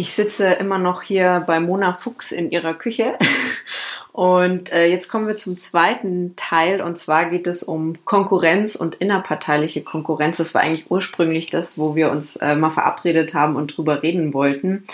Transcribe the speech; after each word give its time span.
Ich 0.00 0.12
sitze 0.12 0.44
immer 0.44 0.78
noch 0.78 1.02
hier 1.02 1.42
bei 1.44 1.58
Mona 1.58 1.92
Fuchs 1.92 2.30
in 2.30 2.52
ihrer 2.52 2.74
Küche. 2.74 3.18
Und 4.12 4.70
äh, 4.72 4.86
jetzt 4.86 5.08
kommen 5.08 5.26
wir 5.26 5.36
zum 5.36 5.56
zweiten 5.56 6.34
Teil 6.34 6.80
und 6.80 6.98
zwar 6.98 7.30
geht 7.30 7.46
es 7.46 7.62
um 7.62 8.04
Konkurrenz 8.04 8.74
und 8.74 8.96
innerparteiliche 8.96 9.82
Konkurrenz. 9.84 10.38
Das 10.38 10.54
war 10.54 10.62
eigentlich 10.62 10.90
ursprünglich 10.90 11.50
das, 11.50 11.78
wo 11.78 11.94
wir 11.94 12.10
uns 12.10 12.34
äh, 12.34 12.56
mal 12.56 12.70
verabredet 12.70 13.32
haben 13.34 13.54
und 13.54 13.76
drüber 13.76 14.02
reden 14.02 14.34
wollten. 14.34 14.84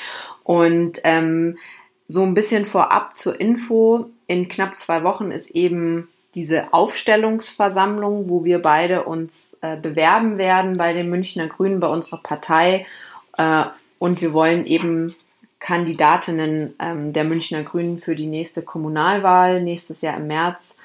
Und 0.42 1.00
ähm, 1.04 1.56
so 2.06 2.22
ein 2.22 2.34
bisschen 2.34 2.66
vorab 2.66 3.16
zur 3.16 3.40
Info. 3.40 4.10
In 4.26 4.48
knapp 4.48 4.78
zwei 4.78 5.04
Wochen 5.04 5.30
ist 5.30 5.48
eben 5.50 6.08
diese 6.34 6.74
Aufstellungsversammlung, 6.74 8.28
wo 8.28 8.44
wir 8.44 8.60
beide 8.60 9.04
uns 9.04 9.56
äh, 9.62 9.76
bewerben 9.76 10.36
werden 10.36 10.76
bei 10.76 10.92
den 10.92 11.08
Münchner 11.08 11.46
Grünen, 11.46 11.80
bei 11.80 11.88
unserer 11.88 12.22
Partei. 12.22 12.84
Und 14.04 14.20
wir 14.20 14.34
wollen 14.34 14.66
eben 14.66 15.14
Kandidatinnen 15.60 16.74
ähm, 16.78 17.14
der 17.14 17.24
Münchner 17.24 17.62
Grünen 17.62 17.98
für 17.98 18.14
die 18.14 18.26
nächste 18.26 18.60
Kommunalwahl 18.60 19.62
nächstes 19.62 20.02
Jahr 20.02 20.18
im 20.18 20.26
März 20.26 20.76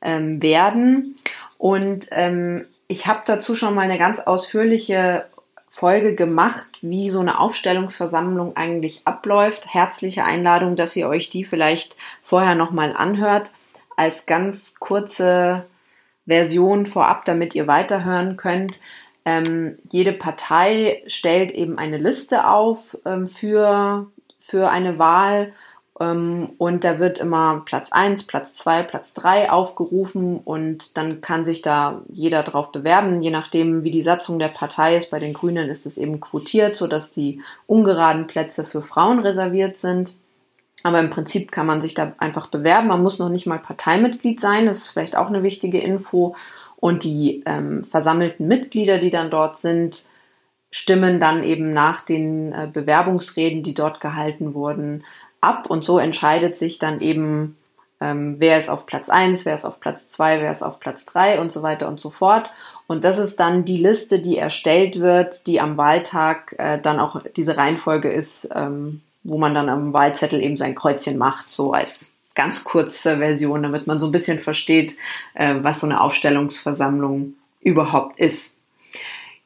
ähm, 0.00 0.40
werden. 0.40 1.16
Und 1.58 2.06
ähm, 2.12 2.66
ich 2.86 3.08
habe 3.08 3.22
dazu 3.24 3.56
schon 3.56 3.74
mal 3.74 3.80
eine 3.80 3.98
ganz 3.98 4.20
ausführliche 4.20 5.26
Folge 5.68 6.14
gemacht, 6.14 6.68
wie 6.80 7.10
so 7.10 7.18
eine 7.18 7.40
Aufstellungsversammlung 7.40 8.56
eigentlich 8.56 9.02
abläuft. 9.06 9.74
Herzliche 9.74 10.22
Einladung, 10.22 10.76
dass 10.76 10.94
ihr 10.94 11.08
euch 11.08 11.30
die 11.30 11.44
vielleicht 11.44 11.96
vorher 12.22 12.54
nochmal 12.54 12.94
anhört, 12.96 13.50
als 13.96 14.24
ganz 14.24 14.76
kurze 14.78 15.64
Version 16.26 16.86
vorab, 16.86 17.24
damit 17.24 17.56
ihr 17.56 17.66
weiterhören 17.66 18.36
könnt. 18.36 18.78
Ähm, 19.28 19.76
jede 19.90 20.12
Partei 20.12 21.02
stellt 21.06 21.50
eben 21.50 21.76
eine 21.76 21.98
Liste 21.98 22.46
auf 22.46 22.96
ähm, 23.04 23.26
für, 23.26 24.06
für 24.38 24.70
eine 24.70 24.98
Wahl 24.98 25.52
ähm, 26.00 26.48
und 26.56 26.82
da 26.82 26.98
wird 26.98 27.18
immer 27.18 27.60
Platz 27.66 27.92
1, 27.92 28.26
Platz 28.26 28.54
2, 28.54 28.84
Platz 28.84 29.12
3 29.12 29.50
aufgerufen 29.50 30.38
und 30.38 30.96
dann 30.96 31.20
kann 31.20 31.44
sich 31.44 31.60
da 31.60 32.00
jeder 32.08 32.42
drauf 32.42 32.72
bewerben, 32.72 33.20
je 33.20 33.30
nachdem 33.30 33.84
wie 33.84 33.90
die 33.90 34.02
Satzung 34.02 34.38
der 34.38 34.48
Partei 34.48 34.96
ist. 34.96 35.10
Bei 35.10 35.18
den 35.18 35.34
Grünen 35.34 35.68
ist 35.68 35.84
es 35.84 35.98
eben 35.98 36.20
quotiert, 36.20 36.78
sodass 36.78 37.10
die 37.10 37.42
ungeraden 37.66 38.28
Plätze 38.28 38.64
für 38.64 38.80
Frauen 38.80 39.18
reserviert 39.18 39.78
sind. 39.78 40.14
Aber 40.84 41.00
im 41.00 41.10
Prinzip 41.10 41.52
kann 41.52 41.66
man 41.66 41.82
sich 41.82 41.92
da 41.92 42.14
einfach 42.16 42.46
bewerben. 42.46 42.88
Man 42.88 43.02
muss 43.02 43.18
noch 43.18 43.28
nicht 43.28 43.46
mal 43.46 43.58
Parteimitglied 43.58 44.40
sein. 44.40 44.64
Das 44.64 44.78
ist 44.78 44.88
vielleicht 44.88 45.16
auch 45.16 45.26
eine 45.26 45.42
wichtige 45.42 45.80
Info. 45.80 46.34
Und 46.80 47.04
die 47.04 47.42
ähm, 47.44 47.84
versammelten 47.84 48.46
Mitglieder, 48.46 48.98
die 48.98 49.10
dann 49.10 49.30
dort 49.30 49.58
sind, 49.58 50.04
stimmen 50.70 51.20
dann 51.20 51.42
eben 51.42 51.72
nach 51.72 52.02
den 52.02 52.52
äh, 52.52 52.68
Bewerbungsreden, 52.72 53.62
die 53.62 53.74
dort 53.74 54.00
gehalten 54.00 54.54
wurden, 54.54 55.04
ab. 55.40 55.68
Und 55.68 55.84
so 55.84 55.98
entscheidet 55.98 56.54
sich 56.54 56.78
dann 56.78 57.00
eben, 57.00 57.56
ähm, 58.00 58.36
wer 58.38 58.58
ist 58.58 58.68
auf 58.68 58.86
Platz 58.86 59.08
1, 59.08 59.44
wer 59.44 59.54
ist 59.54 59.64
auf 59.64 59.80
Platz 59.80 60.08
2, 60.08 60.40
wer 60.40 60.52
ist 60.52 60.62
auf 60.62 60.78
Platz 60.78 61.04
3 61.06 61.40
und 61.40 61.50
so 61.50 61.62
weiter 61.62 61.88
und 61.88 62.00
so 62.00 62.10
fort. 62.10 62.50
Und 62.86 63.04
das 63.04 63.18
ist 63.18 63.40
dann 63.40 63.64
die 63.64 63.78
Liste, 63.78 64.20
die 64.20 64.38
erstellt 64.38 65.00
wird, 65.00 65.46
die 65.46 65.60
am 65.60 65.76
Wahltag 65.76 66.54
äh, 66.58 66.80
dann 66.80 67.00
auch 67.00 67.22
diese 67.36 67.56
Reihenfolge 67.56 68.08
ist, 68.08 68.48
ähm, 68.54 69.02
wo 69.24 69.36
man 69.36 69.54
dann 69.54 69.68
am 69.68 69.92
Wahlzettel 69.92 70.40
eben 70.40 70.56
sein 70.56 70.74
Kreuzchen 70.74 71.18
macht, 71.18 71.50
so 71.50 71.72
als 71.72 72.12
ganz 72.38 72.62
kurze 72.62 73.18
Version, 73.18 73.64
damit 73.64 73.88
man 73.88 73.98
so 73.98 74.06
ein 74.06 74.12
bisschen 74.12 74.38
versteht, 74.38 74.96
äh, 75.34 75.56
was 75.60 75.80
so 75.80 75.88
eine 75.88 76.00
Aufstellungsversammlung 76.00 77.34
überhaupt 77.60 78.16
ist. 78.20 78.54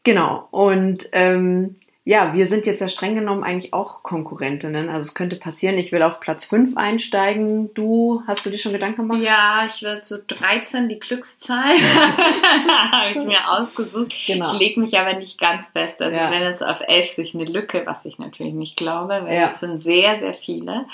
Genau. 0.05 0.47
Und 0.51 1.09
ähm, 1.13 1.77
ja, 2.05 2.35
wir 2.35 2.49
sind 2.49 2.67
jetzt 2.67 2.81
ja 2.81 2.89
streng 2.89 3.15
genommen 3.15 3.45
eigentlich 3.45 3.73
auch 3.73 4.03
Konkurrentinnen. 4.03 4.89
Also 4.89 5.07
es 5.07 5.15
könnte 5.15 5.37
passieren, 5.37 5.79
ich 5.79 5.93
will 5.93 6.03
auf 6.03 6.19
Platz 6.19 6.45
5 6.47 6.77
einsteigen. 6.77 7.73
Du, 7.75 8.25
hast 8.27 8.45
du 8.45 8.51
dir 8.51 8.59
schon 8.59 8.73
Gedanken 8.73 9.03
gemacht? 9.03 9.21
Ja, 9.21 9.69
ich 9.69 9.83
will 9.83 10.03
zu 10.03 10.21
13, 10.21 10.89
die 10.89 10.99
Glückszahl. 10.99 11.77
Habe 12.93 13.11
ich 13.11 13.25
mir 13.25 13.49
ausgesucht. 13.53 14.13
Genau. 14.27 14.53
Ich 14.53 14.59
lege 14.59 14.81
mich 14.81 14.99
aber 14.99 15.13
nicht 15.13 15.39
ganz 15.39 15.65
fest. 15.73 16.03
Also 16.03 16.19
ja. 16.19 16.29
wenn 16.33 16.43
es 16.43 16.61
auf 16.61 16.81
11 16.81 17.13
sich 17.13 17.35
eine 17.37 17.45
Lücke, 17.45 17.83
was 17.87 18.05
ich 18.05 18.19
natürlich 18.19 18.55
nicht 18.55 18.77
glaube, 18.77 19.21
weil 19.23 19.37
ja. 19.37 19.47
es 19.47 19.61
sind 19.61 19.81
sehr, 19.81 20.17
sehr 20.17 20.35
viele, 20.35 20.87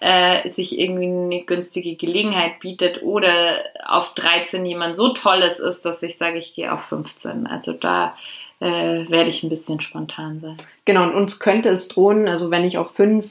äh, 0.00 0.46
sich 0.50 0.78
irgendwie 0.78 1.06
eine 1.06 1.44
günstige 1.44 1.96
Gelegenheit 1.96 2.60
bietet 2.60 3.02
oder 3.02 3.56
auf 3.86 4.12
13 4.12 4.66
jemand 4.66 4.98
so 4.98 5.14
tolles 5.14 5.60
ist, 5.60 5.86
dass 5.86 6.02
ich 6.02 6.18
sage, 6.18 6.38
ich 6.38 6.54
gehe 6.54 6.70
auf 6.70 6.82
15. 6.82 7.46
Also 7.46 7.72
da 7.72 8.14
äh, 8.62 9.10
werde 9.10 9.28
ich 9.28 9.42
ein 9.42 9.48
bisschen 9.48 9.80
spontan 9.80 10.40
sein. 10.40 10.56
Genau, 10.84 11.02
und 11.02 11.14
uns 11.14 11.40
könnte 11.40 11.68
es 11.68 11.88
drohen, 11.88 12.28
also 12.28 12.50
wenn 12.52 12.64
ich 12.64 12.78
auf 12.78 12.94
fünf, 12.94 13.28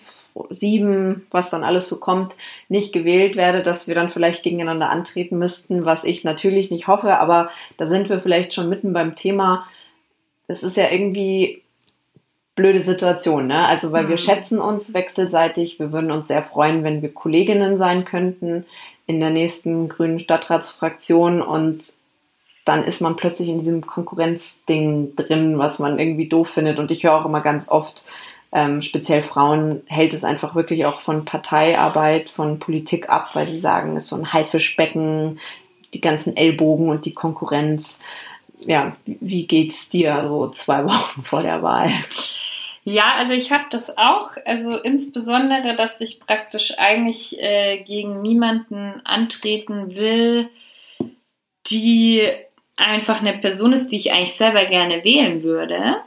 sieben, 0.49 1.25
was 1.31 1.49
dann 1.49 1.63
alles 1.63 1.87
so 1.89 1.99
kommt, 1.99 2.33
nicht 2.69 2.93
gewählt 2.93 3.35
werde, 3.35 3.63
dass 3.63 3.87
wir 3.87 3.95
dann 3.95 4.09
vielleicht 4.09 4.43
gegeneinander 4.43 4.89
antreten 4.89 5.37
müssten, 5.39 5.85
was 5.85 6.03
ich 6.03 6.23
natürlich 6.23 6.69
nicht 6.69 6.87
hoffe, 6.87 7.17
aber 7.19 7.49
da 7.77 7.87
sind 7.87 8.09
wir 8.09 8.19
vielleicht 8.19 8.53
schon 8.53 8.69
mitten 8.69 8.93
beim 8.93 9.15
Thema. 9.15 9.67
Das 10.47 10.63
ist 10.63 10.77
ja 10.77 10.89
irgendwie 10.89 11.61
blöde 12.55 12.81
Situation, 12.81 13.47
ne? 13.47 13.65
Also 13.65 13.91
weil 13.93 14.05
mhm. 14.05 14.09
wir 14.09 14.17
schätzen 14.17 14.59
uns 14.59 14.93
wechselseitig, 14.93 15.79
wir 15.79 15.93
würden 15.93 16.11
uns 16.11 16.27
sehr 16.27 16.43
freuen, 16.43 16.83
wenn 16.83 17.01
wir 17.01 17.13
Kolleginnen 17.13 17.77
sein 17.77 18.03
könnten 18.03 18.65
in 19.07 19.19
der 19.19 19.29
nächsten 19.29 19.87
grünen 19.87 20.19
Stadtratsfraktion 20.19 21.41
und 21.41 21.83
dann 22.71 22.85
ist 22.85 23.01
man 23.01 23.17
plötzlich 23.17 23.49
in 23.49 23.59
diesem 23.59 23.85
Konkurrenzding 23.85 25.17
drin, 25.17 25.59
was 25.59 25.77
man 25.77 25.99
irgendwie 25.99 26.29
doof 26.29 26.51
findet. 26.51 26.79
Und 26.79 26.89
ich 26.89 27.03
höre 27.03 27.15
auch 27.15 27.25
immer 27.25 27.41
ganz 27.41 27.67
oft, 27.67 28.05
ähm, 28.53 28.81
speziell 28.81 29.23
Frauen 29.23 29.81
hält 29.87 30.13
es 30.13 30.23
einfach 30.23 30.55
wirklich 30.55 30.85
auch 30.85 31.01
von 31.01 31.25
Parteiarbeit, 31.25 32.29
von 32.29 32.59
Politik 32.59 33.09
ab, 33.09 33.31
weil 33.35 33.49
sie 33.49 33.59
sagen, 33.59 33.97
es 33.97 34.05
ist 34.05 34.09
so 34.11 34.15
ein 34.15 34.31
Haifischbecken, 34.31 35.41
die 35.93 35.99
ganzen 35.99 36.37
Ellbogen 36.37 36.87
und 36.87 37.03
die 37.03 37.13
Konkurrenz. 37.13 37.99
Ja, 38.65 38.93
wie 39.05 39.47
geht's 39.47 39.89
dir 39.89 40.23
so 40.23 40.47
zwei 40.47 40.85
Wochen 40.85 41.23
vor 41.23 41.41
der 41.41 41.61
Wahl? 41.61 41.91
Ja, 42.85 43.15
also 43.17 43.33
ich 43.33 43.51
habe 43.51 43.65
das 43.69 43.97
auch. 43.97 44.31
Also 44.45 44.77
insbesondere, 44.77 45.75
dass 45.75 45.99
ich 45.99 46.21
praktisch 46.21 46.75
eigentlich 46.77 47.37
äh, 47.41 47.83
gegen 47.83 48.21
niemanden 48.21 49.01
antreten 49.03 49.93
will, 49.93 50.47
die 51.67 52.29
einfach 52.81 53.21
eine 53.21 53.37
Person 53.37 53.73
ist, 53.73 53.89
die 53.89 53.97
ich 53.97 54.11
eigentlich 54.11 54.33
selber 54.33 54.65
gerne 54.65 55.03
wählen 55.03 55.43
würde. 55.43 55.97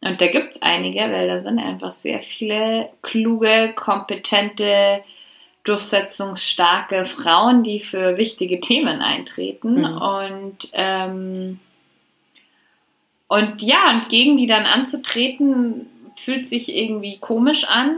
Und 0.00 0.20
da 0.20 0.26
gibt 0.28 0.54
es 0.54 0.62
einige, 0.62 1.00
weil 1.00 1.28
da 1.28 1.40
sind 1.40 1.58
einfach 1.58 1.92
sehr 1.92 2.20
viele 2.20 2.88
kluge, 3.02 3.72
kompetente 3.76 5.02
durchsetzungsstarke 5.64 7.04
Frauen, 7.04 7.62
die 7.64 7.80
für 7.80 8.16
wichtige 8.16 8.60
Themen 8.60 9.00
eintreten. 9.00 9.80
Mhm. 9.80 9.98
Und, 9.98 10.68
ähm, 10.72 11.60
und 13.28 13.60
ja, 13.60 13.90
und 13.90 14.08
gegen 14.08 14.36
die 14.38 14.46
dann 14.46 14.64
anzutreten, 14.64 15.86
fühlt 16.16 16.48
sich 16.48 16.74
irgendwie 16.74 17.18
komisch 17.18 17.64
an. 17.68 17.96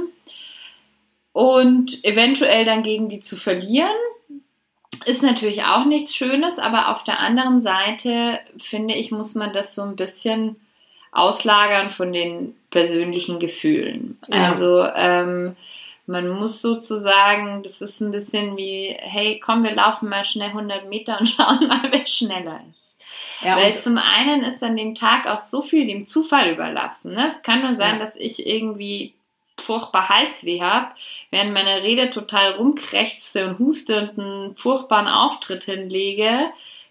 Und 1.32 2.04
eventuell 2.04 2.64
dann 2.64 2.82
gegen 2.82 3.08
die 3.08 3.20
zu 3.20 3.36
verlieren, 3.36 3.88
ist 5.04 5.22
natürlich 5.22 5.64
auch 5.64 5.84
nichts 5.84 6.14
Schönes, 6.14 6.58
aber 6.58 6.90
auf 6.90 7.04
der 7.04 7.20
anderen 7.20 7.62
Seite 7.62 8.38
finde 8.58 8.94
ich, 8.94 9.10
muss 9.10 9.34
man 9.34 9.52
das 9.52 9.74
so 9.74 9.82
ein 9.82 9.96
bisschen 9.96 10.56
auslagern 11.12 11.90
von 11.90 12.12
den 12.12 12.54
persönlichen 12.70 13.38
Gefühlen. 13.38 14.18
Ja. 14.28 14.46
Also 14.46 14.84
ähm, 14.84 15.56
man 16.06 16.28
muss 16.28 16.62
sozusagen, 16.62 17.62
das 17.62 17.80
ist 17.80 18.00
ein 18.00 18.10
bisschen 18.10 18.56
wie, 18.56 18.94
hey, 18.98 19.40
komm, 19.44 19.62
wir 19.62 19.74
laufen 19.74 20.08
mal 20.08 20.24
schnell 20.24 20.48
100 20.48 20.88
Meter 20.88 21.20
und 21.20 21.28
schauen 21.28 21.68
mal, 21.68 21.88
wer 21.90 22.06
schneller 22.06 22.60
ist. 22.70 22.94
Ja, 23.42 23.56
Weil 23.56 23.78
zum 23.78 23.98
einen 23.98 24.44
ist 24.44 24.62
an 24.62 24.76
dem 24.76 24.94
Tag 24.94 25.26
auch 25.26 25.40
so 25.40 25.62
viel 25.62 25.86
dem 25.86 26.06
Zufall 26.06 26.50
überlassen. 26.50 27.14
Ne? 27.14 27.26
Es 27.26 27.42
kann 27.42 27.62
nur 27.62 27.74
sein, 27.74 27.94
ja. 27.94 27.98
dass 27.98 28.16
ich 28.16 28.46
irgendwie 28.46 29.14
furchtbar 29.62 30.08
Halsweh 30.08 30.60
habe, 30.60 30.88
während 31.30 31.52
meine 31.52 31.82
Rede 31.82 32.10
total 32.10 32.52
rumkrächzte 32.52 33.46
und 33.46 33.58
huste 33.58 34.00
und 34.00 34.18
einen 34.18 34.56
furchtbaren 34.56 35.08
Auftritt 35.08 35.64
hinlege, 35.64 36.50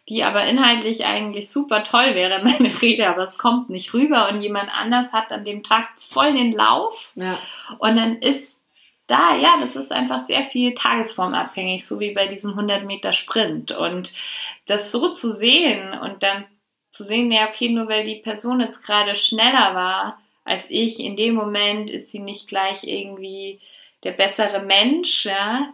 die 0.10 0.24
aber 0.24 0.46
inhaltlich 0.46 1.06
eigentlich 1.06 1.52
super 1.52 1.84
toll 1.84 2.16
wäre, 2.16 2.44
meine 2.44 2.82
Rede, 2.82 3.08
aber 3.08 3.24
es 3.24 3.38
kommt 3.38 3.70
nicht 3.70 3.94
rüber 3.94 4.30
und 4.30 4.42
jemand 4.42 4.70
anders 4.76 5.14
hat 5.14 5.32
an 5.32 5.46
dem 5.46 5.64
Tag 5.64 5.90
voll 5.98 6.34
den 6.34 6.54
Lauf 6.54 7.12
ja. 7.16 7.38
und 7.80 7.96
dann 7.98 8.18
ist 8.18 8.52
da, 9.08 9.36
ja, 9.36 9.58
das 9.60 9.76
ist 9.76 9.92
einfach 9.92 10.26
sehr 10.26 10.46
viel 10.46 10.74
tagesformabhängig, 10.74 11.86
so 11.86 12.00
wie 12.00 12.14
bei 12.14 12.28
diesem 12.28 12.52
100 12.52 12.86
Meter 12.86 13.12
Sprint 13.12 13.74
und 13.74 14.14
das 14.68 14.92
so 14.92 15.10
zu 15.10 15.34
sehen 15.34 15.94
und 16.00 16.24
dann 16.24 16.46
zu 16.92 17.04
sehen, 17.04 17.32
ja, 17.32 17.50
okay, 17.50 17.70
nur 17.70 17.90
weil 17.90 18.06
die 18.06 18.22
Person 18.22 18.62
jetzt 18.62 18.84
gerade 18.84 19.16
schneller 19.16 19.76
war, 19.76 20.21
als 20.44 20.66
ich. 20.70 21.00
In 21.00 21.16
dem 21.16 21.36
Moment 21.36 21.90
ist 21.90 22.12
sie 22.12 22.20
nicht 22.20 22.48
gleich 22.48 22.84
irgendwie 22.84 23.60
der 24.04 24.12
bessere 24.12 24.62
Mensch, 24.62 25.26
ja. 25.26 25.74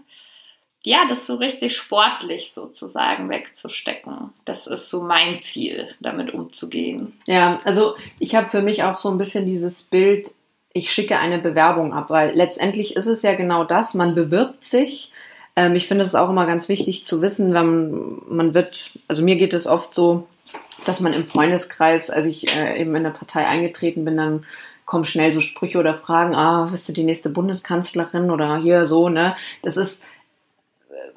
Ja, 0.83 1.05
das 1.09 1.27
so 1.27 1.35
richtig 1.35 1.75
sportlich 1.75 2.53
sozusagen 2.53 3.29
wegzustecken. 3.29 4.29
Das 4.45 4.67
ist 4.67 4.89
so 4.89 5.01
mein 5.01 5.41
Ziel, 5.41 5.89
damit 5.99 6.33
umzugehen. 6.33 7.19
Ja, 7.25 7.59
also 7.65 7.95
ich 8.19 8.35
habe 8.35 8.47
für 8.47 8.61
mich 8.61 8.83
auch 8.83 8.97
so 8.97 9.09
ein 9.09 9.17
bisschen 9.17 9.45
dieses 9.45 9.83
Bild, 9.83 10.33
ich 10.71 10.91
schicke 10.91 11.19
eine 11.19 11.39
Bewerbung 11.39 11.93
ab, 11.93 12.09
weil 12.09 12.33
letztendlich 12.35 12.95
ist 12.95 13.07
es 13.07 13.21
ja 13.21 13.33
genau 13.33 13.63
das, 13.63 13.95
man 13.95 14.15
bewirbt 14.15 14.63
sich. 14.63 15.11
Ähm, 15.57 15.75
ich 15.75 15.87
finde 15.87 16.05
es 16.05 16.15
auch 16.15 16.29
immer 16.29 16.45
ganz 16.45 16.69
wichtig 16.69 17.05
zu 17.05 17.21
wissen, 17.21 17.53
wenn 17.53 18.21
man 18.29 18.53
wird, 18.53 18.91
also 19.07 19.23
mir 19.23 19.35
geht 19.35 19.53
es 19.53 19.67
oft 19.67 19.93
so, 19.93 20.27
dass 20.87 20.99
man 20.99 21.13
im 21.13 21.25
Freundeskreis, 21.25 22.09
als 22.09 22.25
ich 22.25 22.55
äh, 22.55 22.81
eben 22.81 22.95
in 22.95 23.03
der 23.03 23.11
Partei 23.11 23.45
eingetreten 23.45 24.05
bin, 24.05 24.17
dann 24.17 24.45
kommen 24.85 25.05
schnell 25.05 25.33
so 25.33 25.41
Sprüche 25.41 25.79
oder 25.79 25.95
Fragen, 25.95 26.33
ah, 26.33 26.69
bist 26.71 26.87
du 26.87 26.93
die 26.93 27.03
nächste 27.03 27.29
Bundeskanzlerin 27.29 28.31
oder 28.31 28.57
hier 28.57 28.85
so, 28.85 29.09
ne? 29.09 29.35
Das 29.61 29.75
ist, 29.75 30.01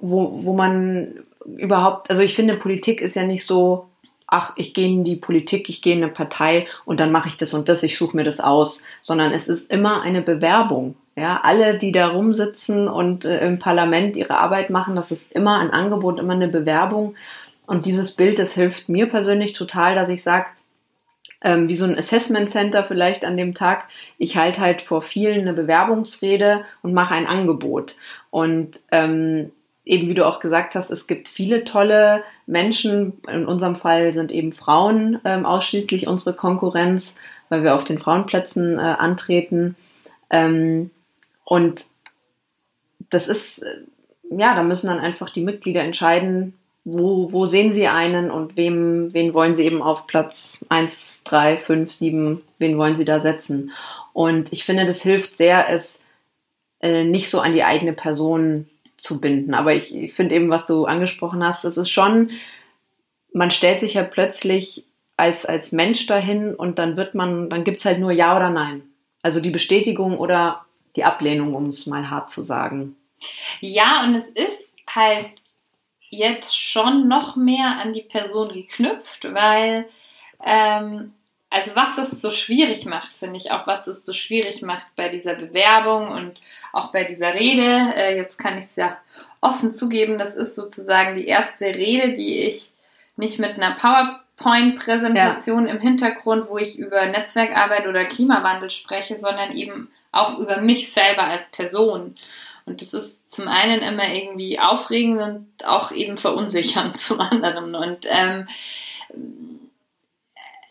wo, 0.00 0.40
wo 0.44 0.55
man 0.55 1.14
überhaupt, 1.56 2.11
also 2.11 2.22
ich 2.22 2.34
finde, 2.34 2.56
Politik 2.56 3.00
ist 3.00 3.14
ja 3.14 3.22
nicht 3.22 3.46
so, 3.46 3.87
ach, 4.26 4.52
ich 4.56 4.75
gehe 4.75 4.88
in 4.88 5.05
die 5.05 5.17
Politik, 5.17 5.69
ich 5.69 5.82
gehe 5.82 5.94
in 5.94 6.02
eine 6.02 6.12
Partei 6.12 6.66
und 6.84 7.00
dann 7.00 7.12
mache 7.12 7.28
ich 7.28 7.37
das 7.37 7.55
und 7.55 7.69
das, 7.69 7.82
ich 7.82 7.96
suche 7.96 8.16
mir 8.16 8.25
das 8.25 8.40
aus, 8.40 8.82
sondern 9.02 9.32
es 9.32 9.49
ist 9.49 9.70
immer 9.70 10.02
eine 10.02 10.23
Bewerbung. 10.23 10.96
Ja, 11.16 11.40
alle, 11.43 11.76
die 11.76 11.93
da 11.93 12.08
rumsitzen 12.08 12.88
und 12.88 13.25
äh, 13.25 13.46
im 13.46 13.58
Parlament 13.58 14.16
ihre 14.16 14.38
Arbeit 14.38 14.70
machen, 14.70 14.96
das 14.96 15.11
ist 15.11 15.32
immer 15.32 15.58
ein 15.58 15.70
Angebot, 15.70 16.19
immer 16.19 16.32
eine 16.32 16.49
Bewerbung. 16.49 17.14
Und 17.70 17.87
dieses 17.87 18.17
Bild, 18.17 18.40
das 18.40 18.55
hilft 18.55 18.88
mir 18.88 19.08
persönlich 19.08 19.52
total, 19.52 19.94
dass 19.94 20.08
ich 20.08 20.25
sage, 20.25 20.46
ähm, 21.40 21.69
wie 21.69 21.75
so 21.75 21.84
ein 21.84 21.96
Assessment 21.96 22.50
Center 22.50 22.82
vielleicht 22.82 23.25
an 23.25 23.37
dem 23.37 23.55
Tag, 23.55 23.84
ich 24.19 24.37
halte 24.37 24.61
halt 24.61 24.82
vor 24.82 25.02
vielen 25.02 25.43
eine 25.43 25.52
Bewerbungsrede 25.52 26.64
und 26.82 26.94
mache 26.94 27.14
ein 27.14 27.28
Angebot. 27.28 27.94
Und 28.31 28.81
ähm, 28.90 29.52
eben 29.84 30.08
wie 30.08 30.14
du 30.14 30.26
auch 30.26 30.40
gesagt 30.40 30.75
hast, 30.75 30.90
es 30.90 31.06
gibt 31.06 31.28
viele 31.28 31.62
tolle 31.62 32.25
Menschen. 32.44 33.20
In 33.31 33.46
unserem 33.46 33.76
Fall 33.76 34.12
sind 34.14 34.32
eben 34.32 34.50
Frauen 34.50 35.20
ähm, 35.25 35.46
ausschließlich 35.46 36.08
unsere 36.08 36.34
Konkurrenz, 36.34 37.14
weil 37.50 37.62
wir 37.62 37.76
auf 37.76 37.84
den 37.84 38.00
Frauenplätzen 38.00 38.81
äh, 38.81 38.82
antreten. 38.82 39.76
Ähm, 40.28 40.90
und 41.44 41.84
das 43.11 43.28
ist, 43.28 43.62
äh, 43.62 43.84
ja, 44.28 44.56
da 44.56 44.64
müssen 44.64 44.88
dann 44.88 44.99
einfach 44.99 45.31
die 45.31 45.44
Mitglieder 45.44 45.82
entscheiden, 45.82 46.55
wo, 46.85 47.32
wo 47.32 47.47
sehen 47.47 47.73
Sie 47.73 47.87
einen 47.87 48.31
und 48.31 48.56
wem, 48.56 49.12
wen 49.12 49.35
wollen 49.35 49.55
Sie 49.55 49.65
eben 49.65 49.82
auf 49.82 50.06
Platz 50.06 50.65
1, 50.69 51.23
3, 51.25 51.59
5, 51.59 51.93
7, 51.93 52.43
wen 52.59 52.79
wollen 52.79 52.97
Sie 52.97 53.05
da 53.05 53.21
setzen? 53.21 53.73
Und 54.12 54.53
ich 54.53 54.65
finde, 54.65 54.87
das 54.87 55.03
hilft 55.03 55.37
sehr, 55.37 55.69
es 55.69 56.00
äh, 56.81 57.05
nicht 57.05 57.31
so 57.31 57.41
an 57.41 57.53
die 57.53 57.65
eigene 57.65 57.93
Person 57.93 58.69
zu 58.97 59.21
binden. 59.21 59.55
Aber 59.55 59.75
ich, 59.75 60.15
finde 60.15 60.35
eben, 60.35 60.50
was 60.50 60.67
du 60.67 60.87
angesprochen 60.87 61.44
hast, 61.44 61.65
das 61.65 61.77
ist 61.77 61.91
schon, 61.91 62.31
man 63.33 63.50
stellt 63.50 63.81
sich 63.81 63.94
ja 63.94 64.05
plötzlich 64.05 64.85
als, 65.17 65.44
als 65.44 65.73
Mensch 65.73 66.06
dahin 66.06 66.55
und 66.55 66.79
dann 66.79 66.97
wird 66.97 67.15
man, 67.15 67.50
dann 67.50 67.65
gibt 67.65 67.79
es 67.79 67.85
halt 67.85 67.99
nur 67.99 68.12
Ja 68.12 68.37
oder 68.37 68.50
Nein. 68.50 68.83
Also 69.23 69.41
die 69.41 69.50
Bestätigung 69.50 70.19
oder 70.19 70.65
die 70.97 71.05
Ablehnung, 71.05 71.55
um 71.55 71.67
es 71.67 71.87
mal 71.87 72.11
hart 72.11 72.31
zu 72.31 72.43
sagen. 72.43 72.97
Ja, 73.61 74.03
und 74.05 74.15
es 74.15 74.29
ist 74.29 74.59
halt 74.88 75.26
jetzt 76.11 76.59
schon 76.59 77.09
noch 77.09 77.37
mehr 77.37 77.79
an 77.81 77.95
die 77.95 78.03
Person 78.03 78.49
geknüpft, 78.49 79.33
weil 79.33 79.89
ähm, 80.45 81.15
also 81.51 81.75
was 81.75 81.99
es 81.99 82.21
so 82.21 82.31
schwierig 82.31 82.87
macht, 82.87 83.12
finde 83.12 83.37
ich 83.37 83.51
auch, 83.51 83.67
was 83.67 83.87
es 83.89 84.07
so 84.07 84.12
schwierig 84.12 84.62
macht 84.62 84.95
bei 84.95 85.09
dieser 85.09 85.35
Bewerbung 85.35 86.09
und 86.09 86.41
auch 86.73 86.93
bei 86.93 87.05
dieser 87.05 87.35
Rede. 87.35 87.93
Äh, 87.95 88.17
jetzt 88.17 88.39
kann 88.39 88.57
ich 88.59 88.67
es 88.67 88.77
ja 88.77 88.97
offen 89.41 89.75
zugeben, 89.75 90.19
das 90.19 90.37
ist 90.37 90.55
sozusagen 90.55 91.17
die 91.17 91.27
erste 91.27 91.67
Rede, 91.67 92.15
die 92.15 92.41
ich 92.41 92.71
nicht 93.17 93.39
mit 93.39 93.55
einer 93.55 93.75
PowerPoint-Präsentation 93.77 95.67
ja. 95.67 95.73
im 95.73 95.81
Hintergrund, 95.81 96.49
wo 96.49 96.59
ich 96.59 96.79
über 96.79 97.07
Netzwerkarbeit 97.07 97.87
oder 97.87 98.05
Klimawandel 98.05 98.71
spreche, 98.71 99.17
sondern 99.17 99.52
eben 99.52 99.90
auch 100.12 100.38
über 100.38 100.61
mich 100.61 100.93
selber 100.93 101.25
als 101.25 101.50
Person. 101.50 102.14
Und 102.64 102.83
das 102.83 102.95
ist 102.95 103.20
zum 103.30 103.46
einen 103.46 103.80
immer 103.80 104.12
irgendwie 104.12 104.58
aufregend 104.58 105.22
und 105.22 105.64
auch 105.64 105.92
eben 105.92 106.16
verunsichernd 106.16 106.99
zum 107.00 107.20
anderen. 107.20 107.75
Und 107.75 108.06
ähm, 108.08 108.49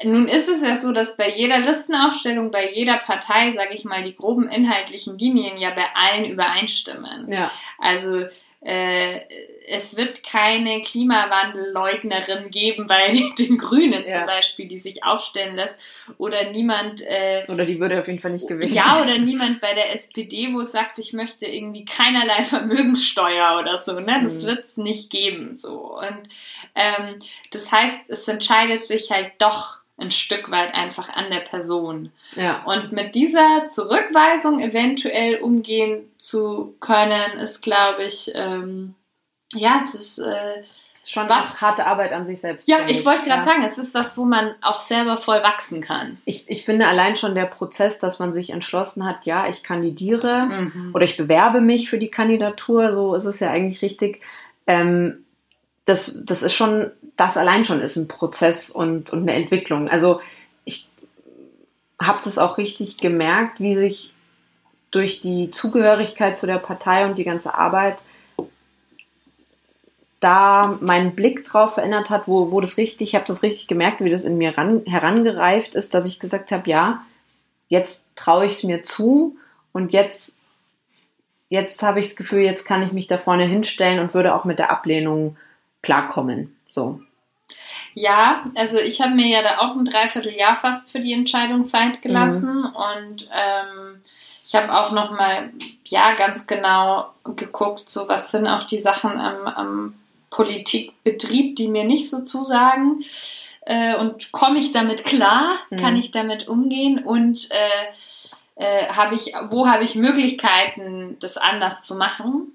nun 0.03 0.27
ist 0.27 0.49
es 0.49 0.61
ja 0.61 0.75
so, 0.75 0.91
dass 0.91 1.17
bei 1.17 1.33
jeder 1.33 1.59
Listenaufstellung, 1.59 2.51
bei 2.51 2.71
jeder 2.71 2.97
Partei, 2.97 3.51
sage 3.51 3.73
ich 3.73 3.85
mal, 3.85 4.03
die 4.03 4.15
groben 4.15 4.49
inhaltlichen 4.49 5.17
Linien 5.17 5.57
ja 5.57 5.71
bei 5.71 5.85
allen 5.95 6.25
übereinstimmen. 6.25 7.31
Ja. 7.31 7.49
Also 7.79 8.25
äh, 8.61 9.21
es 9.67 9.95
wird 9.95 10.21
keine 10.23 10.81
Klimawandelleugnerin 10.81 12.49
geben 12.49 12.87
bei 12.87 13.07
den 13.37 13.57
Grünen 13.57 14.03
ja. 14.05 14.17
zum 14.17 14.25
Beispiel, 14.25 14.67
die 14.67 14.77
sich 14.77 15.03
aufstellen 15.03 15.55
lässt. 15.55 15.79
Oder 16.17 16.51
niemand. 16.51 17.01
Äh, 17.01 17.45
oder 17.47 17.65
die 17.65 17.79
würde 17.79 17.99
auf 17.99 18.07
jeden 18.07 18.19
Fall 18.19 18.31
nicht 18.31 18.47
gewinnen. 18.47 18.73
Ja, 18.73 19.01
oder 19.01 19.17
niemand 19.19 19.61
bei 19.61 19.73
der 19.73 19.93
SPD, 19.93 20.53
wo 20.53 20.61
es 20.61 20.71
sagt, 20.71 20.99
ich 20.99 21.13
möchte 21.13 21.45
irgendwie 21.45 21.85
keinerlei 21.85 22.43
Vermögenssteuer 22.43 23.59
oder 23.61 23.77
so. 23.77 23.99
Ne? 23.99 24.19
Das 24.23 24.41
mhm. 24.41 24.47
wird 24.47 24.65
es 24.65 24.77
nicht 24.77 25.09
geben. 25.09 25.55
So. 25.57 25.97
Und 25.97 26.27
ähm, 26.75 27.19
das 27.51 27.71
heißt, 27.71 28.09
es 28.09 28.27
entscheidet 28.27 28.83
sich 28.85 29.09
halt 29.09 29.31
doch 29.39 29.77
ein 29.99 30.11
Stück 30.11 30.51
weit 30.51 30.73
einfach 30.73 31.09
an 31.09 31.29
der 31.29 31.41
Person. 31.41 32.11
Ja. 32.35 32.63
Und 32.63 32.91
mit 32.91 33.15
dieser 33.15 33.67
Zurückweisung 33.67 34.59
eventuell 34.59 35.37
umgehen 35.37 36.09
zu 36.17 36.75
können, 36.79 37.39
ist, 37.39 37.61
glaube 37.61 38.03
ich, 38.03 38.31
ähm, 38.35 38.95
ja, 39.53 39.81
es 39.83 39.95
ist 39.95 40.19
äh, 40.19 40.63
schon 41.07 41.27
was 41.27 41.59
harte 41.61 41.85
Arbeit 41.85 42.13
an 42.13 42.27
sich 42.27 42.39
selbst. 42.39 42.67
Ja, 42.67 42.77
ich 42.87 43.05
wollte 43.05 43.25
gerade 43.25 43.41
ja. 43.41 43.45
sagen, 43.45 43.63
es 43.63 43.77
ist 43.77 43.95
was, 43.95 44.17
wo 44.17 44.25
man 44.25 44.53
auch 44.61 44.79
selber 44.79 45.17
voll 45.17 45.41
wachsen 45.41 45.81
kann. 45.81 46.17
Ich, 46.25 46.49
ich 46.49 46.65
finde 46.65 46.87
allein 46.87 47.15
schon 47.15 47.35
der 47.35 47.45
Prozess, 47.45 47.99
dass 47.99 48.19
man 48.19 48.33
sich 48.33 48.51
entschlossen 48.51 49.05
hat, 49.05 49.25
ja, 49.25 49.47
ich 49.47 49.63
kandidiere 49.63 50.45
mhm. 50.45 50.91
oder 50.93 51.05
ich 51.05 51.17
bewerbe 51.17 51.61
mich 51.61 51.89
für 51.89 51.97
die 51.97 52.11
Kandidatur, 52.11 52.91
so 52.91 53.15
ist 53.15 53.25
es 53.25 53.39
ja 53.39 53.49
eigentlich 53.49 53.81
richtig. 53.81 54.21
Ähm, 54.67 55.25
das, 55.89 56.19
das 56.23 56.43
ist 56.43 56.53
schon, 56.53 56.91
das 57.17 57.35
allein 57.35 57.65
schon 57.65 57.81
ist 57.81 57.95
ein 57.95 58.07
Prozess 58.07 58.69
und, 58.69 59.11
und 59.11 59.23
eine 59.23 59.33
Entwicklung. 59.33 59.89
Also 59.89 60.21
ich 60.63 60.87
habe 61.99 62.19
das 62.23 62.37
auch 62.37 62.57
richtig 62.57 62.97
gemerkt, 62.97 63.59
wie 63.59 63.75
sich 63.75 64.13
durch 64.91 65.21
die 65.21 65.49
Zugehörigkeit 65.49 66.37
zu 66.37 66.45
der 66.45 66.59
Partei 66.59 67.05
und 67.05 67.17
die 67.17 67.23
ganze 67.23 67.55
Arbeit 67.55 68.03
da 70.19 70.77
mein 70.81 71.15
Blick 71.15 71.43
drauf 71.45 71.75
verändert 71.75 72.09
hat, 72.09 72.27
wo, 72.27 72.51
wo 72.51 72.59
das 72.61 72.77
richtig, 72.77 73.09
ich 73.09 73.15
habe 73.15 73.25
das 73.25 73.41
richtig 73.41 73.67
gemerkt, 73.67 74.03
wie 74.03 74.09
das 74.09 74.25
in 74.25 74.37
mir 74.37 74.57
ran, 74.57 74.83
herangereift 74.85 75.75
ist, 75.75 75.93
dass 75.93 76.05
ich 76.05 76.19
gesagt 76.19 76.51
habe, 76.51 76.69
ja, 76.69 77.03
jetzt 77.69 78.03
traue 78.15 78.45
ich 78.45 78.53
es 78.53 78.63
mir 78.63 78.83
zu 78.83 79.37
und 79.71 79.93
jetzt 79.93 80.37
jetzt 81.47 81.81
habe 81.81 81.99
ich 81.99 82.07
das 82.07 82.15
Gefühl, 82.15 82.41
jetzt 82.41 82.65
kann 82.65 82.83
ich 82.83 82.91
mich 82.91 83.07
da 83.07 83.17
vorne 83.17 83.45
hinstellen 83.45 83.99
und 83.99 84.13
würde 84.13 84.35
auch 84.35 84.45
mit 84.45 84.59
der 84.59 84.69
Ablehnung 84.69 85.37
klarkommen. 85.81 86.55
So. 86.67 87.01
Ja, 87.93 88.45
also 88.55 88.77
ich 88.77 89.01
habe 89.01 89.15
mir 89.15 89.27
ja 89.27 89.41
da 89.41 89.57
auch 89.59 89.75
ein 89.75 89.85
Dreivierteljahr 89.85 90.57
fast 90.57 90.91
für 90.91 90.99
die 90.99 91.13
Entscheidung 91.13 91.65
Zeit 91.65 92.01
gelassen 92.01 92.55
mhm. 92.55 92.75
und 92.75 93.29
ähm, 93.33 94.01
ich 94.47 94.55
habe 94.55 94.73
auch 94.73 94.91
noch 94.91 95.11
mal 95.11 95.51
ja 95.85 96.13
ganz 96.13 96.47
genau 96.47 97.09
geguckt, 97.23 97.89
so 97.89 98.07
was 98.07 98.31
sind 98.31 98.47
auch 98.47 98.63
die 98.63 98.77
Sachen 98.77 99.11
am, 99.11 99.47
am 99.47 99.93
Politikbetrieb, 100.29 101.55
die 101.55 101.67
mir 101.67 101.83
nicht 101.83 102.09
so 102.09 102.23
zusagen 102.23 103.03
äh, 103.61 103.95
und 103.95 104.31
komme 104.31 104.59
ich 104.59 104.71
damit 104.71 105.05
klar, 105.05 105.55
mhm. 105.69 105.77
kann 105.77 105.95
ich 105.97 106.11
damit 106.11 106.47
umgehen 106.47 107.03
und 107.03 107.49
äh, 107.51 108.63
äh, 108.63 108.87
habe 108.89 109.15
ich, 109.15 109.33
wo 109.49 109.67
habe 109.67 109.83
ich 109.83 109.95
Möglichkeiten, 109.95 111.17
das 111.19 111.37
anders 111.37 111.83
zu 111.83 111.95
machen? 111.95 112.53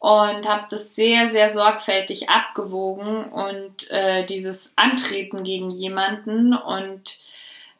Und 0.00 0.48
habe 0.48 0.66
das 0.70 0.96
sehr, 0.96 1.26
sehr 1.26 1.50
sorgfältig 1.50 2.30
abgewogen 2.30 3.30
und 3.30 3.90
äh, 3.90 4.24
dieses 4.24 4.72
Antreten 4.74 5.44
gegen 5.44 5.70
jemanden 5.70 6.54
und 6.54 7.18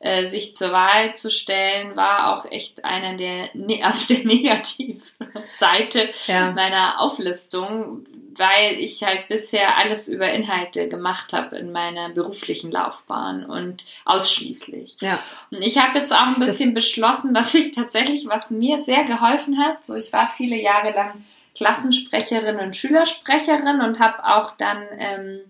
äh, 0.01 0.25
sich 0.25 0.55
zur 0.55 0.73
Wahl 0.73 1.15
zu 1.15 1.31
stellen, 1.31 1.95
war 1.95 2.35
auch 2.35 2.47
echt 2.51 2.85
einer 2.85 3.17
der 3.17 3.51
ne, 3.55 3.83
auf 3.87 4.07
der 4.07 4.25
Negativseite 4.25 6.09
ja. 6.27 6.53
meiner 6.53 7.01
Auflistung, 7.01 8.07
weil 8.35 8.79
ich 8.79 9.03
halt 9.03 9.29
bisher 9.29 9.77
alles 9.77 10.09
über 10.09 10.31
Inhalte 10.31 10.89
gemacht 10.89 11.35
habe 11.35 11.59
in 11.59 11.71
meiner 11.71 12.09
beruflichen 12.09 12.71
Laufbahn 12.71 13.45
und 13.45 13.85
ausschließlich. 14.07 14.97
Ja. 15.01 15.21
Und 15.51 15.61
ich 15.61 15.77
habe 15.77 15.99
jetzt 15.99 16.13
auch 16.13 16.29
ein 16.29 16.41
bisschen 16.41 16.75
das 16.75 16.85
beschlossen, 16.85 17.35
was 17.35 17.53
ich 17.55 17.75
tatsächlich, 17.75 18.27
was 18.27 18.51
mir 18.51 18.83
sehr 18.85 19.05
geholfen 19.05 19.59
hat. 19.59 19.85
So, 19.85 19.95
ich 19.95 20.13
war 20.15 20.29
viele 20.29 20.57
Jahre 20.57 20.93
lang 20.93 21.25
Klassensprecherin 21.55 22.59
und 22.59 22.77
Schülersprecherin 22.77 23.81
und 23.81 23.99
habe 23.99 24.25
auch 24.25 24.57
dann 24.57 24.85
ähm, 24.99 25.41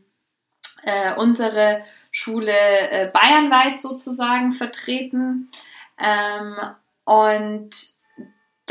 äh, 0.83 1.15
unsere 1.15 1.83
Schule 2.11 2.53
äh, 2.53 3.11
bayernweit 3.13 3.79
sozusagen 3.79 4.53
vertreten. 4.53 5.51
Ähm, 5.99 6.57
und 7.05 7.71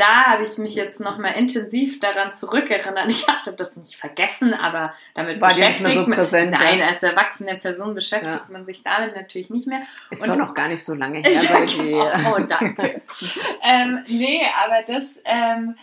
da 0.00 0.24
habe 0.24 0.44
ich 0.44 0.56
mich 0.56 0.74
jetzt 0.74 0.98
nochmal 0.98 1.34
intensiv 1.34 2.00
daran 2.00 2.34
zurückerinnert. 2.34 3.10
Ich 3.10 3.28
hatte 3.28 3.52
das 3.52 3.76
nicht 3.76 3.96
vergessen, 3.96 4.54
aber 4.54 4.94
damit 5.14 5.40
War 5.42 5.50
beschäftigt 5.50 5.92
so 5.92 6.06
präsent, 6.06 6.52
Nein, 6.52 6.78
ja. 6.78 6.86
als 6.86 7.02
erwachsene 7.02 7.56
Person 7.56 7.94
beschäftigt 7.94 8.44
ja. 8.46 8.46
man 8.48 8.64
sich 8.64 8.82
damit 8.82 9.14
natürlich 9.14 9.50
nicht 9.50 9.66
mehr. 9.66 9.82
Ist 10.10 10.26
doch 10.26 10.36
noch 10.36 10.54
gar 10.54 10.68
nicht 10.68 10.82
so 10.82 10.94
lange 10.94 11.18
her 11.22 11.66
dir. 11.66 12.12
Oh, 12.26 12.36
oh, 12.36 12.42
danke. 12.48 13.02
ähm, 13.62 14.02
nee, 14.08 14.40
aber 14.64 14.82
das 14.90 15.20
ähm, 15.26 15.76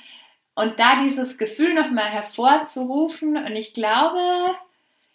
und 0.58 0.80
da 0.80 1.04
dieses 1.04 1.38
Gefühl 1.38 1.76
nochmal 1.76 2.06
hervorzurufen 2.06 3.38
und 3.38 3.56
ich 3.56 3.74
glaube, 3.76 4.18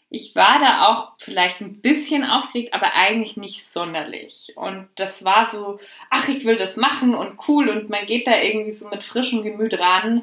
ich 0.08 0.36
war 0.36 0.60
da 0.60 0.86
auch 0.86 1.14
vielleicht 1.18 1.60
ein 1.60 1.80
bisschen 1.80 2.24
aufgeregt, 2.24 2.72
aber 2.72 2.94
eigentlich 2.94 3.36
nicht 3.36 3.66
sonderlich. 3.66 4.52
Und 4.54 4.86
das 4.94 5.24
war 5.24 5.50
so, 5.50 5.80
ach, 6.10 6.28
ich 6.28 6.44
will 6.44 6.58
das 6.58 6.76
machen 6.76 7.16
und 7.16 7.40
cool 7.48 7.68
und 7.70 7.90
man 7.90 8.06
geht 8.06 8.28
da 8.28 8.40
irgendwie 8.40 8.70
so 8.70 8.88
mit 8.88 9.02
frischem 9.02 9.42
Gemüt 9.42 9.76
ran. 9.80 10.22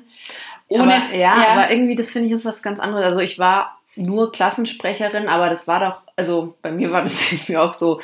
Ohne, 0.70 0.84
aber, 0.84 1.14
ja, 1.14 1.38
ja, 1.38 1.48
aber 1.50 1.70
irgendwie, 1.70 1.98
das 1.98 2.12
finde 2.12 2.28
ich 2.28 2.34
ist 2.34 2.46
was 2.46 2.64
ganz 2.64 2.80
anderes. 2.80 3.06
Also 3.06 3.20
ich 3.20 3.38
war 3.38 3.78
nur 3.98 4.32
Klassensprecherin, 4.32 5.28
aber 5.28 5.50
das 5.50 5.68
war 5.68 5.82
doch, 5.82 6.02
also 6.16 6.56
bei 6.62 6.72
mir 6.72 6.94
war 6.94 7.02
das 7.02 7.30
irgendwie 7.34 7.58
auch 7.58 7.74
so, 7.74 8.00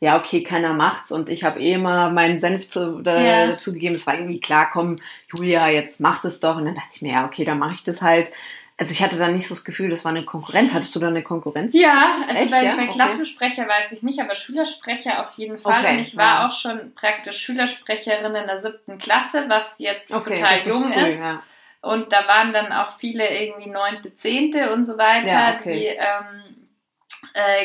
ja, 0.00 0.16
okay, 0.18 0.42
keiner 0.42 0.74
macht's 0.74 1.10
und 1.10 1.28
ich 1.28 1.42
habe 1.42 1.60
eh 1.60 1.72
immer 1.72 2.10
meinen 2.10 2.40
Senf 2.40 2.68
zu, 2.68 3.02
da, 3.02 3.20
ja. 3.20 3.46
dazu 3.48 3.72
gegeben. 3.72 3.96
Es 3.96 4.06
war 4.06 4.14
irgendwie 4.14 4.40
klar, 4.40 4.70
komm, 4.70 4.96
Julia, 5.34 5.68
jetzt 5.68 6.00
mach 6.00 6.22
das 6.22 6.38
doch. 6.38 6.56
Und 6.56 6.66
dann 6.66 6.76
dachte 6.76 6.90
ich 6.94 7.02
mir, 7.02 7.12
ja, 7.12 7.26
okay, 7.26 7.44
dann 7.44 7.58
mache 7.58 7.74
ich 7.74 7.84
das 7.84 8.00
halt. 8.00 8.30
Also 8.76 8.92
ich 8.92 9.02
hatte 9.02 9.18
da 9.18 9.26
nicht 9.26 9.48
so 9.48 9.56
das 9.56 9.64
Gefühl, 9.64 9.90
das 9.90 10.04
war 10.04 10.12
eine 10.12 10.24
Konkurrenz. 10.24 10.72
Hattest 10.72 10.94
du 10.94 11.00
da 11.00 11.08
eine 11.08 11.24
Konkurrenz? 11.24 11.74
Ja, 11.74 12.18
also 12.28 12.42
Echt, 12.44 12.52
bei, 12.52 12.62
ja? 12.62 12.76
bei 12.76 12.84
okay. 12.84 12.92
Klassensprecher 12.92 13.66
weiß 13.66 13.90
ich 13.90 14.04
nicht, 14.04 14.20
aber 14.20 14.36
Schülersprecher 14.36 15.20
auf 15.20 15.32
jeden 15.36 15.58
Fall. 15.58 15.80
Okay, 15.80 15.94
und 15.94 15.98
ich 15.98 16.16
war 16.16 16.42
ja. 16.42 16.46
auch 16.46 16.52
schon 16.52 16.94
praktisch 16.94 17.38
Schülersprecherin 17.38 18.36
in 18.36 18.46
der 18.46 18.56
siebten 18.56 18.98
Klasse, 18.98 19.46
was 19.48 19.80
jetzt 19.80 20.12
okay, 20.12 20.36
total 20.36 20.58
jung 20.58 20.92
ist. 20.92 21.00
Früh, 21.00 21.06
ist. 21.06 21.20
Ja. 21.20 21.42
Und 21.80 22.12
da 22.12 22.28
waren 22.28 22.52
dann 22.52 22.70
auch 22.72 22.96
viele 22.98 23.28
irgendwie 23.28 23.68
neunte, 23.68 24.14
zehnte 24.14 24.72
und 24.72 24.84
so 24.84 24.96
weiter, 24.96 25.58
die 25.64 25.86
ähm, 25.86 25.96
äh, 25.96 26.57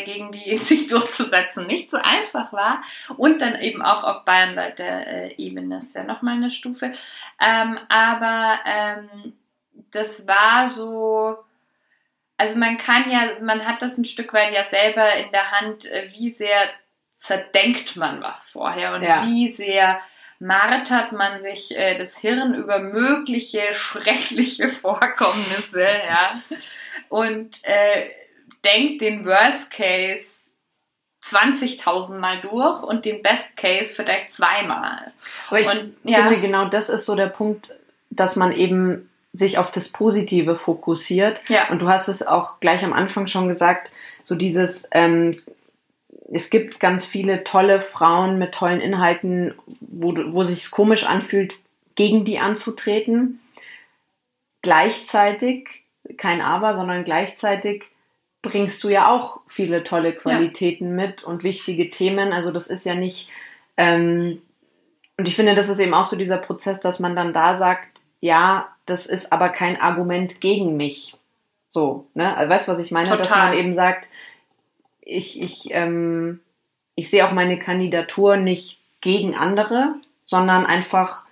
gegen 0.06 0.32
die 0.32 0.58
sich 0.58 0.88
durchzusetzen 0.88 1.68
nicht 1.68 1.90
so 1.90 1.98
einfach 1.98 2.54
war. 2.54 2.84
Und 3.18 3.42
dann 3.42 3.60
eben 3.62 3.82
auch 3.82 4.04
auf 4.04 4.26
bayernweiter 4.26 5.08
äh, 5.08 5.36
Ebene 5.36 5.78
ist 5.78 5.96
ja 5.96 6.04
nochmal 6.04 6.36
eine 6.36 6.52
Stufe. 6.52 6.92
Ähm, 7.40 7.78
aber 7.90 8.60
ähm, 8.66 9.34
das 9.92 10.28
war 10.28 10.68
so, 10.68 11.38
also 12.38 12.58
man 12.58 12.78
kann 12.78 13.10
ja, 13.10 13.40
man 13.42 13.66
hat 13.66 13.82
das 13.82 13.98
ein 13.98 14.06
Stück 14.06 14.34
weit 14.34 14.54
ja 14.54 14.64
selber 14.64 15.14
in 15.16 15.32
der 15.32 15.52
Hand, 15.52 15.86
äh, 15.86 16.10
wie 16.12 16.30
sehr 16.30 16.70
zerdenkt 17.16 17.96
man 17.96 18.22
was 18.22 18.50
vorher 18.50 18.96
und 18.96 19.04
ja. 19.04 19.24
wie 19.26 19.48
sehr 19.48 20.02
martert 20.40 21.14
man 21.14 21.40
sich 21.40 21.76
äh, 21.76 21.98
das 21.98 22.18
Hirn 22.18 22.54
über 22.54 22.80
mögliche 22.80 23.74
schreckliche 23.74 24.70
Vorkommnisse, 24.70 25.88
ja, 25.88 26.42
und 27.08 27.64
äh, 27.64 28.10
denkt 28.64 29.02
den 29.02 29.26
Worst 29.26 29.72
Case 29.72 30.44
20.000 31.24 32.20
Mal 32.20 32.42
durch 32.42 32.84
und 32.84 33.06
den 33.06 33.22
Best 33.22 33.56
Case 33.56 33.96
vielleicht 33.96 34.34
zweimal. 34.34 35.14
Aber 35.48 35.60
ich 35.60 35.70
und, 35.70 35.96
ja, 36.04 36.24
finde, 36.24 36.42
genau 36.42 36.68
das 36.68 36.90
ist 36.90 37.06
so 37.06 37.16
der 37.16 37.28
Punkt, 37.28 37.74
dass 38.10 38.36
man 38.36 38.52
eben 38.52 39.10
sich 39.32 39.58
auf 39.58 39.72
das 39.72 39.90
Positive 39.90 40.56
fokussiert. 40.56 41.42
Ja. 41.48 41.70
Und 41.70 41.82
du 41.82 41.88
hast 41.88 42.08
es 42.08 42.26
auch 42.26 42.60
gleich 42.60 42.84
am 42.84 42.94
Anfang 42.94 43.28
schon 43.28 43.48
gesagt, 43.48 43.90
so 44.24 44.36
dieses, 44.36 44.88
ähm, 44.92 45.42
es 46.32 46.50
gibt 46.50 46.80
ganz 46.80 47.06
viele 47.06 47.44
tolle 47.44 47.82
Frauen 47.82 48.38
mit 48.38 48.54
tollen 48.54 48.82
Inhalten, 48.82 49.56
wo, 49.80 50.14
wo 50.16 50.44
sich 50.44 50.70
komisch 50.72 51.06
anfühlt, 51.06 51.56
gegen 51.96 52.26
die 52.26 52.40
anzutreten. 52.40 53.40
Gleichzeitig, 54.62 55.84
kein 56.18 56.42
Aber, 56.42 56.76
sondern 56.76 57.04
gleichzeitig 57.04 57.86
bringst 58.44 58.84
du 58.84 58.90
ja 58.90 59.10
auch 59.10 59.40
viele 59.48 59.84
tolle 59.84 60.14
Qualitäten 60.14 60.90
ja. 60.90 61.08
mit 61.08 61.24
und 61.24 61.44
wichtige 61.44 61.90
Themen. 61.90 62.32
Also 62.32 62.52
das 62.52 62.68
ist 62.68 62.86
ja 62.86 62.94
nicht, 62.94 63.30
ähm, 63.78 64.40
und 65.18 65.28
ich 65.28 65.36
finde, 65.36 65.56
das 65.56 65.70
ist 65.70 65.80
eben 65.80 65.96
auch 65.96 66.06
so 66.06 66.16
dieser 66.16 66.38
Prozess, 66.38 66.80
dass 66.80 67.00
man 67.00 67.16
dann 67.16 67.34
da 67.34 67.56
sagt, 67.56 67.88
ja, 68.20 68.68
das 68.86 69.08
ist 69.08 69.32
aber 69.32 69.50
kein 69.50 69.80
Argument 69.80 70.42
gegen 70.42 70.78
mich. 70.78 71.16
So, 71.68 72.06
ne? 72.14 72.36
Also, 72.38 72.54
weißt 72.54 72.68
du, 72.68 72.72
was 72.74 72.80
ich 72.80 72.92
meine? 72.92 73.10
Total. 73.10 73.24
Dass 73.24 73.32
man 73.32 73.54
eben 73.54 73.74
sagt, 73.74 74.08
ich, 75.02 75.42
ich, 75.42 75.70
ähm, 75.72 76.40
ich 76.96 77.10
sehe 77.10 77.28
auch 77.28 77.32
meine 77.32 77.58
Kandidatur 77.58 78.38
nicht 78.38 78.80
gegen 79.02 79.36
andere, 79.36 79.96
sondern 80.26 80.66
einfach 80.66 81.26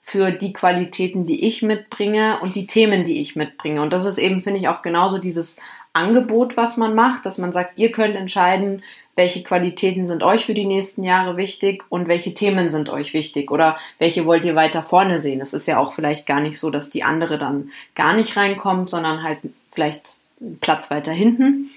für 0.00 0.30
die 0.30 0.52
Qualitäten, 0.52 1.26
die 1.26 1.46
ich 1.46 1.62
mitbringe 1.62 2.38
und 2.40 2.54
die 2.54 2.66
Themen, 2.66 3.04
die 3.04 3.20
ich 3.20 3.34
mitbringe. 3.34 3.82
Und 3.82 3.92
das 3.92 4.04
ist 4.04 4.18
eben, 4.18 4.40
finde 4.40 4.60
ich, 4.60 4.68
auch 4.68 4.82
genauso 4.82 5.18
dieses 5.18 5.56
Angebot, 5.96 6.56
was 6.56 6.76
man 6.76 6.94
macht, 6.94 7.26
dass 7.26 7.38
man 7.38 7.52
sagt, 7.52 7.78
ihr 7.78 7.90
könnt 7.90 8.16
entscheiden, 8.16 8.82
welche 9.16 9.42
Qualitäten 9.42 10.06
sind 10.06 10.22
euch 10.22 10.44
für 10.44 10.52
die 10.52 10.66
nächsten 10.66 11.02
Jahre 11.02 11.38
wichtig 11.38 11.84
und 11.88 12.06
welche 12.06 12.34
Themen 12.34 12.70
sind 12.70 12.90
euch 12.90 13.14
wichtig 13.14 13.50
oder 13.50 13.78
welche 13.98 14.26
wollt 14.26 14.44
ihr 14.44 14.54
weiter 14.54 14.82
vorne 14.82 15.20
sehen. 15.20 15.40
Es 15.40 15.54
ist 15.54 15.66
ja 15.66 15.78
auch 15.78 15.94
vielleicht 15.94 16.26
gar 16.26 16.40
nicht 16.40 16.58
so, 16.58 16.70
dass 16.70 16.90
die 16.90 17.02
andere 17.02 17.38
dann 17.38 17.70
gar 17.94 18.14
nicht 18.14 18.36
reinkommt, 18.36 18.90
sondern 18.90 19.22
halt 19.22 19.38
vielleicht 19.72 20.16
Platz 20.60 20.90
weiter 20.90 21.12
hinten. 21.12 21.70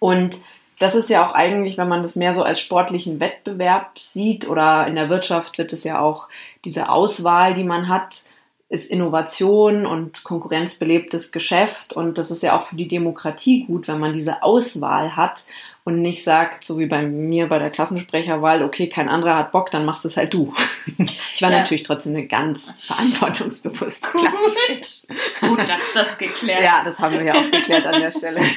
Und 0.00 0.38
das 0.80 0.94
ist 0.96 1.08
ja 1.08 1.26
auch 1.26 1.34
eigentlich, 1.34 1.78
wenn 1.78 1.88
man 1.88 2.02
das 2.02 2.16
mehr 2.16 2.34
so 2.34 2.42
als 2.42 2.60
sportlichen 2.60 3.20
Wettbewerb 3.20 3.98
sieht 3.98 4.48
oder 4.48 4.86
in 4.88 4.96
der 4.96 5.08
Wirtschaft 5.08 5.58
wird 5.58 5.72
es 5.72 5.84
ja 5.84 6.00
auch 6.00 6.28
diese 6.64 6.88
Auswahl, 6.88 7.54
die 7.54 7.64
man 7.64 7.88
hat, 7.88 8.24
ist 8.68 8.90
Innovation 8.90 9.86
und 9.86 10.24
konkurrenzbelebtes 10.24 11.30
Geschäft. 11.30 11.92
Und 11.92 12.18
das 12.18 12.30
ist 12.30 12.42
ja 12.42 12.58
auch 12.58 12.62
für 12.62 12.76
die 12.76 12.88
Demokratie 12.88 13.64
gut, 13.64 13.86
wenn 13.86 14.00
man 14.00 14.12
diese 14.12 14.42
Auswahl 14.42 15.16
hat 15.16 15.44
und 15.86 16.02
nicht 16.02 16.24
sagt, 16.24 16.64
so 16.64 16.80
wie 16.80 16.86
bei 16.86 17.02
mir 17.02 17.48
bei 17.48 17.60
der 17.60 17.70
Klassensprecherwahl, 17.70 18.64
okay, 18.64 18.88
kein 18.88 19.08
anderer 19.08 19.36
hat 19.36 19.52
Bock, 19.52 19.70
dann 19.70 19.84
machst 19.84 20.04
es 20.04 20.16
halt 20.16 20.34
du. 20.34 20.52
Ich 21.32 21.42
war 21.42 21.50
ja. 21.50 21.58
natürlich 21.58 21.82
trotzdem 21.82 22.14
eine 22.14 22.26
ganz 22.26 22.72
verantwortungsbewusste 22.86 24.08
Gut. 24.10 25.06
Gut, 25.42 25.68
dass 25.68 25.82
das 25.92 26.16
geklärt 26.16 26.64
Ja, 26.64 26.82
das 26.82 26.98
haben 26.98 27.12
wir 27.12 27.24
ja 27.24 27.34
auch 27.34 27.50
geklärt 27.50 27.84
an 27.84 28.00
der 28.00 28.10
Stelle. 28.10 28.40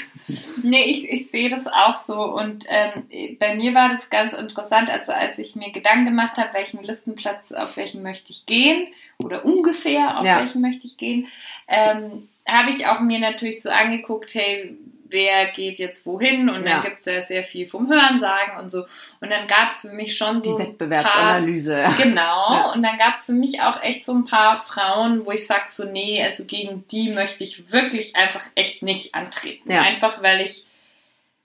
Nee, 0.61 0.83
ich, 0.83 1.09
ich 1.09 1.31
sehe 1.31 1.49
das 1.49 1.65
auch 1.65 1.95
so 1.95 2.21
und 2.21 2.63
ähm, 2.67 3.37
bei 3.39 3.55
mir 3.55 3.73
war 3.73 3.89
das 3.89 4.11
ganz 4.11 4.33
interessant, 4.33 4.87
also 4.91 5.11
als 5.11 5.39
ich 5.39 5.55
mir 5.55 5.71
Gedanken 5.71 6.05
gemacht 6.05 6.37
habe, 6.37 6.53
welchen 6.53 6.83
Listenplatz, 6.83 7.51
auf 7.51 7.77
welchen 7.77 8.03
möchte 8.03 8.29
ich 8.29 8.45
gehen 8.45 8.89
oder 9.17 9.43
ungefähr 9.43 10.19
auf 10.19 10.25
ja. 10.25 10.39
welchen 10.39 10.61
möchte 10.61 10.85
ich 10.85 10.97
gehen, 10.97 11.27
ähm, 11.67 12.29
habe 12.47 12.69
ich 12.69 12.85
auch 12.85 12.99
mir 12.99 13.17
natürlich 13.17 13.63
so 13.63 13.71
angeguckt, 13.71 14.35
hey, 14.35 14.77
wer 15.09 15.47
geht 15.51 15.79
jetzt 15.79 16.05
wohin 16.05 16.49
und 16.49 16.65
ja. 16.65 16.81
dann 16.81 16.93
es 16.97 17.05
ja 17.05 17.21
sehr 17.21 17.43
viel 17.43 17.67
vom 17.67 17.89
Hörensagen 17.89 18.57
und 18.59 18.69
so. 18.69 18.85
Und 19.19 19.29
dann 19.29 19.47
gab 19.47 19.69
es 19.69 19.81
für 19.81 19.93
mich 19.93 20.15
schon 20.15 20.41
so. 20.41 20.57
Die 20.57 20.63
Wettbewerbsanalyse. 20.63 21.83
Paar, 21.85 21.97
genau. 21.97 22.19
Ja. 22.59 22.71
Und 22.73 22.83
dann 22.83 22.97
gab 22.97 23.15
es 23.15 23.25
für 23.25 23.33
mich 23.33 23.61
auch 23.61 23.81
echt 23.81 24.03
so 24.03 24.13
ein 24.13 24.25
paar 24.25 24.59
Frauen, 24.61 25.25
wo 25.25 25.31
ich 25.31 25.45
sage 25.45 25.65
so, 25.69 25.85
nee, 25.85 26.23
also 26.23 26.45
gegen 26.45 26.87
die 26.87 27.11
möchte 27.11 27.43
ich 27.43 27.71
wirklich 27.71 28.15
einfach 28.15 28.43
echt 28.55 28.81
nicht 28.81 29.15
antreten. 29.15 29.71
Ja. 29.71 29.81
Einfach 29.81 30.21
weil 30.21 30.41
ich, 30.41 30.65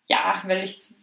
ja, 0.06 0.42
weil 0.46 0.64
ich 0.64 0.93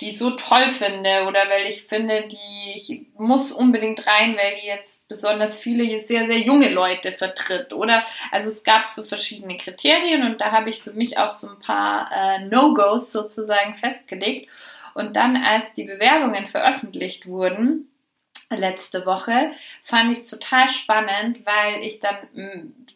die 0.00 0.16
so 0.16 0.30
toll 0.30 0.68
finde 0.68 1.24
oder 1.26 1.48
weil 1.48 1.66
ich 1.66 1.82
finde, 1.82 2.28
die 2.28 2.58
ich 2.74 3.06
muss 3.16 3.52
unbedingt 3.52 4.06
rein, 4.06 4.36
weil 4.36 4.60
die 4.60 4.66
jetzt 4.66 5.08
besonders 5.08 5.58
viele 5.58 5.98
sehr, 5.98 6.26
sehr 6.26 6.38
junge 6.38 6.68
Leute 6.68 7.12
vertritt. 7.12 7.72
Oder 7.72 8.04
also 8.30 8.48
es 8.48 8.62
gab 8.62 8.88
so 8.90 9.02
verschiedene 9.02 9.56
Kriterien 9.56 10.24
und 10.24 10.40
da 10.40 10.52
habe 10.52 10.70
ich 10.70 10.82
für 10.82 10.92
mich 10.92 11.18
auch 11.18 11.30
so 11.30 11.48
ein 11.48 11.58
paar 11.58 12.10
äh, 12.14 12.44
No-Gos 12.44 13.12
sozusagen 13.12 13.74
festgelegt. 13.74 14.50
Und 14.94 15.16
dann, 15.16 15.36
als 15.36 15.72
die 15.74 15.84
Bewerbungen 15.84 16.46
veröffentlicht 16.46 17.26
wurden, 17.26 17.88
letzte 18.50 19.04
Woche, 19.04 19.52
fand 19.84 20.10
ich 20.10 20.20
es 20.20 20.30
total 20.30 20.68
spannend, 20.70 21.44
weil 21.44 21.82
ich 21.82 22.00
dann 22.00 22.16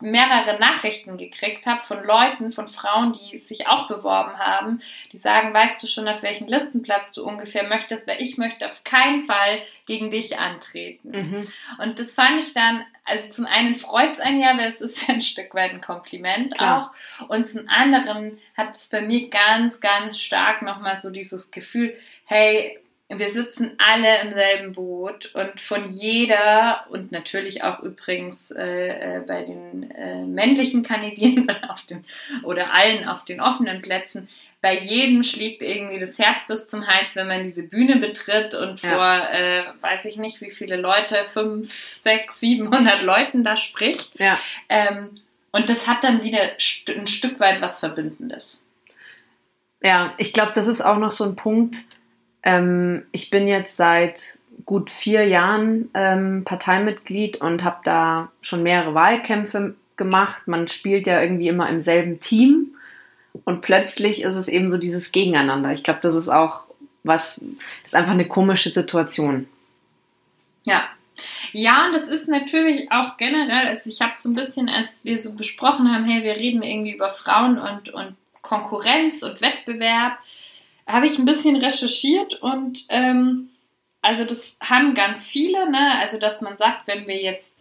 mehrere 0.01 0.59
Nachrichten 0.59 1.19
gekriegt 1.19 1.67
habe 1.67 1.83
von 1.83 2.03
Leuten, 2.05 2.53
von 2.53 2.69
Frauen, 2.69 3.13
die 3.13 3.37
sich 3.37 3.67
auch 3.67 3.87
beworben 3.87 4.39
haben, 4.39 4.81
die 5.13 5.19
sagen, 5.19 5.53
weißt 5.53 5.83
du 5.83 5.87
schon, 5.87 6.09
auf 6.09 6.23
welchen 6.23 6.49
Listenplatz 6.49 7.13
du 7.13 7.25
ungefähr 7.25 7.69
möchtest, 7.69 8.09
weil 8.09 8.23
ich 8.23 8.39
möchte 8.39 8.67
auf 8.67 8.83
keinen 8.85 9.21
Fall 9.27 9.61
gegen 9.87 10.11
dich 10.11 10.39
antreten. 10.39 11.11
Mhm. 11.11 11.53
Und 11.79 11.99
das 11.99 12.15
fand 12.15 12.41
ich 12.41 12.55
dann, 12.55 12.85
also 13.05 13.29
zum 13.29 13.45
einen 13.45 13.75
freut 13.75 14.11
es 14.11 14.21
einen 14.21 14.41
ja, 14.41 14.57
weil 14.57 14.69
es 14.69 14.81
ist 14.81 15.09
ein 15.09 15.21
Stück 15.21 15.55
weit 15.55 15.73
ein 15.73 15.83
Kompliment 15.83 16.55
Klar. 16.55 16.95
auch. 17.21 17.29
Und 17.29 17.47
zum 17.47 17.69
anderen 17.69 18.39
hat 18.57 18.75
es 18.75 18.89
bei 18.89 19.03
mir 19.03 19.29
ganz, 19.29 19.81
ganz 19.81 20.19
stark 20.19 20.63
nochmal 20.63 20.99
so 20.99 21.11
dieses 21.11 21.51
Gefühl, 21.51 21.95
hey, 22.25 22.79
wir 23.09 23.29
sitzen 23.29 23.73
alle 23.79 24.23
im 24.23 24.35
selben 24.35 24.73
Boot 24.73 25.35
und 25.35 25.61
von 25.61 25.91
jeder 25.91 26.87
und 26.89 27.13
natürlich 27.13 27.63
auch 27.63 27.81
übrigens 27.81 28.51
äh, 28.51 29.17
äh, 29.17 29.21
bei 29.21 29.43
den 29.43 29.91
äh, 29.91 30.25
männlichen 30.25 30.83
Kandidierenden 30.83 31.65
auf 31.69 31.83
den, 31.83 32.05
oder 32.43 32.73
allen 32.73 33.07
auf 33.07 33.25
den 33.25 33.41
offenen 33.41 33.83
Plätzen, 33.83 34.29
bei 34.63 34.79
jedem 34.79 35.25
schlägt 35.25 35.61
irgendwie 35.61 35.99
das 35.99 36.19
Herz 36.21 36.47
bis 36.47 36.69
zum 36.69 36.87
Hals, 36.87 37.17
wenn 37.17 37.27
man 37.27 37.43
diese 37.43 37.65
Bühne 37.65 37.97
betritt 37.97 38.55
und 38.55 38.81
ja. 38.81 38.91
vor, 38.91 39.31
äh, 39.31 39.65
weiß 39.81 40.05
ich 40.05 40.17
nicht, 40.17 40.41
wie 40.41 40.53
viele 40.53 40.77
Leute, 40.77 41.25
fünf, 41.27 41.97
sechs, 41.97 42.39
siebenhundert 42.39 43.03
Leuten 43.03 43.43
da 43.43 43.57
spricht. 43.57 44.19
Ja. 44.21 44.39
Ähm, 44.69 45.21
und 45.51 45.69
das 45.69 45.89
hat 45.89 46.05
dann 46.05 46.23
wieder 46.23 46.41
ein 46.43 47.07
Stück 47.09 47.41
weit 47.41 47.61
was 47.61 47.81
Verbindendes. 47.81 48.63
Ja, 49.83 50.15
ich 50.17 50.33
glaube, 50.33 50.53
das 50.55 50.69
ist 50.69 50.81
auch 50.81 50.99
noch 50.99 51.11
so 51.11 51.25
ein 51.25 51.35
Punkt, 51.35 51.77
ähm, 52.43 53.05
ich 53.13 53.31
bin 53.31 53.47
jetzt 53.47 53.77
seit 53.77 54.39
gut 54.65 54.91
vier 54.91 55.27
Jahren 55.27 55.91
ähm, 55.95 56.45
Parteimitglied 56.45 57.39
und 57.39 57.65
habe 57.65 57.81
da 57.85 58.31
schon 58.43 58.63
mehrere 58.63 58.95
Wahlkämpfe 58.95 59.75
gemacht. 59.97 60.47
Man 60.47 60.69
spielt 60.69 61.07
ja 61.07 61.21
irgendwie 61.21 61.49
immer 61.49 61.69
im 61.69 61.81
selben 61.81 62.21
Team 62.21 62.75
und 63.45 63.63
plötzlich 63.63 64.23
ist 64.23 64.37
es 64.37 64.49
eben 64.49 64.71
so 64.71 64.79
dieses 64.79 65.13
Gegeneinander. 65.13 65.73
Ich 65.73 65.83
glaube, 65.83 66.01
das 66.03 66.15
ist 66.15 66.29
auch 66.29 66.65
was, 67.05 67.37
das 67.37 67.87
ist 67.87 67.95
einfach 67.95 68.13
eine 68.13 68.29
komische 68.29 68.71
Situation. 68.71 69.49
Ja. 70.65 70.85
Ja, 71.53 71.87
und 71.87 71.93
das 71.93 72.09
ist 72.09 72.29
natürlich 72.29 72.91
auch 72.91 73.17
generell, 73.17 73.69
also 73.69 73.89
ich 73.91 74.01
habe 74.01 74.13
so 74.15 74.31
ein 74.31 74.35
bisschen, 74.35 74.69
als 74.69 75.05
wir 75.05 75.19
so 75.19 75.37
besprochen 75.37 75.93
haben, 75.93 76.05
hey, 76.05 76.25
wir 76.25 76.37
reden 76.37 76.63
irgendwie 76.63 76.95
über 76.95 77.13
Frauen 77.13 77.59
und, 77.59 77.91
und 77.91 78.17
Konkurrenz 78.41 79.23
und 79.23 79.41
Wettbewerb 79.41 80.19
habe 80.87 81.07
ich 81.07 81.19
ein 81.19 81.25
bisschen 81.25 81.57
recherchiert 81.57 82.35
und 82.43 82.85
ähm, 82.89 83.51
also 84.03 84.25
das 84.25 84.59
haben 84.61 84.95
ganz 84.95 85.27
viele, 85.29 85.71
ne? 85.71 85.99
Also 85.99 86.19
dass 86.19 86.41
man 86.41 86.57
sagt, 86.57 86.87
wenn 86.87 87.07
wir 87.07 87.23
jetzt 87.23 87.55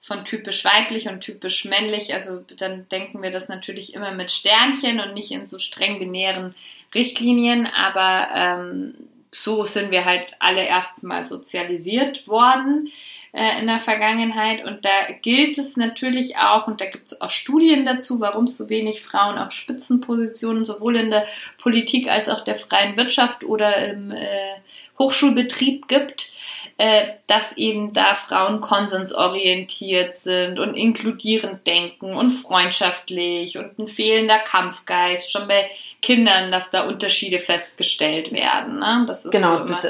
von 0.00 0.24
typisch 0.24 0.64
weiblich 0.64 1.08
und 1.08 1.20
typisch 1.20 1.64
männlich, 1.64 2.14
also 2.14 2.44
dann 2.58 2.88
denken 2.90 3.22
wir 3.22 3.30
das 3.30 3.48
natürlich 3.48 3.94
immer 3.94 4.12
mit 4.12 4.30
Sternchen 4.30 5.00
und 5.00 5.14
nicht 5.14 5.32
in 5.32 5.46
so 5.46 5.58
streng 5.58 5.98
binären 5.98 6.54
Richtlinien, 6.94 7.66
aber 7.66 8.28
ähm, 8.34 8.94
so 9.36 9.66
sind 9.66 9.90
wir 9.90 10.06
halt 10.06 10.34
alle 10.38 10.64
erstmal 10.64 11.22
sozialisiert 11.22 12.26
worden 12.26 12.90
äh, 13.32 13.60
in 13.60 13.66
der 13.66 13.80
Vergangenheit. 13.80 14.64
Und 14.64 14.86
da 14.86 15.12
gilt 15.20 15.58
es 15.58 15.76
natürlich 15.76 16.38
auch, 16.38 16.66
und 16.66 16.80
da 16.80 16.86
gibt 16.86 17.06
es 17.08 17.20
auch 17.20 17.28
Studien 17.28 17.84
dazu, 17.84 18.18
warum 18.18 18.44
es 18.44 18.56
so 18.56 18.70
wenig 18.70 19.02
Frauen 19.02 19.36
auf 19.36 19.52
Spitzenpositionen 19.52 20.64
sowohl 20.64 20.96
in 20.96 21.10
der 21.10 21.26
Politik 21.58 22.08
als 22.08 22.30
auch 22.30 22.44
der 22.44 22.56
freien 22.56 22.96
Wirtschaft 22.96 23.44
oder 23.44 23.76
im 23.88 24.10
äh, 24.10 24.54
Hochschulbetrieb 24.98 25.86
gibt 25.86 26.32
äh, 26.78 27.06
dass 27.26 27.52
eben 27.56 27.94
da 27.94 28.14
Frauen 28.14 28.60
konsensorientiert 28.60 30.14
sind 30.14 30.58
und 30.58 30.74
inkludierend 30.74 31.66
denken 31.66 32.12
und 32.12 32.30
freundschaftlich 32.30 33.56
und 33.56 33.78
ein 33.78 33.88
fehlender 33.88 34.38
Kampfgeist, 34.38 35.32
schon 35.32 35.48
bei 35.48 35.66
Kindern, 36.02 36.52
dass 36.52 36.70
da 36.70 36.86
Unterschiede 36.86 37.38
festgestellt 37.38 38.30
werden. 38.30 38.80
Ne? 38.80 39.04
Das 39.06 39.24
ist 39.24 39.30
genau, 39.30 39.58
so 39.58 39.64
da, 39.64 39.80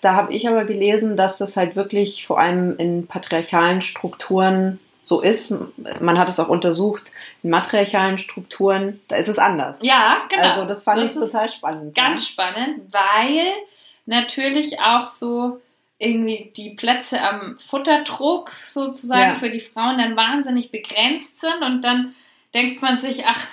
da 0.00 0.14
habe 0.14 0.32
ich 0.32 0.46
aber 0.46 0.64
gelesen, 0.64 1.16
dass 1.16 1.38
das 1.38 1.56
halt 1.56 1.74
wirklich 1.74 2.28
vor 2.28 2.38
allem 2.38 2.76
in 2.76 3.08
patriarchalen 3.08 3.82
Strukturen 3.82 4.78
so 5.02 5.20
ist. 5.20 5.52
Man 6.00 6.16
hat 6.16 6.28
es 6.28 6.38
auch 6.38 6.48
untersucht 6.48 7.10
in 7.42 7.50
matriarchalen 7.50 8.18
Strukturen, 8.18 9.00
da 9.08 9.16
ist 9.16 9.28
es 9.28 9.40
anders. 9.40 9.80
Ja, 9.82 10.18
genau. 10.28 10.42
Also 10.42 10.64
das 10.64 10.84
fand 10.84 11.02
das 11.02 11.16
ich 11.16 11.22
total 11.22 11.48
spannend. 11.48 11.94
Ganz 11.96 12.22
ja. 12.22 12.32
spannend, 12.32 12.92
weil 12.92 13.52
natürlich 14.04 14.80
auch 14.80 15.02
so 15.02 15.60
irgendwie 15.98 16.52
die 16.56 16.70
Plätze 16.70 17.20
am 17.22 17.58
Futterdruck 17.58 18.50
sozusagen 18.50 19.30
ja. 19.30 19.34
für 19.34 19.50
die 19.50 19.60
Frauen 19.60 19.98
dann 19.98 20.16
wahnsinnig 20.16 20.70
begrenzt 20.70 21.40
sind 21.40 21.62
und 21.62 21.82
dann 21.82 22.14
denkt 22.52 22.82
man 22.82 22.96
sich, 22.96 23.24
ach, 23.26 23.46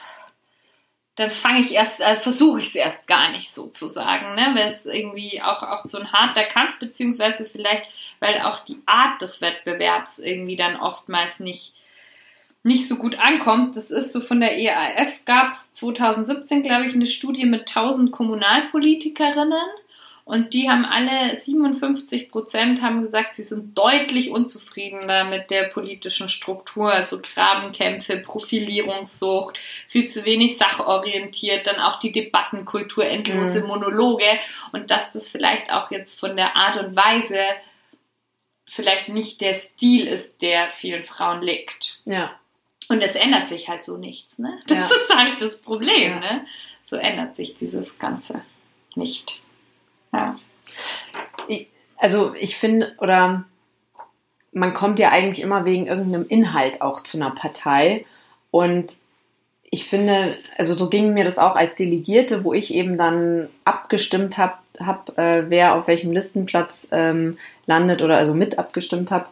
dann 1.15 1.29
fange 1.29 1.59
ich 1.59 1.73
erst, 1.73 2.01
äh, 2.01 2.15
versuche 2.15 2.59
ich 2.59 2.69
es 2.69 2.75
erst 2.75 3.07
gar 3.07 3.29
nicht 3.29 3.53
sozusagen, 3.53 4.33
ne? 4.33 4.51
Weil 4.55 4.67
es 4.67 4.85
irgendwie 4.85 5.41
auch, 5.41 5.61
auch 5.61 5.85
so 5.85 5.99
ein 5.99 6.11
harter 6.11 6.43
Kampf, 6.43 6.79
beziehungsweise 6.79 7.45
vielleicht, 7.45 7.87
weil 8.19 8.41
auch 8.41 8.59
die 8.59 8.81
Art 8.87 9.21
des 9.21 9.39
Wettbewerbs 9.39 10.17
irgendwie 10.17 10.55
dann 10.55 10.75
oftmals 10.75 11.39
nicht, 11.39 11.75
nicht 12.63 12.87
so 12.87 12.95
gut 12.95 13.19
ankommt. 13.19 13.77
Das 13.77 13.91
ist 13.91 14.11
so 14.11 14.21
von 14.21 14.39
der 14.39 14.57
EAF 14.57 15.23
gab 15.25 15.51
es 15.51 15.71
2017, 15.73 16.63
glaube 16.63 16.87
ich, 16.87 16.95
eine 16.95 17.05
Studie 17.05 17.45
mit 17.45 17.69
1000 17.69 18.11
Kommunalpolitikerinnen 18.11 19.67
und 20.25 20.53
die 20.53 20.69
haben 20.69 20.85
alle, 20.85 21.35
57 21.35 22.31
Prozent 22.31 22.81
haben 22.81 23.01
gesagt, 23.01 23.35
sie 23.35 23.43
sind 23.43 23.77
deutlich 23.77 24.31
unzufriedener 24.31 25.25
mit 25.25 25.51
der 25.51 25.63
politischen 25.63 26.29
Struktur, 26.29 26.93
also 26.93 27.19
Grabenkämpfe, 27.21 28.17
Profilierungssucht, 28.17 29.57
viel 29.89 30.07
zu 30.07 30.23
wenig 30.23 30.57
sachorientiert, 30.57 31.67
dann 31.67 31.81
auch 31.81 31.99
die 31.99 32.13
Debattenkultur, 32.13 33.05
endlose 33.05 33.61
mhm. 33.61 33.67
Monologe 33.67 34.25
und 34.71 34.91
dass 34.91 35.11
das 35.11 35.27
vielleicht 35.27 35.71
auch 35.71 35.91
jetzt 35.91 36.17
von 36.17 36.37
der 36.37 36.55
Art 36.55 36.77
und 36.77 36.95
Weise 36.95 37.39
vielleicht 38.65 39.09
nicht 39.09 39.41
der 39.41 39.53
Stil 39.53 40.07
ist, 40.07 40.41
der 40.41 40.71
vielen 40.71 41.03
Frauen 41.03 41.41
liegt. 41.41 41.99
Ja. 42.05 42.39
Und 42.87 43.01
es 43.01 43.15
ändert 43.15 43.45
sich 43.45 43.67
halt 43.67 43.83
so 43.83 43.97
nichts, 43.97 44.39
ne? 44.39 44.57
Das 44.67 44.89
ja. 44.89 44.95
ist 44.95 45.15
halt 45.15 45.41
das 45.41 45.61
Problem, 45.61 46.13
ja. 46.13 46.19
ne? 46.19 46.47
So 46.83 46.95
ändert 46.95 47.35
sich 47.35 47.55
dieses 47.55 47.99
Ganze 47.99 48.41
nicht. 48.95 49.42
Ja. 50.13 50.35
also 51.97 52.33
ich 52.35 52.55
finde, 52.57 52.93
oder 52.99 53.45
man 54.53 54.73
kommt 54.73 54.99
ja 54.99 55.09
eigentlich 55.09 55.41
immer 55.41 55.65
wegen 55.65 55.87
irgendeinem 55.87 56.27
Inhalt 56.27 56.81
auch 56.81 57.01
zu 57.01 57.17
einer 57.17 57.31
Partei. 57.31 58.05
Und 58.51 58.95
ich 59.71 59.85
finde, 59.85 60.37
also 60.57 60.75
so 60.75 60.89
ging 60.89 61.13
mir 61.13 61.23
das 61.23 61.39
auch 61.39 61.55
als 61.55 61.75
Delegierte, 61.75 62.43
wo 62.43 62.53
ich 62.53 62.73
eben 62.73 62.97
dann 62.97 63.49
abgestimmt 63.65 64.37
habe, 64.37 64.53
hab, 64.79 65.17
äh, 65.17 65.49
wer 65.49 65.75
auf 65.75 65.87
welchem 65.87 66.11
Listenplatz 66.11 66.87
ähm, 66.91 67.37
landet 67.65 68.01
oder 68.01 68.17
also 68.17 68.33
mit 68.33 68.59
abgestimmt 68.59 69.09
habe. 69.09 69.25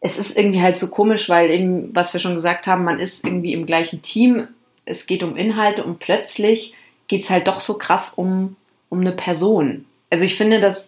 Es 0.00 0.18
ist 0.18 0.36
irgendwie 0.36 0.62
halt 0.62 0.78
so 0.78 0.88
komisch, 0.88 1.28
weil 1.28 1.50
eben, 1.50 1.94
was 1.94 2.12
wir 2.12 2.20
schon 2.20 2.34
gesagt 2.34 2.66
haben, 2.66 2.84
man 2.84 3.00
ist 3.00 3.24
irgendwie 3.24 3.52
im 3.52 3.66
gleichen 3.66 4.02
Team, 4.02 4.48
es 4.84 5.06
geht 5.06 5.22
um 5.22 5.36
Inhalte 5.36 5.84
und 5.84 5.98
plötzlich 5.98 6.74
geht 7.08 7.24
es 7.24 7.30
halt 7.30 7.48
doch 7.48 7.60
so 7.60 7.76
krass 7.76 8.12
um 8.14 8.56
um 8.90 9.00
eine 9.00 9.12
Person. 9.12 9.86
Also 10.10 10.26
ich 10.26 10.36
finde, 10.36 10.60
das 10.60 10.86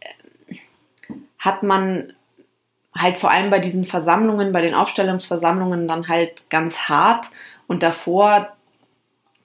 äh, 0.00 0.54
hat 1.38 1.62
man 1.62 2.12
halt 2.94 3.18
vor 3.18 3.30
allem 3.30 3.50
bei 3.50 3.58
diesen 3.58 3.86
Versammlungen, 3.86 4.52
bei 4.52 4.60
den 4.60 4.74
Aufstellungsversammlungen 4.74 5.88
dann 5.88 6.08
halt 6.08 6.48
ganz 6.50 6.80
hart 6.80 7.30
und 7.66 7.82
davor 7.82 8.52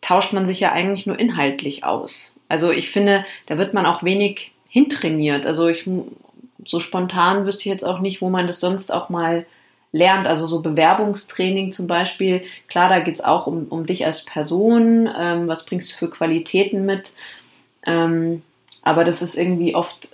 tauscht 0.01 0.33
man 0.33 0.45
sich 0.45 0.59
ja 0.59 0.71
eigentlich 0.71 1.07
nur 1.07 1.17
inhaltlich 1.17 1.83
aus. 1.83 2.33
Also 2.47 2.71
ich 2.71 2.89
finde, 2.89 3.25
da 3.47 3.57
wird 3.57 3.73
man 3.73 3.85
auch 3.85 4.03
wenig 4.03 4.53
hintrainiert. 4.67 5.45
Also 5.45 5.67
ich 5.67 5.89
so 6.65 6.79
spontan 6.79 7.45
wüsste 7.45 7.61
ich 7.61 7.73
jetzt 7.73 7.85
auch 7.85 7.99
nicht, 7.99 8.21
wo 8.21 8.29
man 8.29 8.47
das 8.47 8.59
sonst 8.59 8.93
auch 8.93 9.09
mal 9.09 9.45
lernt. 9.91 10.27
Also 10.27 10.45
so 10.45 10.61
Bewerbungstraining 10.61 11.71
zum 11.71 11.87
Beispiel. 11.87 12.43
Klar, 12.67 12.89
da 12.89 12.99
geht's 12.99 13.21
auch 13.21 13.47
um, 13.47 13.65
um 13.69 13.85
dich 13.85 14.05
als 14.05 14.25
Person. 14.25 15.09
Ähm, 15.17 15.47
was 15.47 15.65
bringst 15.65 15.91
du 15.91 15.97
für 15.97 16.09
Qualitäten 16.09 16.85
mit? 16.85 17.11
Ähm, 17.85 18.41
aber 18.83 19.03
das 19.03 19.21
ist 19.21 19.35
irgendwie 19.35 19.75
oft 19.75 20.09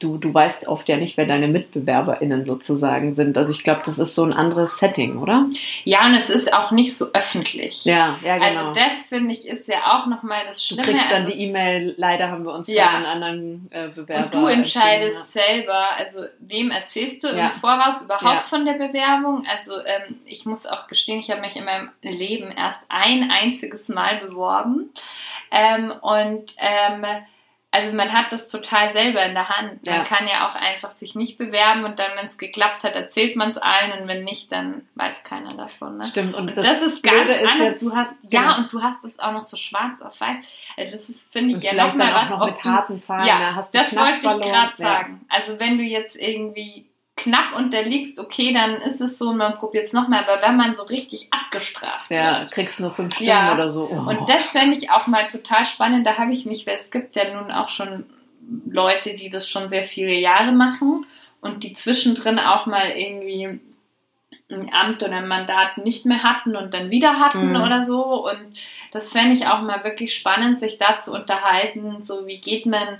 du, 0.00 0.16
du 0.16 0.32
weißt 0.32 0.66
oft 0.66 0.88
ja 0.88 0.96
nicht, 0.96 1.16
wer 1.16 1.26
deine 1.26 1.46
MitbewerberInnen 1.46 2.46
sozusagen 2.46 3.12
sind. 3.12 3.36
Also 3.36 3.52
ich 3.52 3.62
glaube, 3.62 3.82
das 3.84 3.98
ist 3.98 4.14
so 4.14 4.24
ein 4.24 4.32
anderes 4.32 4.78
Setting, 4.78 5.18
oder? 5.18 5.46
Ja, 5.84 6.06
und 6.06 6.14
es 6.14 6.30
ist 6.30 6.52
auch 6.52 6.70
nicht 6.70 6.96
so 6.96 7.12
öffentlich. 7.12 7.84
Ja, 7.84 8.18
ja, 8.24 8.38
genau. 8.38 8.68
Also 8.68 8.72
das, 8.72 9.08
finde 9.08 9.34
ich, 9.34 9.46
ist 9.46 9.68
ja 9.68 9.98
auch 9.98 10.06
nochmal 10.06 10.40
das 10.48 10.64
Schlimme. 10.64 10.82
Du 10.82 10.90
kriegst 10.90 11.10
dann 11.10 11.24
also, 11.24 11.32
die 11.32 11.44
E-Mail, 11.44 11.94
leider 11.98 12.30
haben 12.30 12.44
wir 12.44 12.54
uns 12.54 12.66
ja. 12.68 12.86
von 12.86 12.96
einen 12.96 13.06
anderen 13.06 13.70
äh, 13.70 13.88
Bewerber 13.88 14.24
Und 14.24 14.34
du 14.34 14.46
entscheidest 14.46 15.18
ja. 15.18 15.42
selber, 15.42 15.96
also 15.96 16.24
wem 16.40 16.70
erzählst 16.70 17.22
du 17.22 17.28
ja. 17.28 17.48
im 17.48 17.50
Voraus 17.60 18.02
überhaupt 18.02 18.48
von 18.48 18.64
der 18.64 18.74
Bewerbung? 18.74 19.46
Also 19.50 19.72
ähm, 19.84 20.16
ich 20.24 20.46
muss 20.46 20.66
auch 20.66 20.86
gestehen, 20.86 21.20
ich 21.20 21.30
habe 21.30 21.42
mich 21.42 21.56
in 21.56 21.64
meinem 21.66 21.90
Leben 22.00 22.50
erst 22.50 22.80
ein 22.88 23.30
einziges 23.30 23.88
Mal 23.88 24.16
beworben. 24.16 24.90
Ähm, 25.50 25.92
und 26.00 26.54
ähm, 26.58 27.04
also 27.80 27.96
man 27.96 28.12
hat 28.12 28.32
das 28.32 28.48
total 28.48 28.90
selber 28.90 29.24
in 29.24 29.34
der 29.34 29.48
Hand. 29.48 29.84
Man 29.86 29.94
ja. 29.94 30.04
kann 30.04 30.26
ja 30.26 30.48
auch 30.48 30.54
einfach 30.54 30.90
sich 30.90 31.14
nicht 31.14 31.38
bewerben 31.38 31.84
und 31.84 31.98
dann, 31.98 32.10
wenn 32.16 32.26
es 32.26 32.38
geklappt 32.38 32.84
hat, 32.84 32.94
erzählt 32.94 33.36
man 33.36 33.50
es 33.50 33.58
allen 33.58 34.00
und 34.00 34.08
wenn 34.08 34.24
nicht, 34.24 34.52
dann 34.52 34.82
weiß 34.94 35.24
keiner 35.24 35.54
davon. 35.54 35.98
Ne? 35.98 36.06
Stimmt. 36.06 36.34
Und, 36.34 36.48
und 36.48 36.56
das, 36.56 36.66
das, 36.66 36.82
ist 36.82 37.02
ganz 37.02 37.30
ist 37.34 37.46
anders. 37.46 37.76
du 37.78 37.94
hast 37.94 38.14
genau. 38.22 38.42
ja 38.42 38.56
und 38.56 38.72
du 38.72 38.82
hast 38.82 39.04
es 39.04 39.18
auch 39.18 39.32
noch 39.32 39.40
so 39.40 39.56
schwarz 39.56 40.00
auf 40.02 40.20
weiß. 40.20 40.36
Also 40.76 40.90
das 40.90 41.08
ist 41.08 41.32
finde 41.32 41.50
ich 41.50 41.56
und 41.56 41.64
ja 41.64 41.86
noch 41.86 41.94
mal 41.94 42.14
was. 42.14 42.30
Noch 42.30 42.46
mit 42.46 42.64
harten 42.64 42.98
Zahlen. 42.98 43.26
Ja, 43.26 43.54
hast 43.54 43.74
du 43.74 43.78
das 43.78 43.96
wollte 43.96 44.26
ich 44.26 44.50
gerade 44.50 44.76
sagen. 44.76 45.24
Also 45.28 45.58
wenn 45.58 45.78
du 45.78 45.84
jetzt 45.84 46.16
irgendwie 46.16 46.89
knapp 47.20 47.56
unterliegst, 47.56 48.18
okay, 48.18 48.52
dann 48.52 48.76
ist 48.76 49.00
es 49.00 49.18
so 49.18 49.30
und 49.30 49.36
man 49.36 49.56
probiert 49.56 49.86
es 49.86 49.92
nochmal. 49.92 50.24
Aber 50.24 50.42
wenn 50.42 50.56
man 50.56 50.74
so 50.74 50.82
richtig 50.84 51.28
abgestraft 51.30 52.10
ja, 52.10 52.40
wird. 52.40 52.52
kriegst 52.52 52.78
du 52.78 52.84
nur 52.84 52.92
fünf 52.92 53.14
Stunden 53.14 53.30
ja. 53.30 53.54
oder 53.54 53.70
so. 53.70 53.88
Oh. 53.90 54.08
Und 54.08 54.28
das 54.28 54.50
fände 54.50 54.76
ich 54.76 54.90
auch 54.90 55.06
mal 55.06 55.28
total 55.28 55.64
spannend. 55.64 56.06
Da 56.06 56.16
habe 56.18 56.32
ich 56.32 56.46
mich, 56.46 56.66
weil 56.66 56.74
es 56.74 56.90
gibt 56.90 57.16
ja 57.16 57.34
nun 57.34 57.50
auch 57.50 57.68
schon 57.68 58.04
Leute, 58.68 59.14
die 59.14 59.28
das 59.28 59.48
schon 59.48 59.68
sehr 59.68 59.84
viele 59.84 60.14
Jahre 60.14 60.52
machen 60.52 61.06
und 61.40 61.62
die 61.62 61.72
zwischendrin 61.72 62.38
auch 62.38 62.66
mal 62.66 62.90
irgendwie 62.90 63.60
ein 64.50 64.72
Amt 64.72 65.02
oder 65.02 65.16
ein 65.16 65.28
Mandat 65.28 65.78
nicht 65.78 66.06
mehr 66.06 66.22
hatten 66.22 66.56
und 66.56 66.74
dann 66.74 66.90
wieder 66.90 67.20
hatten 67.20 67.50
mhm. 67.50 67.62
oder 67.62 67.82
so. 67.82 68.28
Und 68.28 68.54
das 68.92 69.12
fände 69.12 69.34
ich 69.34 69.46
auch 69.46 69.60
mal 69.62 69.84
wirklich 69.84 70.14
spannend, 70.14 70.58
sich 70.58 70.78
da 70.78 70.98
zu 70.98 71.12
unterhalten. 71.12 72.02
So, 72.02 72.26
wie 72.26 72.38
geht 72.38 72.66
man 72.66 72.98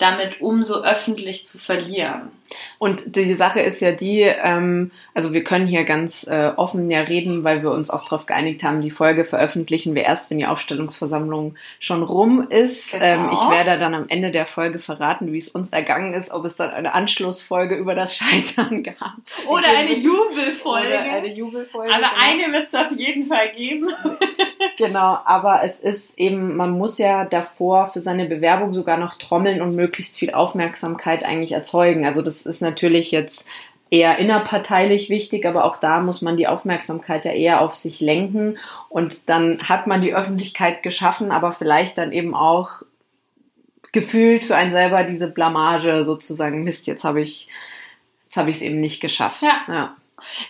damit 0.00 0.40
um, 0.40 0.62
so 0.62 0.82
öffentlich 0.82 1.44
zu 1.44 1.58
verlieren? 1.58 2.30
Und 2.78 3.16
die 3.16 3.36
Sache 3.36 3.60
ist 3.60 3.80
ja 3.80 3.92
die, 3.92 4.22
ähm, 4.22 4.90
also 5.14 5.32
wir 5.32 5.44
können 5.44 5.66
hier 5.66 5.84
ganz 5.84 6.26
äh, 6.26 6.52
offen 6.56 6.90
ja 6.90 7.00
reden, 7.02 7.44
weil 7.44 7.62
wir 7.62 7.70
uns 7.70 7.90
auch 7.90 8.04
darauf 8.04 8.26
geeinigt 8.26 8.64
haben, 8.64 8.80
die 8.80 8.90
Folge 8.90 9.24
veröffentlichen 9.24 9.94
wir 9.94 10.02
erst, 10.02 10.30
wenn 10.30 10.38
die 10.38 10.46
Aufstellungsversammlung 10.46 11.54
schon 11.78 12.02
rum 12.02 12.48
ist. 12.48 12.92
Genau. 12.92 13.04
Ähm, 13.04 13.30
ich 13.32 13.50
werde 13.50 13.78
dann 13.78 13.94
am 13.94 14.06
Ende 14.08 14.30
der 14.30 14.46
Folge 14.46 14.78
verraten, 14.78 15.32
wie 15.32 15.38
es 15.38 15.48
uns 15.48 15.70
ergangen 15.70 16.14
ist, 16.14 16.30
ob 16.30 16.44
es 16.44 16.56
dann 16.56 16.70
eine 16.70 16.94
Anschlussfolge 16.94 17.76
über 17.76 17.94
das 17.94 18.16
Scheitern 18.16 18.82
gab. 18.82 19.16
Oder 19.46 19.68
eine 19.76 19.94
Jubelfolge. 19.94 20.88
Oder 20.88 21.12
eine 21.12 21.32
Jubelfolge. 21.32 21.94
Aber 21.94 22.02
genau. 22.02 22.24
eine 22.24 22.52
wird 22.52 22.68
es 22.68 22.74
auf 22.74 22.90
jeden 22.96 23.26
Fall 23.26 23.52
geben. 23.52 23.88
genau, 24.76 25.18
aber 25.24 25.62
es 25.64 25.78
ist 25.78 26.18
eben, 26.18 26.56
man 26.56 26.72
muss 26.72 26.98
ja 26.98 27.24
davor 27.24 27.88
für 27.88 28.00
seine 28.00 28.26
Bewerbung 28.26 28.74
sogar 28.74 28.96
noch 28.96 29.14
trommeln 29.14 29.62
und 29.62 29.74
möglichst 29.74 30.16
viel 30.16 30.32
Aufmerksamkeit 30.32 31.24
eigentlich 31.24 31.52
erzeugen. 31.52 32.04
Also 32.04 32.22
das 32.22 32.46
ist 32.46 32.60
natürlich 32.60 33.10
jetzt 33.10 33.46
eher 33.90 34.18
innerparteilich 34.18 35.10
wichtig, 35.10 35.46
aber 35.46 35.64
auch 35.64 35.76
da 35.76 36.00
muss 36.00 36.22
man 36.22 36.36
die 36.36 36.46
Aufmerksamkeit 36.46 37.24
ja 37.24 37.32
eher 37.32 37.60
auf 37.60 37.74
sich 37.74 38.00
lenken 38.00 38.58
und 38.88 39.28
dann 39.28 39.68
hat 39.68 39.86
man 39.86 40.00
die 40.00 40.14
Öffentlichkeit 40.14 40.82
geschaffen, 40.82 41.32
aber 41.32 41.52
vielleicht 41.52 41.98
dann 41.98 42.12
eben 42.12 42.34
auch 42.34 42.82
gefühlt 43.92 44.44
für 44.44 44.54
einen 44.54 44.70
selber 44.70 45.02
diese 45.02 45.26
Blamage 45.26 46.04
sozusagen, 46.04 46.62
Mist, 46.62 46.86
jetzt 46.86 47.02
habe 47.02 47.20
ich 47.20 47.48
jetzt 48.26 48.36
habe 48.36 48.50
ich 48.50 48.56
es 48.56 48.62
eben 48.62 48.80
nicht 48.80 49.00
geschafft. 49.00 49.42
Ja. 49.42 49.60
ja. 49.66 49.96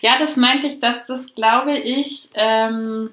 Ja, 0.01 0.19
das 0.19 0.37
meinte 0.37 0.67
ich, 0.67 0.81
dass 0.81 1.07
das, 1.07 1.35
glaube 1.35 1.79
ich, 1.79 2.29
ähm, 2.35 3.11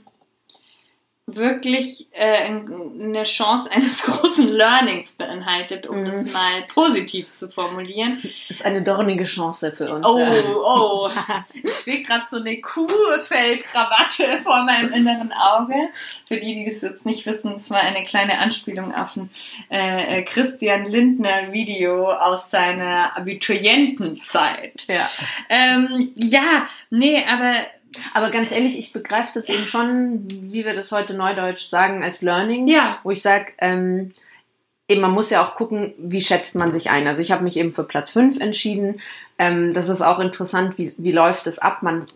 wirklich 1.29 2.07
äh, 2.11 2.45
eine 2.45 3.23
Chance 3.23 3.69
eines 3.69 4.01
großen 4.03 4.47
Learnings 4.47 5.11
beinhaltet, 5.11 5.85
um 5.85 6.03
mm. 6.03 6.05
das 6.05 6.25
mhm. 6.25 6.31
mal 6.31 6.63
positiv 6.73 7.33
zu 7.33 7.49
formulieren. 7.49 8.19
Das 8.47 8.57
ist 8.57 8.65
eine 8.65 8.81
dornige 8.81 9.25
Chance 9.25 9.73
für 9.73 9.93
uns. 9.93 10.05
Oh, 10.07 10.25
oh. 10.63 11.09
Ich 11.63 11.73
sehe 11.73 12.03
gerade 12.03 12.23
so 12.29 12.37
eine 12.37 12.61
Kuhfellkrawatte 12.61 14.39
vor 14.41 14.63
meinem 14.63 14.93
inneren 14.93 15.33
Auge. 15.33 15.89
Für 16.27 16.37
die, 16.37 16.53
die 16.53 16.65
das 16.65 16.81
jetzt 16.81 17.05
nicht 17.05 17.25
wissen, 17.25 17.53
das 17.53 17.69
war 17.69 17.81
eine 17.81 18.03
kleine 18.03 18.39
Anspielung 18.39 18.95
auf 18.95 19.17
ein 19.17 19.29
äh, 19.69 20.23
Christian 20.23 20.85
Lindner 20.85 21.51
Video 21.51 22.09
aus 22.09 22.49
seiner 22.49 23.17
Abiturientenzeit. 23.17 24.85
Ja. 24.87 25.09
Ähm, 25.49 26.13
ja, 26.15 26.67
nee, 26.89 27.21
aber 27.27 27.65
aber 28.13 28.31
ganz 28.31 28.51
ehrlich, 28.51 28.77
ich 28.77 28.93
begreife 28.93 29.31
das 29.35 29.49
eben 29.49 29.65
schon, 29.65 30.27
wie 30.29 30.65
wir 30.65 30.73
das 30.73 30.91
heute 30.91 31.13
neudeutsch 31.13 31.67
sagen, 31.67 32.03
als 32.03 32.21
Learning. 32.21 32.67
Ja. 32.67 32.99
Wo 33.03 33.11
ich 33.11 33.21
sage, 33.21 33.53
ähm, 33.59 34.11
eben 34.87 35.01
man 35.01 35.11
muss 35.11 35.29
ja 35.29 35.45
auch 35.45 35.55
gucken, 35.55 35.93
wie 35.97 36.21
schätzt 36.21 36.55
man 36.55 36.73
sich 36.73 36.89
ein. 36.89 37.07
Also 37.07 37.21
ich 37.21 37.31
habe 37.31 37.43
mich 37.43 37.57
eben 37.57 37.73
für 37.73 37.83
Platz 37.83 38.11
5 38.11 38.39
entschieden. 38.39 39.01
Ähm, 39.37 39.73
das 39.73 39.89
ist 39.89 40.01
auch 40.01 40.19
interessant, 40.19 40.77
wie, 40.77 40.93
wie 40.97 41.11
läuft 41.11 41.47
es 41.47 41.59
ab. 41.59 41.83
Man 41.83 42.07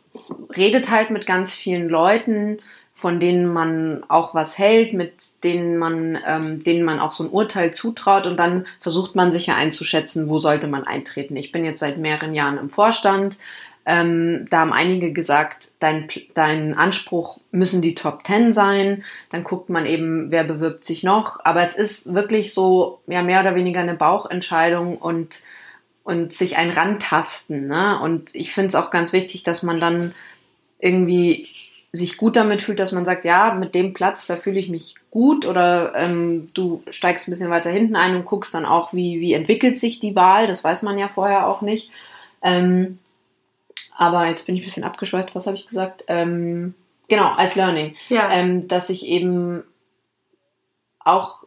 redet 0.55 0.89
halt 0.89 1.09
mit 1.09 1.25
ganz 1.25 1.55
vielen 1.55 1.89
Leuten, 1.89 2.59
von 2.93 3.19
denen 3.19 3.51
man 3.51 4.03
auch 4.09 4.35
was 4.35 4.57
hält, 4.57 4.93
mit 4.93 5.43
denen 5.43 5.77
man, 5.77 6.19
ähm, 6.25 6.63
denen 6.63 6.83
man 6.83 6.99
auch 6.99 7.13
so 7.13 7.23
ein 7.23 7.31
Urteil 7.31 7.73
zutraut 7.73 8.27
und 8.27 8.37
dann 8.37 8.67
versucht 8.79 9.15
man 9.15 9.31
sich 9.31 9.47
ja 9.47 9.55
einzuschätzen, 9.55 10.29
wo 10.29 10.39
sollte 10.39 10.67
man 10.67 10.83
eintreten. 10.83 11.35
Ich 11.35 11.51
bin 11.51 11.65
jetzt 11.65 11.79
seit 11.79 11.97
mehreren 11.97 12.33
Jahren 12.33 12.57
im 12.57 12.69
Vorstand, 12.69 13.37
ähm, 13.85 14.47
da 14.49 14.59
haben 14.59 14.73
einige 14.73 15.11
gesagt, 15.11 15.71
dein, 15.79 16.07
dein 16.33 16.75
Anspruch 16.75 17.39
müssen 17.51 17.81
die 17.81 17.95
Top 17.95 18.23
Ten 18.23 18.53
sein. 18.53 19.03
Dann 19.29 19.43
guckt 19.43 19.69
man 19.69 19.85
eben, 19.85 20.29
wer 20.29 20.43
bewirbt 20.43 20.85
sich 20.85 21.03
noch. 21.03 21.43
Aber 21.43 21.63
es 21.63 21.75
ist 21.75 22.13
wirklich 22.13 22.53
so, 22.53 22.99
ja, 23.07 23.23
mehr 23.23 23.41
oder 23.41 23.55
weniger 23.55 23.79
eine 23.79 23.95
Bauchentscheidung 23.95 24.97
und, 24.97 25.41
und 26.03 26.31
sich 26.31 26.57
ein 26.57 26.69
Rantasten. 26.69 27.67
Ne? 27.67 27.99
Und 27.99 28.35
ich 28.35 28.53
finde 28.53 28.69
es 28.69 28.75
auch 28.75 28.91
ganz 28.91 29.13
wichtig, 29.13 29.41
dass 29.43 29.63
man 29.63 29.79
dann 29.79 30.13
irgendwie 30.79 31.47
sich 31.91 32.17
gut 32.17 32.35
damit 32.35 32.61
fühlt, 32.61 32.79
dass 32.79 32.93
man 32.93 33.03
sagt, 33.03 33.25
ja, 33.25 33.53
mit 33.53 33.75
dem 33.75 33.93
Platz, 33.93 34.25
da 34.25 34.37
fühle 34.37 34.59
ich 34.59 34.69
mich 34.69 34.95
gut 35.09 35.45
oder 35.45 35.93
ähm, 35.95 36.49
du 36.53 36.83
steigst 36.89 37.27
ein 37.27 37.31
bisschen 37.31 37.49
weiter 37.49 37.69
hinten 37.69 37.97
ein 37.97 38.15
und 38.15 38.25
guckst 38.25 38.53
dann 38.53 38.65
auch, 38.65 38.93
wie, 38.93 39.19
wie 39.19 39.33
entwickelt 39.33 39.77
sich 39.77 39.99
die 39.99 40.15
Wahl. 40.15 40.47
Das 40.47 40.63
weiß 40.63 40.83
man 40.83 40.97
ja 40.97 41.09
vorher 41.09 41.47
auch 41.47 41.61
nicht. 41.61 41.91
Ähm, 42.41 42.99
aber 44.01 44.25
jetzt 44.25 44.47
bin 44.47 44.55
ich 44.55 44.63
ein 44.63 44.65
bisschen 44.65 44.83
abgeschweift. 44.83 45.35
Was 45.35 45.45
habe 45.45 45.55
ich 45.55 45.67
gesagt? 45.67 46.05
Ähm, 46.07 46.73
genau, 47.07 47.33
als 47.35 47.53
Learning. 47.53 47.95
Ja. 48.09 48.31
Ähm, 48.31 48.67
dass 48.67 48.89
ich 48.89 49.05
eben 49.05 49.63
auch, 51.05 51.43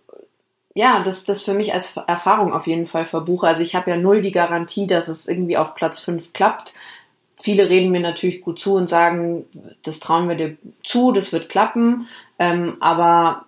ja, 0.73 1.03
das, 1.03 1.25
das 1.25 1.43
für 1.43 1.53
mich 1.53 1.75
als 1.75 1.97
Erfahrung 1.97 2.53
auf 2.53 2.69
jeden 2.69 2.87
Fall 2.87 3.07
verbuche. 3.07 3.49
Also 3.49 3.65
ich 3.65 3.75
habe 3.75 3.91
ja 3.91 3.97
null 3.97 4.23
die 4.23 4.31
Garantie, 4.31 4.87
dass 4.87 5.09
es 5.09 5.27
irgendwie 5.27 5.57
auf 5.57 5.75
Platz 5.75 5.99
5 5.99 6.33
klappt. 6.33 6.75
Viele 7.43 7.69
reden 7.69 7.91
mir 7.91 7.99
natürlich 8.01 8.41
gut 8.41 8.61
zu 8.61 8.75
und 8.75 8.89
sagen, 8.89 9.47
das 9.83 9.99
trauen 9.99 10.29
wir 10.29 10.37
dir 10.37 10.57
zu, 10.85 11.11
das 11.11 11.33
wird 11.33 11.49
klappen. 11.49 12.07
Ähm, 12.39 12.77
aber 12.79 13.47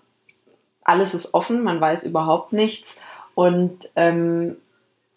alles 0.83 1.14
ist 1.14 1.33
offen, 1.33 1.62
man 1.62 1.81
weiß 1.81 2.03
überhaupt 2.03 2.53
nichts. 2.53 2.97
Und 3.37 3.88
ähm, 3.95 4.57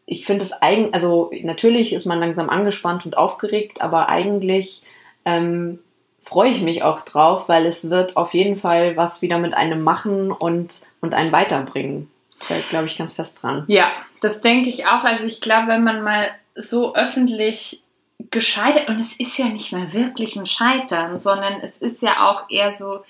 ich 0.09 0.25
finde 0.25 0.43
es 0.43 0.53
eigentlich, 0.53 0.93
also 0.95 1.29
natürlich 1.43 1.93
ist 1.93 2.05
man 2.05 2.19
langsam 2.19 2.49
angespannt 2.49 3.05
und 3.05 3.15
aufgeregt, 3.15 3.81
aber 3.81 4.09
eigentlich 4.09 4.81
ähm, 5.23 5.79
freue 6.23 6.49
ich 6.49 6.61
mich 6.61 6.81
auch 6.81 7.01
drauf, 7.01 7.47
weil 7.47 7.67
es 7.67 7.91
wird 7.91 8.17
auf 8.17 8.33
jeden 8.33 8.59
Fall 8.59 8.97
was 8.97 9.21
wieder 9.21 9.37
mit 9.37 9.53
einem 9.53 9.83
machen 9.83 10.31
und, 10.31 10.71
und 10.99 11.13
einen 11.13 11.31
weiterbringen. 11.31 12.09
Da 12.47 12.55
glaube 12.69 12.87
ich 12.87 12.97
ganz 12.97 13.15
fest 13.15 13.37
dran. 13.41 13.65
Ja, 13.67 13.91
das 14.19 14.41
denke 14.41 14.69
ich 14.69 14.87
auch. 14.87 15.03
Also 15.03 15.25
ich 15.25 15.41
glaube, 15.41 15.67
wenn 15.67 15.83
man 15.83 16.01
mal 16.01 16.29
so 16.55 16.95
öffentlich 16.95 17.83
gescheitert, 18.31 18.89
und 18.89 18.99
es 18.99 19.13
ist 19.13 19.37
ja 19.37 19.45
nicht 19.45 19.71
mehr 19.71 19.93
wirklich 19.93 20.35
ein 20.35 20.47
Scheitern, 20.47 21.19
sondern 21.19 21.59
es 21.61 21.77
ist 21.77 22.01
ja 22.01 22.27
auch 22.27 22.49
eher 22.49 22.71
so, 22.71 23.03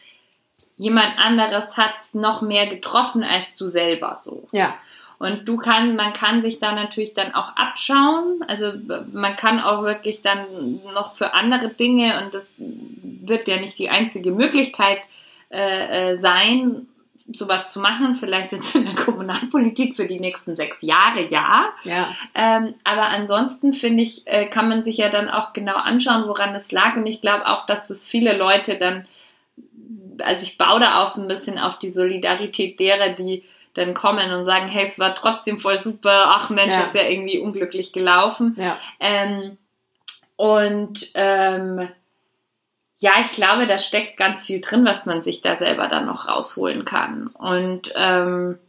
jemand 0.75 1.17
anderes 1.17 1.77
hat 1.77 1.93
es 1.99 2.13
noch 2.13 2.41
mehr 2.41 2.67
getroffen 2.67 3.23
als 3.23 3.55
du 3.55 3.67
selber 3.67 4.17
so. 4.17 4.49
Ja. 4.51 4.75
Und 5.19 5.47
du 5.49 5.57
kann, 5.57 5.97
man 5.97 6.13
kann 6.13 6.41
sich 6.41 6.59
da 6.59 6.73
natürlich 6.73 7.13
dann 7.13 7.33
auch 7.33 7.55
abschauen. 7.57 8.41
Also 8.47 8.71
man 9.11 9.35
kann 9.35 9.59
auch 9.59 9.83
wirklich 9.83 10.21
dann 10.21 10.79
noch 10.93 11.15
für 11.15 11.33
andere 11.33 11.67
Dinge 11.67 12.23
und 12.23 12.33
das 12.33 12.55
wird 12.57 13.49
ja 13.49 13.59
nicht 13.59 13.77
die 13.77 13.89
einzige 13.89 14.31
Möglichkeit 14.31 14.99
äh, 15.51 16.11
äh, 16.11 16.15
sein, 16.15 16.87
sowas 17.31 17.69
zu 17.69 17.79
machen, 17.79 18.15
vielleicht 18.15 18.53
jetzt 18.53 18.75
in 18.75 18.85
der 18.85 18.95
Kommunalpolitik 18.95 19.95
für 19.95 20.07
die 20.07 20.19
nächsten 20.19 20.55
sechs 20.55 20.81
Jahre, 20.81 21.27
ja. 21.27 21.69
ja. 21.83 22.07
Ähm, 22.33 22.75
aber 22.83 23.09
ansonsten 23.09 23.73
finde 23.73 24.03
ich, 24.03 24.25
äh, 24.25 24.47
kann 24.47 24.69
man 24.69 24.83
sich 24.83 24.97
ja 24.97 25.09
dann 25.09 25.29
auch 25.29 25.53
genau 25.53 25.75
anschauen, 25.75 26.27
woran 26.27 26.55
es 26.55 26.71
lag. 26.71 26.95
Und 26.95 27.05
ich 27.05 27.21
glaube 27.21 27.45
auch, 27.47 27.65
dass 27.65 27.87
das 27.87 28.07
viele 28.07 28.37
Leute 28.37 28.77
dann, 28.77 29.05
also 30.19 30.43
ich 30.43 30.57
baue 30.57 30.79
da 30.79 31.03
auch 31.03 31.13
so 31.13 31.21
ein 31.21 31.27
bisschen 31.27 31.59
auf 31.59 31.77
die 31.77 31.91
Solidarität 31.91 32.79
derer, 32.79 33.09
die 33.09 33.43
dann 33.73 33.93
kommen 33.93 34.31
und 34.33 34.43
sagen, 34.43 34.67
hey, 34.67 34.87
es 34.87 34.99
war 34.99 35.15
trotzdem 35.15 35.59
voll 35.59 35.81
super, 35.81 36.35
ach 36.35 36.49
Mensch, 36.49 36.73
ja. 36.73 36.81
ist 36.81 36.95
ja 36.95 37.03
irgendwie 37.03 37.39
unglücklich 37.39 37.93
gelaufen. 37.93 38.55
Ja. 38.57 38.77
Ähm, 38.99 39.57
und 40.35 41.11
ähm, 41.15 41.89
ja, 42.97 43.13
ich 43.21 43.31
glaube, 43.31 43.67
da 43.67 43.77
steckt 43.77 44.17
ganz 44.17 44.45
viel 44.45 44.59
drin, 44.59 44.85
was 44.85 45.05
man 45.05 45.23
sich 45.23 45.41
da 45.41 45.55
selber 45.55 45.87
dann 45.87 46.05
noch 46.05 46.27
rausholen 46.27 46.83
kann. 46.83 47.27
Und 47.27 47.93
ähm, 47.95 48.59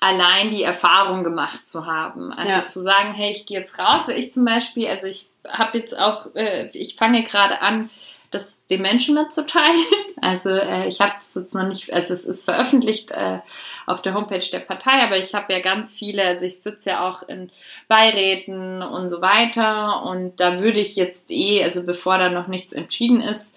allein 0.00 0.50
die 0.50 0.62
Erfahrung 0.62 1.24
gemacht 1.24 1.66
zu 1.66 1.86
haben. 1.86 2.32
Also 2.32 2.52
ja. 2.52 2.66
zu 2.66 2.80
sagen, 2.80 3.12
hey, 3.12 3.32
ich 3.32 3.46
gehe 3.46 3.60
jetzt 3.60 3.78
raus, 3.78 4.08
weil 4.08 4.18
ich 4.18 4.32
zum 4.32 4.44
Beispiel, 4.44 4.88
also 4.88 5.06
ich 5.06 5.28
habe 5.46 5.78
jetzt 5.78 5.98
auch, 5.98 6.34
äh, 6.34 6.68
ich 6.72 6.96
fange 6.96 7.24
gerade 7.24 7.60
an, 7.60 7.90
das 8.30 8.54
den 8.68 8.82
Menschen 8.82 9.14
mitzuteilen. 9.14 9.84
Also 10.20 10.50
äh, 10.50 10.88
ich 10.88 11.00
habe 11.00 11.12
es 11.20 11.32
jetzt 11.36 11.54
noch 11.54 11.68
nicht, 11.68 11.92
also 11.92 12.12
es 12.12 12.24
ist 12.24 12.44
veröffentlicht 12.44 13.12
äh, 13.12 13.38
auf 13.86 14.02
der 14.02 14.14
Homepage 14.14 14.44
der 14.50 14.58
Partei, 14.58 15.00
aber 15.04 15.16
ich 15.16 15.32
habe 15.32 15.52
ja 15.52 15.60
ganz 15.60 15.96
viele, 15.96 16.24
also 16.24 16.44
ich 16.44 16.60
sitze 16.60 16.90
ja 16.90 17.08
auch 17.08 17.22
in 17.28 17.52
Beiräten 17.86 18.82
und 18.82 19.10
so 19.10 19.20
weiter 19.20 20.02
und 20.02 20.40
da 20.40 20.60
würde 20.60 20.80
ich 20.80 20.96
jetzt 20.96 21.30
eh, 21.30 21.62
also 21.62 21.86
bevor 21.86 22.18
da 22.18 22.30
noch 22.30 22.48
nichts 22.48 22.72
entschieden 22.72 23.20
ist, 23.20 23.54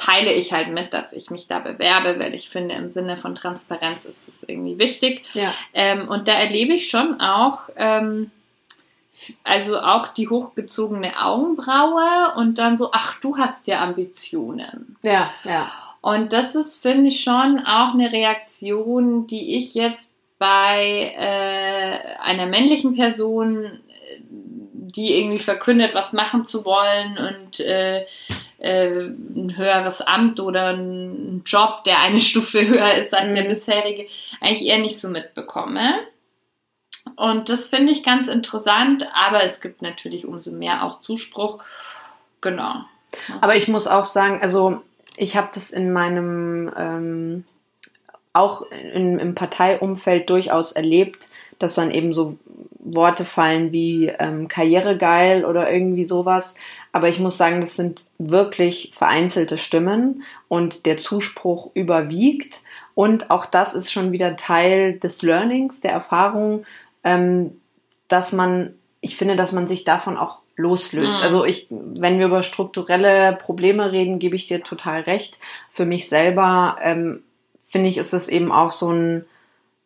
teile 0.00 0.32
ich 0.32 0.52
halt 0.52 0.68
mit, 0.68 0.94
dass 0.94 1.12
ich 1.12 1.30
mich 1.30 1.46
da 1.46 1.58
bewerbe, 1.58 2.18
weil 2.18 2.34
ich 2.34 2.48
finde, 2.48 2.74
im 2.74 2.88
Sinne 2.88 3.16
von 3.16 3.34
Transparenz 3.34 4.06
ist 4.06 4.26
das 4.26 4.42
irgendwie 4.44 4.78
wichtig. 4.78 5.22
Ja. 5.34 5.52
Ähm, 5.74 6.08
und 6.08 6.26
da 6.26 6.32
erlebe 6.32 6.72
ich 6.72 6.88
schon 6.88 7.20
auch, 7.20 7.68
ähm, 7.76 8.30
also 9.44 9.78
auch 9.78 10.08
die 10.08 10.28
hochgezogene 10.28 11.22
Augenbraue 11.22 12.34
und 12.36 12.58
dann 12.58 12.78
so, 12.78 12.90
ach, 12.92 13.20
du 13.20 13.36
hast 13.36 13.66
ja 13.66 13.80
Ambitionen. 13.82 14.96
Ja, 15.02 15.30
ja. 15.44 15.70
Und 16.00 16.32
das 16.32 16.54
ist, 16.54 16.80
finde 16.80 17.08
ich, 17.08 17.22
schon 17.22 17.60
auch 17.66 17.92
eine 17.92 18.10
Reaktion, 18.10 19.26
die 19.26 19.58
ich 19.58 19.74
jetzt 19.74 20.16
bei 20.38 21.14
äh, 21.18 22.18
einer 22.22 22.46
männlichen 22.46 22.96
Person, 22.96 23.80
die 24.28 25.14
irgendwie 25.18 25.38
verkündet, 25.38 25.94
was 25.94 26.14
machen 26.14 26.46
zu 26.46 26.64
wollen 26.64 27.18
und 27.18 27.60
äh, 27.60 28.06
äh, 28.58 29.08
ein 29.08 29.54
höheres 29.56 30.00
Amt 30.00 30.40
oder 30.40 30.68
ein 30.68 31.42
Job, 31.44 31.84
der 31.84 32.00
eine 32.00 32.20
Stufe 32.20 32.66
höher 32.66 32.94
ist 32.94 33.12
als 33.14 33.28
mhm. 33.28 33.34
der 33.34 33.42
bisherige, 33.44 34.06
eigentlich 34.40 34.66
eher 34.66 34.78
nicht 34.78 34.98
so 35.00 35.08
mitbekomme. 35.08 36.00
Und 37.16 37.48
das 37.48 37.66
finde 37.66 37.92
ich 37.92 38.02
ganz 38.02 38.28
interessant, 38.28 39.06
aber 39.14 39.42
es 39.44 39.60
gibt 39.60 39.82
natürlich 39.82 40.26
umso 40.26 40.52
mehr 40.52 40.84
auch 40.84 41.00
Zuspruch. 41.00 41.62
Genau. 42.40 42.84
Aber 43.40 43.56
ich 43.56 43.68
muss 43.68 43.86
auch 43.86 44.04
sagen, 44.04 44.40
also 44.42 44.82
ich 45.16 45.36
habe 45.36 45.48
das 45.52 45.70
in 45.70 45.92
meinem, 45.92 46.72
ähm, 46.76 47.44
auch 48.32 48.62
in, 48.70 49.18
im 49.18 49.34
Parteiumfeld 49.34 50.30
durchaus 50.30 50.72
erlebt, 50.72 51.28
dass 51.58 51.74
dann 51.74 51.90
eben 51.90 52.12
so 52.12 52.38
Worte 52.82 53.24
fallen 53.24 53.72
wie 53.72 54.06
ähm, 54.06 54.48
karrieregeil 54.48 55.44
oder 55.44 55.70
irgendwie 55.70 56.06
sowas. 56.06 56.54
Aber 56.92 57.08
ich 57.08 57.20
muss 57.20 57.36
sagen, 57.36 57.60
das 57.60 57.76
sind 57.76 58.04
wirklich 58.18 58.92
vereinzelte 58.94 59.58
Stimmen 59.58 60.22
und 60.48 60.86
der 60.86 60.96
Zuspruch 60.96 61.70
überwiegt. 61.74 62.62
Und 62.94 63.30
auch 63.30 63.44
das 63.44 63.74
ist 63.74 63.92
schon 63.92 64.12
wieder 64.12 64.36
Teil 64.36 64.98
des 64.98 65.22
Learnings, 65.22 65.80
der 65.80 65.92
Erfahrung, 65.92 66.64
dass 67.02 68.32
man, 68.32 68.74
ich 69.00 69.16
finde, 69.16 69.36
dass 69.36 69.52
man 69.52 69.68
sich 69.68 69.84
davon 69.84 70.16
auch 70.16 70.38
loslöst. 70.56 71.16
Mhm. 71.16 71.22
Also 71.22 71.44
ich, 71.44 71.66
wenn 71.70 72.18
wir 72.18 72.26
über 72.26 72.42
strukturelle 72.42 73.38
Probleme 73.40 73.92
reden, 73.92 74.18
gebe 74.18 74.36
ich 74.36 74.46
dir 74.46 74.62
total 74.62 75.00
recht. 75.02 75.38
Für 75.70 75.86
mich 75.86 76.08
selber 76.08 76.76
ähm, 76.82 77.22
finde 77.68 77.88
ich, 77.88 77.98
ist 77.98 78.12
es 78.12 78.28
eben 78.28 78.52
auch 78.52 78.70
so 78.70 78.90
ein, 78.90 79.24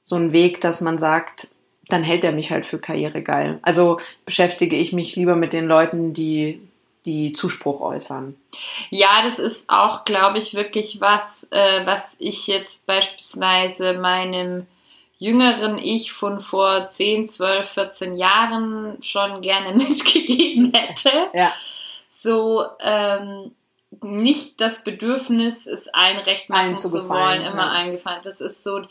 so 0.03 0.17
ein 0.17 0.33
Weg, 0.33 0.61
dass 0.61 0.81
man 0.81 0.99
sagt, 0.99 1.49
dann 1.89 2.03
hält 2.03 2.25
er 2.25 2.33
mich 2.33 2.51
halt 2.51 2.67
für 2.67 2.79
Karriere 2.79 3.23
geil. 3.23 3.59
Also 3.63 4.01
beschäftige 4.25 4.77
ich 4.77 4.93
mich 4.93 5.17
lieber 5.17 5.37
mit 5.37 5.53
den 5.53 5.67
Leuten, 5.67 6.15
die 6.15 6.61
die 7.05 7.35
Zuspruch 7.35 7.83
äußern. 7.83 8.35
Ja, 8.89 9.23
das 9.23 9.39
ist 9.39 9.69
auch, 9.69 10.07
glaube 10.07 10.39
ich, 10.39 10.55
wirklich 10.55 11.03
was, 11.03 11.47
äh, 11.51 11.85
was 11.85 12.17
ich 12.19 12.47
jetzt 12.47 12.87
beispielsweise 12.87 13.95
meinem 13.95 14.67
jüngeren 15.25 15.79
Ich 15.79 16.13
von 16.13 16.41
vor 16.41 16.91
10, 16.91 17.27
12, 17.27 17.69
14 17.71 18.17
Jahren 18.17 19.03
schon 19.03 19.41
gerne 19.41 19.75
mitgegeben 19.75 20.73
hätte. 20.75 21.11
Ja. 21.33 21.51
So, 22.11 22.65
ähm, 22.81 23.53
nicht 24.03 24.61
das 24.61 24.85
Bedürfnis, 24.85 25.67
es 25.67 25.89
allen 25.89 26.19
recht 26.19 26.51
machen 26.51 26.67
allen 26.67 26.77
zu, 26.77 26.91
zu 26.91 27.09
wollen, 27.09 27.43
immer 27.43 27.67
ja. 27.67 27.71
eingefallen. 27.71 28.21
Das 28.23 28.41
ist 28.43 28.65
so, 28.65 28.83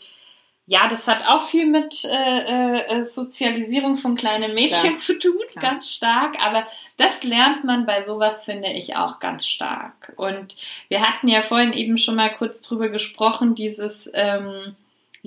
ja, 0.66 0.88
das 0.88 1.06
hat 1.06 1.24
auch 1.24 1.42
viel 1.42 1.66
mit 1.66 2.04
äh, 2.04 2.98
äh, 2.98 3.02
Sozialisierung 3.02 3.94
von 3.94 4.16
kleinen 4.16 4.54
Mädchen 4.54 4.80
Klar. 4.80 4.98
zu 4.98 5.18
tun, 5.18 5.40
Klar. 5.50 5.62
ganz 5.62 5.90
stark. 5.90 6.36
Aber 6.44 6.66
das 6.96 7.22
lernt 7.22 7.62
man 7.64 7.86
bei 7.86 8.02
sowas, 8.02 8.44
finde 8.44 8.72
ich, 8.72 8.96
auch 8.96 9.20
ganz 9.20 9.46
stark. 9.46 10.14
Und 10.16 10.56
wir 10.88 11.02
hatten 11.02 11.28
ja 11.28 11.42
vorhin 11.42 11.72
eben 11.72 11.96
schon 11.96 12.16
mal 12.16 12.34
kurz 12.34 12.60
drüber 12.66 12.88
gesprochen, 12.88 13.54
dieses 13.54 14.10
ähm, 14.14 14.74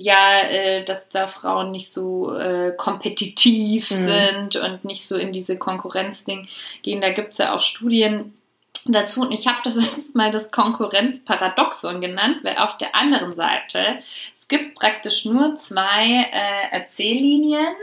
ja, 0.00 0.42
äh, 0.42 0.84
dass 0.84 1.08
da 1.08 1.26
Frauen 1.26 1.72
nicht 1.72 1.92
so 1.92 2.32
äh, 2.32 2.72
kompetitiv 2.76 3.90
mhm. 3.90 3.94
sind 3.94 4.56
und 4.56 4.84
nicht 4.84 5.04
so 5.04 5.16
in 5.16 5.32
diese 5.32 5.58
Konkurrenzding 5.58 6.46
gehen. 6.82 7.00
Da 7.00 7.10
gibt's 7.10 7.38
ja 7.38 7.52
auch 7.52 7.60
Studien 7.60 8.32
dazu. 8.84 9.22
Und 9.22 9.32
ich 9.32 9.48
habe 9.48 9.58
das 9.64 9.74
jetzt 9.96 10.14
mal 10.14 10.30
das 10.30 10.52
Konkurrenzparadoxon 10.52 12.00
genannt, 12.00 12.38
weil 12.44 12.58
auf 12.58 12.78
der 12.78 12.94
anderen 12.94 13.34
Seite 13.34 13.98
es 14.38 14.46
gibt 14.46 14.76
praktisch 14.76 15.24
nur 15.24 15.56
zwei 15.56 16.28
äh, 16.32 16.70
Erzähllinien 16.70 17.74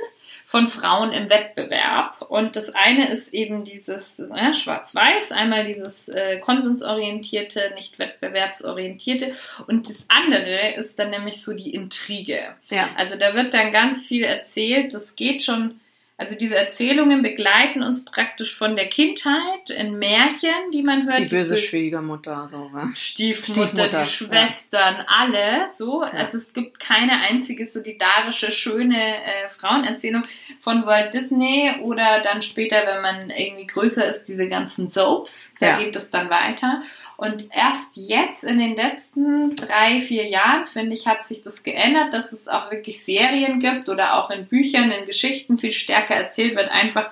von 0.55 0.67
Frauen 0.67 1.11
im 1.11 1.29
Wettbewerb. 1.29 2.27
Und 2.29 2.55
das 2.55 2.73
eine 2.73 3.09
ist 3.11 3.33
eben 3.33 3.65
dieses 3.65 4.23
ja, 4.33 4.53
Schwarz-Weiß, 4.53 5.33
einmal 5.33 5.65
dieses 5.65 6.07
äh, 6.07 6.39
konsensorientierte, 6.39 7.73
nicht 7.75 7.99
wettbewerbsorientierte. 7.99 9.33
Und 9.67 9.89
das 9.89 10.05
andere 10.07 10.75
ist 10.77 10.97
dann 10.97 11.09
nämlich 11.09 11.43
so 11.43 11.51
die 11.51 11.73
Intrige. 11.73 12.55
Ja. 12.69 12.87
Also 12.95 13.17
da 13.17 13.33
wird 13.33 13.53
dann 13.53 13.73
ganz 13.73 14.07
viel 14.07 14.23
erzählt. 14.23 14.93
Das 14.93 15.17
geht 15.17 15.43
schon 15.43 15.81
also 16.17 16.35
diese 16.37 16.55
Erzählungen 16.55 17.21
begleiten 17.21 17.83
uns 17.83 18.05
praktisch 18.05 18.55
von 18.55 18.77
der 18.77 18.87
Kindheit 18.87 19.69
in 19.69 19.99
Märchen, 19.99 20.71
die 20.71 20.81
man 20.81 21.05
hört. 21.05 21.19
Die 21.19 21.25
böse 21.25 21.57
Schwiegermutter, 21.57 22.47
so. 22.47 22.71
Ja. 22.73 22.87
Stiefmutter, 22.95 23.67
Stiefmutter, 23.67 23.99
die 23.99 24.09
Schwestern, 24.09 24.95
ja. 24.95 25.05
alle, 25.09 25.65
so. 25.75 26.03
Ja. 26.03 26.11
Also 26.11 26.37
es 26.37 26.53
gibt 26.53 26.79
keine 26.79 27.21
einzige 27.21 27.65
solidarische, 27.65 28.53
schöne 28.53 28.97
äh, 28.97 29.49
Frauenerzählung 29.57 30.23
von 30.61 30.85
Walt 30.85 31.13
Disney 31.13 31.73
oder 31.81 32.21
dann 32.21 32.41
später, 32.41 32.83
wenn 32.85 33.01
man 33.01 33.29
irgendwie 33.29 33.67
größer 33.67 34.07
ist, 34.07 34.23
diese 34.25 34.47
ganzen 34.47 34.89
Soaps. 34.89 35.53
Da 35.59 35.79
geht 35.79 35.97
es 35.97 36.11
dann 36.11 36.29
weiter. 36.29 36.81
Und 37.17 37.47
erst 37.51 37.95
jetzt 37.95 38.43
in 38.43 38.59
den 38.59 38.75
letzten 38.75 39.55
drei, 39.55 39.99
vier 40.01 40.27
Jahren, 40.27 40.67
finde 40.67 40.93
ich, 40.93 41.07
hat 41.07 41.23
sich 41.23 41.41
das 41.41 41.63
geändert, 41.63 42.13
dass 42.13 42.33
es 42.33 42.47
auch 42.47 42.71
wirklich 42.71 43.03
Serien 43.03 43.59
gibt 43.59 43.87
oder 43.87 44.15
auch 44.15 44.29
in 44.29 44.47
Büchern, 44.47 44.91
in 44.91 45.05
Geschichten 45.05 45.57
viel 45.57 45.71
stärker 45.71 46.15
erzählt 46.15 46.55
wird, 46.55 46.69
einfach 46.69 47.09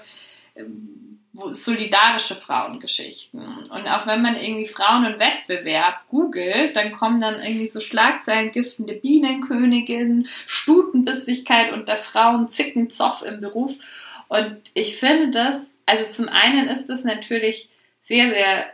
ähm, 0.55 1.19
solidarische 1.33 2.35
Frauengeschichten. 2.35 3.39
Und 3.39 3.87
auch 3.87 4.05
wenn 4.05 4.21
man 4.21 4.35
irgendwie 4.35 4.67
Frauen 4.67 5.05
und 5.05 5.19
Wettbewerb 5.19 6.07
googelt, 6.09 6.75
dann 6.75 6.91
kommen 6.91 7.19
dann 7.19 7.41
irgendwie 7.41 7.69
so 7.69 7.79
Schlagzeilen, 7.79 8.51
giftende 8.51 8.93
Bienenkönigin, 8.93 10.27
Stutenbissigkeit 10.45 11.73
unter 11.73 11.95
Frauen, 11.95 12.49
Zickenzoff 12.49 13.23
im 13.23 13.41
Beruf. 13.41 13.73
Und 14.27 14.57
ich 14.75 14.97
finde 14.97 15.31
das, 15.31 15.73
also 15.85 16.09
zum 16.09 16.29
einen 16.29 16.67
ist 16.67 16.87
das 16.87 17.03
natürlich 17.03 17.69
sehr, 17.99 18.29
sehr 18.29 18.65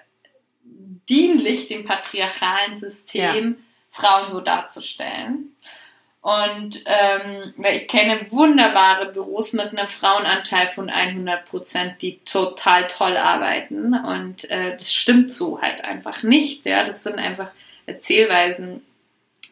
dienlich 1.09 1.67
dem 1.67 1.85
patriarchalen 1.85 2.73
System, 2.73 3.57
ja. 3.57 3.63
Frauen 3.91 4.29
so 4.29 4.41
darzustellen. 4.41 5.55
Und 6.21 6.83
ähm, 6.85 7.53
ich 7.57 7.87
kenne 7.87 8.27
wunderbare 8.29 9.11
Büros 9.11 9.53
mit 9.53 9.67
einem 9.67 9.87
Frauenanteil 9.87 10.67
von 10.67 10.89
100 10.89 11.45
Prozent, 11.45 12.01
die 12.01 12.19
total 12.25 12.87
toll 12.87 13.15
arbeiten. 13.15 13.93
Und 13.93 14.49
äh, 14.49 14.75
das 14.77 14.93
stimmt 14.93 15.31
so 15.31 15.61
halt 15.61 15.83
einfach 15.83 16.21
nicht. 16.21 16.65
Ja, 16.65 16.83
das 16.83 17.03
sind 17.03 17.15
einfach 17.15 17.51
Erzählweisen, 17.85 18.83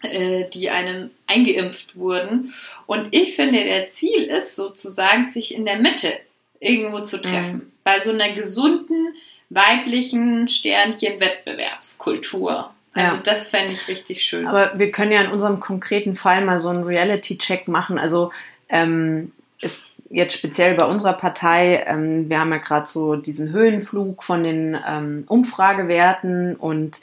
äh, 0.03 0.49
die 0.49 0.69
einem 0.69 1.11
eingeimpft 1.25 1.95
wurden. 1.95 2.53
Und 2.85 3.15
ich 3.15 3.35
finde, 3.35 3.63
der 3.63 3.87
Ziel 3.87 4.23
ist 4.23 4.57
sozusagen, 4.57 5.31
sich 5.31 5.55
in 5.55 5.65
der 5.65 5.77
Mitte 5.77 6.11
irgendwo 6.59 6.99
zu 6.99 7.21
treffen. 7.21 7.53
Mhm. 7.53 7.71
Bei 7.85 8.01
so 8.01 8.11
einer 8.11 8.33
gesunden 8.33 9.15
weiblichen 9.49 10.49
Sternchen-Wettbewerbskultur. 10.49 12.71
Also 12.93 13.15
ja. 13.15 13.21
das 13.23 13.49
fände 13.49 13.73
ich 13.73 13.87
richtig 13.87 14.23
schön. 14.23 14.45
Aber 14.47 14.77
wir 14.77 14.91
können 14.91 15.11
ja 15.11 15.21
in 15.21 15.31
unserem 15.31 15.59
konkreten 15.59 16.15
Fall 16.15 16.43
mal 16.43 16.59
so 16.59 16.69
einen 16.69 16.83
Reality-Check 16.83 17.67
machen. 17.67 17.99
Also 17.99 18.31
ähm, 18.69 19.31
ist 19.61 19.83
jetzt 20.09 20.35
speziell 20.35 20.75
bei 20.75 20.85
unserer 20.85 21.13
Partei, 21.13 21.83
ähm, 21.85 22.29
wir 22.29 22.39
haben 22.39 22.51
ja 22.51 22.57
gerade 22.57 22.87
so 22.87 23.15
diesen 23.15 23.51
Höhenflug 23.51 24.23
von 24.23 24.43
den 24.43 24.77
ähm, 24.87 25.25
Umfragewerten 25.27 26.55
und 26.55 26.99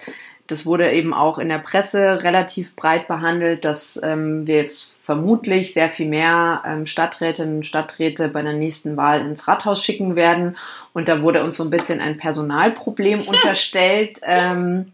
das 0.46 0.66
wurde 0.66 0.92
eben 0.92 1.14
auch 1.14 1.38
in 1.38 1.48
der 1.48 1.58
Presse 1.58 2.22
relativ 2.22 2.76
breit 2.76 3.08
behandelt, 3.08 3.64
dass 3.64 3.98
ähm, 4.02 4.46
wir 4.46 4.56
jetzt 4.56 4.98
vermutlich 5.02 5.72
sehr 5.72 5.88
viel 5.88 6.06
mehr 6.06 6.62
ähm, 6.66 6.84
Stadträtinnen 6.84 7.56
und 7.56 7.66
Stadträte 7.66 8.28
bei 8.28 8.42
der 8.42 8.52
nächsten 8.52 8.96
Wahl 8.98 9.22
ins 9.22 9.48
Rathaus 9.48 9.82
schicken 9.82 10.16
werden. 10.16 10.56
Und 10.92 11.08
da 11.08 11.22
wurde 11.22 11.42
uns 11.42 11.56
so 11.56 11.64
ein 11.64 11.70
bisschen 11.70 12.00
ein 12.00 12.18
Personalproblem 12.18 13.22
unterstellt. 13.26 14.20
Ähm, 14.22 14.92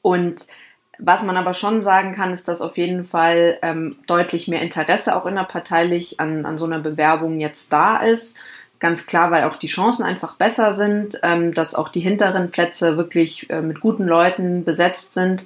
und 0.00 0.46
was 1.00 1.24
man 1.24 1.36
aber 1.36 1.54
schon 1.54 1.82
sagen 1.82 2.14
kann, 2.14 2.32
ist, 2.32 2.46
dass 2.46 2.60
auf 2.60 2.76
jeden 2.76 3.04
Fall 3.04 3.58
ähm, 3.62 3.96
deutlich 4.06 4.46
mehr 4.46 4.62
Interesse 4.62 5.16
auch 5.16 5.26
innerparteilich 5.26 6.20
an, 6.20 6.44
an 6.44 6.56
so 6.56 6.66
einer 6.66 6.80
Bewerbung 6.80 7.40
jetzt 7.40 7.72
da 7.72 7.98
ist. 7.98 8.36
Ganz 8.78 9.06
klar, 9.06 9.30
weil 9.30 9.44
auch 9.44 9.56
die 9.56 9.66
Chancen 9.66 10.04
einfach 10.04 10.36
besser 10.36 10.72
sind, 10.72 11.18
ähm, 11.22 11.52
dass 11.52 11.74
auch 11.74 11.88
die 11.88 12.00
hinteren 12.00 12.50
Plätze 12.50 12.96
wirklich 12.96 13.50
äh, 13.50 13.60
mit 13.60 13.80
guten 13.80 14.06
Leuten 14.06 14.64
besetzt 14.64 15.14
sind. 15.14 15.44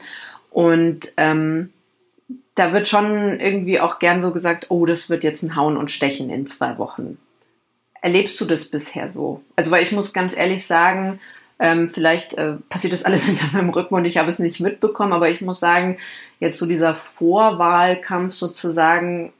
Und 0.50 1.12
ähm, 1.16 1.72
da 2.54 2.72
wird 2.72 2.88
schon 2.88 3.40
irgendwie 3.40 3.80
auch 3.80 3.98
gern 3.98 4.20
so 4.20 4.32
gesagt, 4.32 4.66
oh, 4.68 4.84
das 4.84 5.08
wird 5.08 5.24
jetzt 5.24 5.42
ein 5.42 5.56
Hauen 5.56 5.78
und 5.78 5.90
Stechen 5.90 6.28
in 6.28 6.46
zwei 6.46 6.76
Wochen. 6.76 7.16
Erlebst 8.02 8.38
du 8.40 8.44
das 8.44 8.66
bisher 8.66 9.08
so? 9.08 9.42
Also, 9.56 9.70
weil 9.70 9.82
ich 9.82 9.92
muss 9.92 10.12
ganz 10.12 10.36
ehrlich 10.36 10.66
sagen, 10.66 11.18
ähm, 11.58 11.88
vielleicht 11.88 12.34
äh, 12.34 12.54
passiert 12.68 12.92
das 12.92 13.04
alles 13.04 13.24
hinter 13.26 13.46
meinem 13.52 13.70
Rücken 13.70 13.94
und 13.94 14.04
ich 14.04 14.18
habe 14.18 14.28
es 14.28 14.38
nicht 14.38 14.60
mitbekommen, 14.60 15.12
aber 15.14 15.30
ich 15.30 15.40
muss 15.40 15.60
sagen, 15.60 15.96
jetzt 16.40 16.58
so 16.58 16.66
dieser 16.66 16.96
Vorwahlkampf 16.96 18.34
sozusagen, 18.34 19.32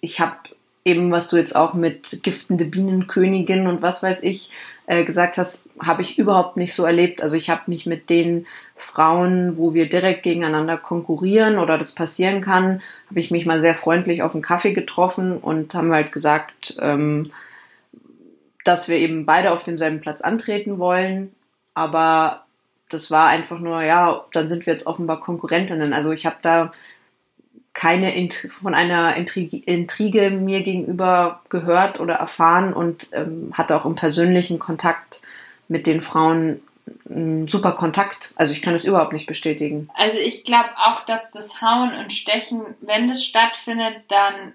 ich 0.00 0.20
habe 0.20 0.36
eben, 0.84 1.10
was 1.10 1.28
du 1.28 1.36
jetzt 1.36 1.54
auch 1.54 1.74
mit 1.74 2.22
giftende 2.22 2.64
Bienenkönigin 2.64 3.66
und 3.66 3.82
was 3.82 4.02
weiß 4.02 4.22
ich 4.22 4.50
äh, 4.86 5.04
gesagt 5.04 5.38
hast, 5.38 5.62
habe 5.80 6.02
ich 6.02 6.18
überhaupt 6.18 6.56
nicht 6.56 6.74
so 6.74 6.84
erlebt. 6.84 7.22
Also 7.22 7.36
ich 7.36 7.50
habe 7.50 7.62
mich 7.66 7.86
mit 7.86 8.10
den 8.10 8.46
Frauen, 8.76 9.56
wo 9.56 9.74
wir 9.74 9.88
direkt 9.88 10.24
gegeneinander 10.24 10.76
konkurrieren 10.76 11.58
oder 11.58 11.78
das 11.78 11.92
passieren 11.92 12.40
kann, 12.40 12.82
habe 13.08 13.20
ich 13.20 13.30
mich 13.30 13.46
mal 13.46 13.60
sehr 13.60 13.76
freundlich 13.76 14.22
auf 14.22 14.34
einen 14.34 14.42
Kaffee 14.42 14.72
getroffen 14.72 15.38
und 15.38 15.72
haben 15.74 15.92
halt 15.92 16.10
gesagt, 16.10 16.76
ähm, 16.80 17.30
dass 18.64 18.88
wir 18.88 18.96
eben 18.96 19.24
beide 19.24 19.52
auf 19.52 19.62
demselben 19.62 20.00
Platz 20.00 20.20
antreten 20.20 20.78
wollen. 20.78 21.32
Aber 21.74 22.44
das 22.88 23.10
war 23.10 23.28
einfach 23.28 23.60
nur, 23.60 23.82
ja, 23.82 24.24
dann 24.32 24.48
sind 24.48 24.66
wir 24.66 24.72
jetzt 24.72 24.86
offenbar 24.86 25.20
Konkurrentinnen. 25.20 25.92
Also 25.92 26.10
ich 26.10 26.26
habe 26.26 26.36
da 26.42 26.72
keine 27.74 28.14
Int 28.14 28.34
von 28.50 28.74
einer 28.74 29.16
Intrige, 29.16 29.56
Intrige, 29.56 30.30
mir 30.30 30.62
gegenüber 30.62 31.40
gehört 31.48 32.00
oder 32.00 32.14
erfahren 32.14 32.74
und 32.74 33.08
ähm, 33.12 33.52
hatte 33.54 33.76
auch 33.76 33.86
im 33.86 33.94
persönlichen 33.94 34.58
Kontakt 34.58 35.22
mit 35.68 35.86
den 35.86 36.02
Frauen 36.02 36.60
einen 37.08 37.48
super 37.48 37.72
Kontakt. 37.72 38.32
Also 38.36 38.52
ich 38.52 38.62
kann 38.62 38.74
es 38.74 38.84
überhaupt 38.84 39.12
nicht 39.12 39.26
bestätigen. 39.26 39.88
Also 39.94 40.18
ich 40.18 40.44
glaube 40.44 40.70
auch, 40.76 41.04
dass 41.06 41.30
das 41.30 41.62
Hauen 41.62 41.94
und 41.94 42.12
Stechen, 42.12 42.74
wenn 42.80 43.08
das 43.08 43.24
stattfindet, 43.24 44.02
dann 44.08 44.54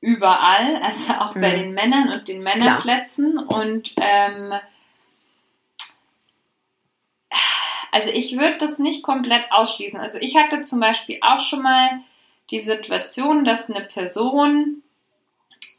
überall, 0.00 0.76
also 0.82 1.14
auch 1.14 1.34
mhm. 1.34 1.40
bei 1.40 1.50
den 1.50 1.72
Männern 1.72 2.12
und 2.12 2.28
den 2.28 2.40
Männerplätzen 2.40 3.46
Klar. 3.46 3.60
und 3.60 3.92
ähm, 3.96 4.54
also 7.92 8.10
ich 8.10 8.36
würde 8.36 8.58
das 8.58 8.78
nicht 8.78 9.02
komplett 9.02 9.50
ausschließen. 9.50 9.98
Also 9.98 10.18
ich 10.20 10.36
hatte 10.36 10.60
zum 10.62 10.80
Beispiel 10.80 11.18
auch 11.22 11.40
schon 11.40 11.62
mal 11.62 12.00
die 12.50 12.60
Situation, 12.60 13.44
dass 13.44 13.68
eine 13.68 13.84
Person 13.84 14.82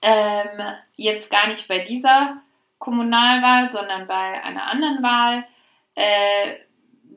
ähm, 0.01 0.61
jetzt 0.95 1.31
gar 1.31 1.47
nicht 1.47 1.67
bei 1.67 1.79
dieser 1.79 2.41
Kommunalwahl, 2.77 3.69
sondern 3.69 4.07
bei 4.07 4.43
einer 4.43 4.63
anderen 4.63 5.01
Wahl 5.01 5.47
äh, 5.95 6.55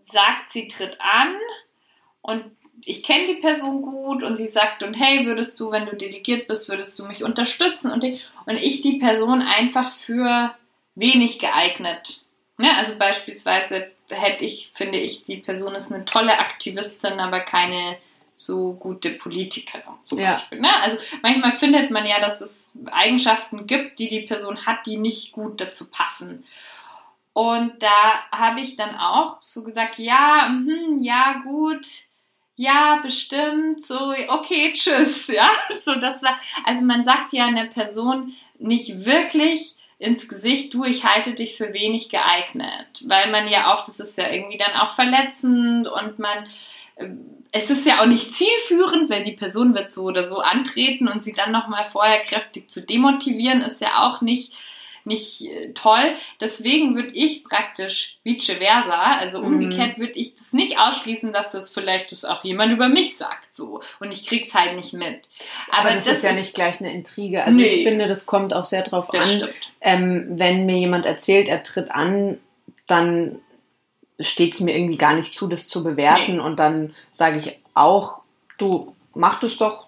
sagt, 0.02 0.50
sie 0.50 0.68
tritt 0.68 0.98
an 1.00 1.34
und 2.22 2.44
ich 2.84 3.02
kenne 3.02 3.26
die 3.26 3.40
Person 3.40 3.82
gut 3.82 4.22
und 4.22 4.36
sie 4.36 4.46
sagt 4.46 4.82
und 4.82 4.94
hey, 4.94 5.26
würdest 5.26 5.60
du, 5.60 5.70
wenn 5.70 5.86
du 5.86 5.96
delegiert 5.96 6.48
bist, 6.48 6.68
würdest 6.68 6.98
du 6.98 7.04
mich 7.04 7.22
unterstützen 7.22 7.90
und, 7.90 8.02
die, 8.02 8.20
und 8.46 8.56
ich 8.56 8.80
die 8.80 8.98
Person 8.98 9.42
einfach 9.42 9.90
für 9.90 10.54
wenig 10.94 11.38
geeignet. 11.38 12.22
Ne? 12.56 12.74
Also 12.76 12.96
beispielsweise 12.96 13.86
hätte 14.08 14.44
ich, 14.44 14.70
finde 14.74 14.98
ich, 14.98 15.24
die 15.24 15.36
Person 15.36 15.74
ist 15.74 15.92
eine 15.92 16.04
tolle 16.04 16.38
Aktivistin, 16.38 17.20
aber 17.20 17.40
keine 17.40 17.98
so 18.40 18.74
gute 18.74 19.10
Politikerin 19.10 19.94
zum 20.02 20.18
ja. 20.18 20.32
Beispiel. 20.32 20.60
Ne? 20.60 20.74
Also 20.82 20.96
manchmal 21.22 21.56
findet 21.56 21.90
man 21.90 22.06
ja, 22.06 22.20
dass 22.20 22.40
es 22.40 22.70
Eigenschaften 22.90 23.66
gibt, 23.66 23.98
die 23.98 24.08
die 24.08 24.22
Person 24.22 24.66
hat, 24.66 24.86
die 24.86 24.96
nicht 24.96 25.32
gut 25.32 25.60
dazu 25.60 25.90
passen. 25.90 26.44
Und 27.32 27.82
da 27.82 28.28
habe 28.32 28.60
ich 28.60 28.76
dann 28.76 28.96
auch 28.96 29.40
so 29.40 29.62
gesagt, 29.62 29.98
ja, 29.98 30.48
mh, 30.48 31.02
ja, 31.02 31.40
gut, 31.44 31.86
ja, 32.56 33.00
bestimmt, 33.02 33.82
so, 33.82 34.12
okay, 34.28 34.72
tschüss, 34.74 35.26
ja. 35.28 35.48
So, 35.82 35.94
das 35.94 36.22
war, 36.22 36.36
also 36.64 36.82
man 36.82 37.04
sagt 37.04 37.32
ja 37.32 37.46
einer 37.46 37.66
Person 37.66 38.34
nicht 38.58 39.04
wirklich 39.06 39.76
ins 39.98 40.28
Gesicht, 40.28 40.74
du, 40.74 40.84
ich 40.84 41.04
halte 41.04 41.34
dich 41.34 41.56
für 41.56 41.72
wenig 41.72 42.08
geeignet. 42.08 43.02
Weil 43.04 43.30
man 43.30 43.48
ja 43.48 43.72
auch, 43.72 43.84
das 43.84 44.00
ist 44.00 44.18
ja 44.18 44.30
irgendwie 44.30 44.58
dann 44.58 44.72
auch 44.72 44.88
verletzend 44.88 45.88
und 45.88 46.18
man, 46.18 46.46
es 47.52 47.70
ist 47.70 47.86
ja 47.86 48.00
auch 48.00 48.06
nicht 48.06 48.32
zielführend, 48.32 49.10
weil 49.10 49.24
die 49.24 49.32
Person 49.32 49.74
wird 49.74 49.92
so 49.92 50.04
oder 50.04 50.24
so 50.24 50.38
antreten 50.38 51.08
und 51.08 51.22
sie 51.22 51.32
dann 51.32 51.52
nochmal 51.52 51.84
vorher 51.84 52.20
kräftig 52.20 52.70
zu 52.70 52.82
demotivieren, 52.82 53.62
ist 53.62 53.80
ja 53.80 54.06
auch 54.06 54.20
nicht, 54.20 54.52
nicht 55.04 55.46
äh, 55.46 55.72
toll. 55.72 56.14
Deswegen 56.40 56.94
würde 56.94 57.10
ich 57.10 57.42
praktisch 57.42 58.18
vice 58.22 58.52
versa, 58.58 59.16
also 59.16 59.40
mhm. 59.40 59.46
umgekehrt 59.46 59.98
würde 59.98 60.12
ich 60.12 60.36
das 60.36 60.52
nicht 60.52 60.78
ausschließen, 60.78 61.32
dass 61.32 61.50
das 61.50 61.70
vielleicht 61.70 62.12
das 62.12 62.24
auch 62.24 62.44
jemand 62.44 62.72
über 62.72 62.88
mich 62.88 63.16
sagt, 63.16 63.52
so. 63.52 63.80
Und 63.98 64.12
ich 64.12 64.26
krieg's 64.26 64.54
halt 64.54 64.76
nicht 64.76 64.92
mit. 64.92 65.22
Aber, 65.70 65.88
Aber 65.88 65.94
das, 65.94 66.04
das, 66.04 66.18
ist 66.18 66.24
ja 66.24 66.32
nicht 66.32 66.54
gleich 66.54 66.80
eine 66.80 66.92
Intrige. 66.92 67.44
Also 67.44 67.58
nee, 67.58 67.66
ich 67.66 67.84
finde, 67.84 68.06
das 68.06 68.26
kommt 68.26 68.54
auch 68.54 68.64
sehr 68.64 68.82
drauf 68.82 69.12
an. 69.12 69.48
Ähm, 69.80 70.26
wenn 70.32 70.66
mir 70.66 70.78
jemand 70.78 71.04
erzählt, 71.04 71.48
er 71.48 71.64
tritt 71.64 71.90
an, 71.90 72.38
dann 72.86 73.40
steht 74.20 74.54
es 74.54 74.60
mir 74.60 74.76
irgendwie 74.76 74.98
gar 74.98 75.14
nicht 75.14 75.34
zu, 75.34 75.48
das 75.48 75.66
zu 75.66 75.82
bewerten. 75.82 76.36
Nee. 76.36 76.40
Und 76.40 76.58
dann 76.58 76.94
sage 77.12 77.38
ich 77.38 77.58
auch, 77.74 78.20
du 78.58 78.94
mach 79.14 79.40
das 79.40 79.56
doch. 79.56 79.86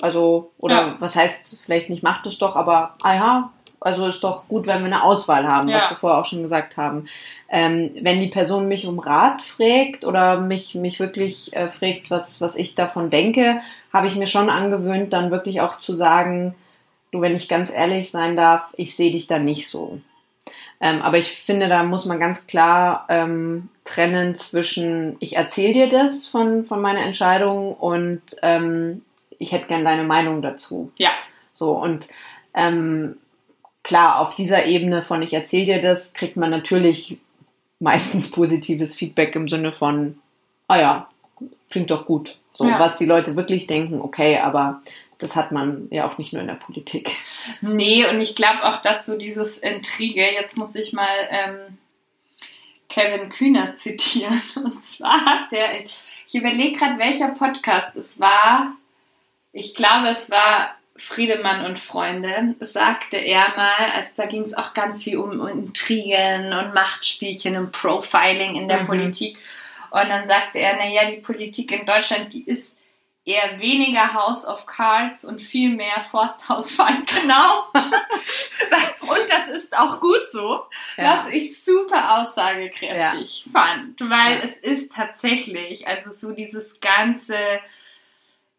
Also, 0.00 0.52
oder 0.58 0.74
ja. 0.74 0.96
was 0.98 1.16
heißt 1.16 1.58
vielleicht 1.64 1.88
nicht 1.88 2.02
mach 2.02 2.22
das 2.22 2.36
doch, 2.38 2.54
aber 2.54 2.96
ah 3.02 3.14
ja, 3.14 3.50
also 3.80 4.06
ist 4.06 4.24
doch 4.24 4.48
gut, 4.48 4.66
wenn 4.66 4.80
wir 4.80 4.86
eine 4.86 5.04
Auswahl 5.04 5.46
haben, 5.46 5.68
ja. 5.68 5.76
was 5.76 5.90
wir 5.90 5.96
vorher 5.96 6.18
auch 6.18 6.24
schon 6.24 6.42
gesagt 6.42 6.76
haben. 6.76 7.06
Ähm, 7.48 7.92
wenn 8.00 8.20
die 8.20 8.26
Person 8.26 8.68
mich 8.68 8.86
um 8.86 8.98
Rat 8.98 9.42
fragt 9.42 10.04
oder 10.04 10.40
mich, 10.40 10.74
mich 10.74 10.98
wirklich 10.98 11.54
äh, 11.54 11.68
fragt, 11.68 12.10
was, 12.10 12.40
was 12.40 12.56
ich 12.56 12.74
davon 12.74 13.10
denke, 13.10 13.60
habe 13.92 14.06
ich 14.06 14.16
mir 14.16 14.26
schon 14.26 14.50
angewöhnt, 14.50 15.12
dann 15.12 15.30
wirklich 15.30 15.60
auch 15.60 15.76
zu 15.76 15.94
sagen, 15.94 16.54
du, 17.12 17.20
wenn 17.20 17.36
ich 17.36 17.48
ganz 17.48 17.70
ehrlich 17.70 18.10
sein 18.10 18.36
darf, 18.36 18.64
ich 18.76 18.96
sehe 18.96 19.12
dich 19.12 19.26
da 19.26 19.38
nicht 19.38 19.68
so. 19.68 20.00
Ähm, 20.80 21.02
aber 21.02 21.18
ich 21.18 21.42
finde, 21.42 21.68
da 21.68 21.82
muss 21.82 22.04
man 22.04 22.20
ganz 22.20 22.46
klar 22.46 23.06
ähm, 23.08 23.68
trennen 23.84 24.34
zwischen, 24.34 25.16
ich 25.20 25.36
erzähle 25.36 25.72
dir 25.72 25.88
das 25.88 26.26
von, 26.26 26.64
von 26.64 26.80
meiner 26.80 27.00
Entscheidung 27.00 27.74
und 27.74 28.22
ähm, 28.42 29.02
ich 29.38 29.52
hätte 29.52 29.68
gern 29.68 29.84
deine 29.84 30.04
Meinung 30.04 30.42
dazu. 30.42 30.92
Ja. 30.96 31.10
So, 31.54 31.72
und 31.72 32.06
ähm, 32.54 33.16
klar, 33.82 34.20
auf 34.20 34.34
dieser 34.34 34.66
Ebene 34.66 35.02
von 35.02 35.22
ich 35.22 35.32
erzähle 35.32 35.66
dir 35.74 35.80
das, 35.80 36.12
kriegt 36.12 36.36
man 36.36 36.50
natürlich 36.50 37.18
meistens 37.78 38.30
positives 38.30 38.94
Feedback 38.94 39.34
im 39.34 39.48
Sinne 39.48 39.72
von, 39.72 40.18
ah 40.68 40.78
ja, 40.78 41.08
klingt 41.70 41.90
doch 41.90 42.06
gut. 42.06 42.36
So, 42.52 42.66
ja. 42.66 42.78
was 42.78 42.96
die 42.96 43.04
Leute 43.04 43.36
wirklich 43.36 43.66
denken, 43.66 44.00
okay, 44.00 44.38
aber 44.38 44.80
das 45.18 45.34
hat 45.34 45.52
man 45.52 45.88
ja 45.90 46.08
auch 46.08 46.18
nicht 46.18 46.32
nur 46.32 46.42
in 46.42 46.48
der 46.48 46.54
Politik. 46.54 47.12
Nee, 47.60 48.06
und 48.06 48.20
ich 48.20 48.36
glaube 48.36 48.64
auch, 48.64 48.82
dass 48.82 49.06
so 49.06 49.16
dieses 49.16 49.58
Intrige, 49.58 50.22
jetzt 50.22 50.56
muss 50.56 50.74
ich 50.74 50.92
mal 50.92 51.08
ähm, 51.30 51.78
Kevin 52.88 53.28
Kühner 53.30 53.74
zitieren. 53.74 54.42
Und 54.56 54.84
zwar 54.84 55.24
hat 55.24 55.52
der, 55.52 55.84
ich 55.84 56.34
überlege 56.34 56.78
gerade, 56.78 56.98
welcher 56.98 57.28
Podcast 57.28 57.96
es 57.96 58.20
war. 58.20 58.76
Ich 59.52 59.74
glaube, 59.74 60.08
es 60.08 60.30
war 60.30 60.74
Friedemann 60.98 61.64
und 61.66 61.78
Freunde, 61.78 62.54
sagte 62.60 63.16
er 63.16 63.54
mal, 63.56 63.90
also 63.94 64.08
da 64.16 64.26
ging 64.26 64.42
es 64.42 64.54
auch 64.54 64.72
ganz 64.72 65.02
viel 65.02 65.18
um 65.18 65.46
Intrigen 65.46 66.52
und 66.52 66.74
Machtspielchen 66.74 67.56
und 67.56 67.72
Profiling 67.72 68.54
in 68.54 68.68
der 68.68 68.82
mhm. 68.82 68.86
Politik. 68.86 69.38
Und 69.90 70.08
dann 70.08 70.26
sagte 70.26 70.58
er, 70.58 70.76
naja, 70.76 71.10
die 71.10 71.20
Politik 71.20 71.72
in 71.72 71.86
Deutschland, 71.86 72.32
die 72.32 72.44
ist 72.44 72.75
eher 73.26 73.60
weniger 73.60 74.14
House 74.14 74.46
of 74.46 74.66
Cards 74.66 75.24
und 75.24 75.42
viel 75.42 75.70
mehr 75.70 76.00
Forsthaus 76.00 76.70
Feind, 76.70 77.06
genau. 77.20 77.66
und 79.00 79.28
das 79.28 79.48
ist 79.48 79.76
auch 79.76 80.00
gut 80.00 80.28
so, 80.30 80.62
ja. 80.96 81.24
was 81.24 81.34
ich 81.34 81.62
super 81.62 82.20
aussagekräftig 82.22 83.44
ja. 83.44 83.52
fand, 83.52 84.00
weil 84.00 84.38
ja. 84.38 84.42
es 84.42 84.56
ist 84.56 84.92
tatsächlich, 84.92 85.86
also 85.88 86.10
so 86.12 86.32
dieses 86.32 86.78
ganze 86.80 87.36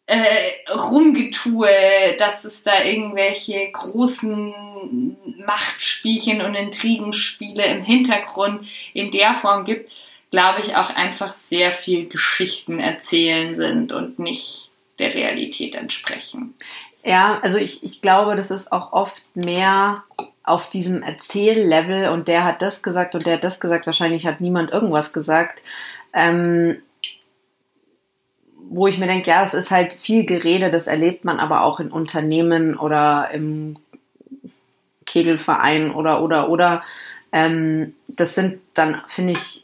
äh, 0.05 0.71
Rumgetue, 0.71 2.15
dass 2.17 2.43
es 2.43 2.61
da 2.63 2.83
irgendwelche 2.83 3.71
großen 3.71 5.17
Machtspielchen 5.45 6.41
und 6.41 6.55
Intrigenspiele 6.55 7.65
im 7.65 7.81
Hintergrund 7.81 8.67
in 8.93 9.11
der 9.11 9.33
Form 9.33 9.63
gibt, 9.63 9.91
glaube 10.31 10.61
ich, 10.61 10.75
auch 10.75 10.89
einfach 10.89 11.31
sehr 11.31 11.71
viel 11.71 12.07
Geschichten 12.07 12.79
erzählen 12.79 13.55
sind 13.55 13.91
und 13.91 14.19
nicht 14.19 14.69
der 14.99 15.13
Realität 15.13 15.75
entsprechen. 15.75 16.55
Ja, 17.03 17.39
also 17.41 17.57
ich, 17.57 17.83
ich 17.83 18.01
glaube, 18.01 18.35
das 18.35 18.51
ist 18.51 18.71
auch 18.71 18.91
oft 18.91 19.23
mehr 19.35 20.03
auf 20.43 20.69
diesem 20.69 21.03
Erzähllevel 21.03 22.09
und 22.09 22.27
der 22.27 22.43
hat 22.43 22.61
das 22.61 22.81
gesagt 22.83 23.15
und 23.15 23.25
der 23.25 23.35
hat 23.35 23.43
das 23.43 23.59
gesagt, 23.59 23.85
wahrscheinlich 23.85 24.25
hat 24.25 24.41
niemand 24.41 24.71
irgendwas 24.71 25.13
gesagt. 25.13 25.61
Ähm, 26.13 26.81
wo 28.69 28.87
ich 28.87 28.97
mir 28.97 29.07
denke, 29.07 29.29
ja, 29.29 29.43
es 29.43 29.53
ist 29.53 29.71
halt 29.71 29.93
viel 29.93 30.25
Gerede, 30.25 30.69
das 30.69 30.87
erlebt 30.87 31.23
man 31.23 31.39
aber 31.39 31.63
auch 31.63 31.79
in 31.79 31.91
Unternehmen 31.91 32.77
oder 32.77 33.29
im 33.31 33.77
Kegelverein 35.05 35.93
oder 35.93 36.21
oder 36.21 36.49
oder. 36.49 36.83
Ähm, 37.31 37.93
das 38.07 38.35
sind 38.35 38.59
dann, 38.73 39.01
finde 39.07 39.33
ich, 39.33 39.63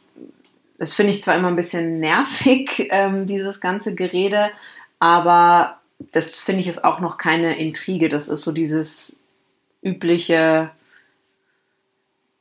das 0.78 0.94
finde 0.94 1.12
ich 1.12 1.24
zwar 1.24 1.36
immer 1.36 1.48
ein 1.48 1.56
bisschen 1.56 2.00
nervig, 2.00 2.88
ähm, 2.92 3.28
dieses 3.28 3.60
ganze 3.60 3.96
Gerede, 3.96 4.52
aber 5.00 5.80
das 6.12 6.40
finde 6.40 6.62
ich 6.62 6.68
ist 6.68 6.84
auch 6.84 7.00
noch 7.00 7.18
keine 7.18 7.58
Intrige. 7.58 8.10
Das 8.10 8.28
ist 8.28 8.42
so 8.42 8.52
dieses 8.52 9.16
übliche 9.82 10.72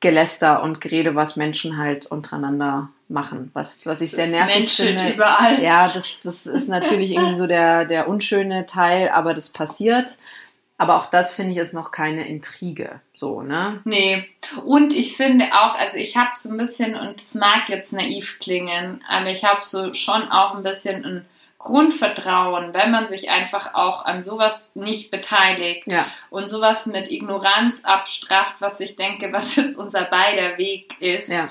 Geläster 0.00 0.62
und 0.62 0.80
Gerede, 0.80 1.14
was 1.14 1.36
Menschen 1.36 1.78
halt 1.78 2.06
untereinander 2.06 2.90
machen, 3.08 3.50
was, 3.52 3.86
was 3.86 4.00
ich 4.00 4.10
sehr 4.10 4.26
nervig 4.26 4.56
Menschen 4.56 4.86
finde. 4.88 5.12
Überall. 5.14 5.62
Ja, 5.62 5.88
das, 5.88 6.16
das 6.24 6.46
ist 6.46 6.68
natürlich 6.68 7.12
irgendwie 7.12 7.34
so 7.34 7.46
der, 7.46 7.84
der 7.84 8.08
unschöne 8.08 8.66
Teil, 8.66 9.10
aber 9.10 9.32
das 9.32 9.50
passiert. 9.50 10.16
Aber 10.82 10.96
auch 10.96 11.06
das 11.06 11.32
finde 11.32 11.52
ich 11.52 11.58
ist 11.58 11.72
noch 11.72 11.92
keine 11.92 12.26
Intrige, 12.26 13.00
so, 13.14 13.42
ne? 13.42 13.80
Nee. 13.84 14.28
Und 14.64 14.92
ich 14.92 15.16
finde 15.16 15.44
auch, 15.52 15.78
also 15.78 15.96
ich 15.96 16.16
habe 16.16 16.30
so 16.34 16.50
ein 16.50 16.56
bisschen, 16.56 16.96
und 16.96 17.20
es 17.20 17.36
mag 17.36 17.68
jetzt 17.68 17.92
naiv 17.92 18.40
klingen, 18.40 19.00
aber 19.08 19.28
ich 19.28 19.44
habe 19.44 19.60
so 19.62 19.94
schon 19.94 20.28
auch 20.32 20.56
ein 20.56 20.64
bisschen 20.64 21.04
ein 21.04 21.26
Grundvertrauen, 21.60 22.74
wenn 22.74 22.90
man 22.90 23.06
sich 23.06 23.30
einfach 23.30 23.74
auch 23.74 24.04
an 24.04 24.22
sowas 24.22 24.60
nicht 24.74 25.12
beteiligt 25.12 25.86
ja. 25.86 26.08
und 26.30 26.48
sowas 26.48 26.86
mit 26.86 27.12
Ignoranz 27.12 27.84
abstraft, 27.84 28.56
was 28.58 28.80
ich 28.80 28.96
denke, 28.96 29.32
was 29.32 29.54
jetzt 29.54 29.78
unser 29.78 30.02
beider 30.02 30.58
Weg 30.58 31.00
ist. 31.00 31.30
Ja 31.30 31.48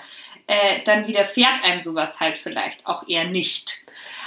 äh, 0.48 0.84
dann 0.84 1.08
widerfährt 1.08 1.64
einem 1.64 1.80
sowas 1.80 2.20
halt 2.20 2.38
vielleicht 2.38 2.86
auch 2.86 3.08
eher 3.08 3.26
nicht. 3.26 3.86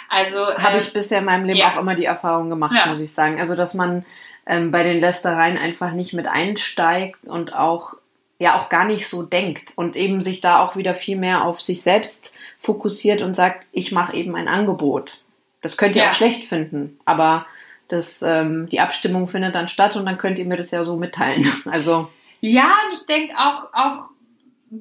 Also 0.08 0.46
habe 0.56 0.76
äh, 0.76 0.78
ich 0.78 0.92
bisher 0.92 1.18
in 1.18 1.24
meinem 1.26 1.44
Leben 1.44 1.58
ja. 1.58 1.72
auch 1.74 1.80
immer 1.80 1.94
die 1.94 2.04
Erfahrung 2.04 2.48
gemacht, 2.48 2.74
muss 2.86 3.00
ich 3.00 3.12
sagen. 3.12 3.40
Also 3.40 3.56
dass 3.56 3.74
man 3.74 4.04
ähm, 4.46 4.70
bei 4.70 4.82
den 4.82 5.00
Lästereien 5.00 5.58
einfach 5.58 5.92
nicht 5.92 6.12
mit 6.12 6.26
einsteigt 6.26 7.24
und 7.24 7.54
auch 7.54 7.94
ja 8.38 8.58
auch 8.60 8.68
gar 8.68 8.84
nicht 8.84 9.08
so 9.08 9.22
denkt 9.22 9.72
und 9.76 9.96
eben 9.96 10.20
sich 10.20 10.40
da 10.40 10.60
auch 10.60 10.76
wieder 10.76 10.94
viel 10.94 11.16
mehr 11.16 11.44
auf 11.44 11.60
sich 11.60 11.82
selbst 11.82 12.34
fokussiert 12.58 13.22
und 13.22 13.34
sagt, 13.34 13.66
ich 13.72 13.92
mache 13.92 14.16
eben 14.16 14.34
ein 14.34 14.48
Angebot. 14.48 15.20
Das 15.62 15.76
könnt 15.76 15.96
ihr 15.96 16.02
ja. 16.02 16.10
auch 16.10 16.14
schlecht 16.14 16.48
finden, 16.48 16.98
aber 17.04 17.46
das, 17.88 18.22
ähm, 18.22 18.68
die 18.68 18.80
Abstimmung 18.80 19.28
findet 19.28 19.54
dann 19.54 19.68
statt 19.68 19.96
und 19.96 20.04
dann 20.06 20.18
könnt 20.18 20.38
ihr 20.38 20.46
mir 20.46 20.56
das 20.56 20.70
ja 20.70 20.84
so 20.84 20.96
mitteilen. 20.96 21.50
Also 21.66 22.10
ja, 22.40 22.64
und 22.86 22.98
ich 22.98 23.06
denke 23.06 23.34
auch, 23.38 23.72
auch 23.72 24.10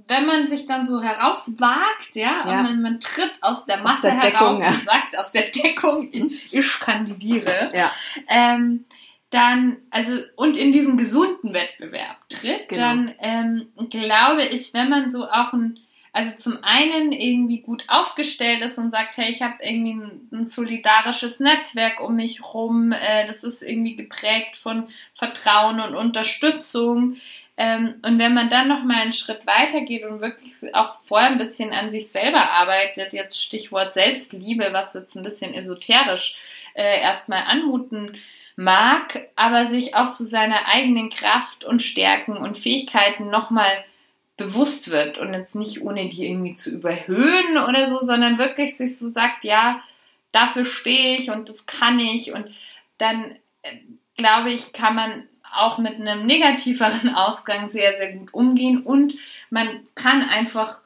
wenn 0.07 0.25
man 0.25 0.47
sich 0.47 0.65
dann 0.65 0.83
so 0.83 1.01
herauswagt, 1.01 2.13
ja, 2.13 2.43
ja. 2.45 2.59
und 2.59 2.63
man, 2.63 2.81
man, 2.81 2.99
tritt 2.99 3.31
aus 3.41 3.65
der 3.65 3.77
Masse 3.77 3.95
aus 3.95 4.01
der 4.01 4.31
heraus 4.31 4.57
Deckung, 4.57 4.73
und 4.73 4.83
sagt, 4.83 5.17
aus 5.17 5.31
der 5.31 5.51
Deckung, 5.51 6.09
ich 6.51 6.79
kandidiere, 6.79 7.71
ja. 7.73 7.89
ähm, 8.27 8.85
dann, 9.33 9.77
also, 9.89 10.13
und 10.35 10.57
in 10.57 10.71
diesen 10.71 10.97
gesunden 10.97 11.53
Wettbewerb 11.53 12.17
tritt, 12.29 12.69
genau. 12.69 12.81
dann 12.81 13.15
ähm, 13.19 13.67
glaube 13.89 14.43
ich, 14.43 14.73
wenn 14.73 14.89
man 14.89 15.11
so 15.11 15.25
auch 15.25 15.53
ein, 15.53 15.79
also 16.11 16.35
zum 16.37 16.63
einen 16.63 17.11
irgendwie 17.11 17.61
gut 17.61 17.83
aufgestellt 17.87 18.61
ist 18.63 18.77
und 18.77 18.91
sagt, 18.91 19.17
hey, 19.17 19.31
ich 19.31 19.41
habe 19.41 19.55
irgendwie 19.61 19.93
ein, 19.93 20.29
ein, 20.31 20.47
solidarisches 20.47 21.39
Netzwerk 21.39 21.99
um 22.01 22.15
mich 22.15 22.43
rum, 22.53 22.91
äh, 22.91 23.25
das 23.25 23.43
ist 23.43 23.63
irgendwie 23.63 23.95
geprägt 23.95 24.55
von 24.55 24.87
Vertrauen 25.15 25.79
und 25.79 25.95
Unterstützung, 25.95 27.17
ähm, 27.55 27.95
und 28.03 28.17
wenn 28.17 28.33
man 28.33 28.49
dann 28.49 28.67
noch 28.67 28.83
mal 28.83 29.01
einen 29.01 29.13
Schritt 29.13 29.45
weiter 29.45 29.81
geht 29.81 30.03
und 30.05 30.21
wirklich 30.21 30.53
auch 30.73 30.99
vorher 31.03 31.29
ein 31.29 31.37
bisschen 31.37 31.71
an 31.71 31.89
sich 31.89 32.09
selber 32.09 32.49
arbeitet, 32.49 33.13
jetzt 33.13 33.41
Stichwort 33.41 33.93
Selbstliebe, 33.93 34.69
was 34.71 34.95
jetzt 34.95 35.15
ein 35.15 35.23
bisschen 35.23 35.53
esoterisch 35.53 36.35
äh, 36.73 37.01
erstmal 37.01 37.43
anmuten 37.43 38.17
mag, 38.55 39.29
aber 39.35 39.65
sich 39.65 39.95
auch 39.95 40.07
zu 40.07 40.23
so 40.23 40.29
seiner 40.29 40.67
eigenen 40.67 41.09
Kraft 41.09 41.63
und 41.63 41.81
Stärken 41.81 42.37
und 42.37 42.57
Fähigkeiten 42.57 43.29
nochmal 43.29 43.71
bewusst 44.37 44.91
wird 44.91 45.17
und 45.17 45.33
jetzt 45.33 45.55
nicht 45.55 45.81
ohne 45.81 46.09
die 46.09 46.27
irgendwie 46.27 46.55
zu 46.55 46.71
überhöhen 46.71 47.57
oder 47.57 47.87
so, 47.87 47.99
sondern 47.99 48.37
wirklich 48.37 48.77
sich 48.77 48.97
so 48.97 49.09
sagt, 49.09 49.43
ja, 49.43 49.81
dafür 50.31 50.65
stehe 50.65 51.17
ich 51.17 51.29
und 51.29 51.49
das 51.49 51.65
kann 51.65 51.99
ich. 51.99 52.33
Und 52.33 52.47
dann 52.97 53.35
äh, 53.61 53.77
glaube 54.17 54.51
ich, 54.51 54.73
kann 54.73 54.95
man 54.95 55.23
auch 55.55 55.77
mit 55.77 55.95
einem 55.95 56.25
negativeren 56.25 57.09
Ausgang 57.15 57.67
sehr, 57.67 57.93
sehr 57.93 58.13
gut 58.13 58.33
umgehen. 58.33 58.81
Und 58.81 59.15
man 59.49 59.87
kann 59.95 60.21
einfach 60.21 60.79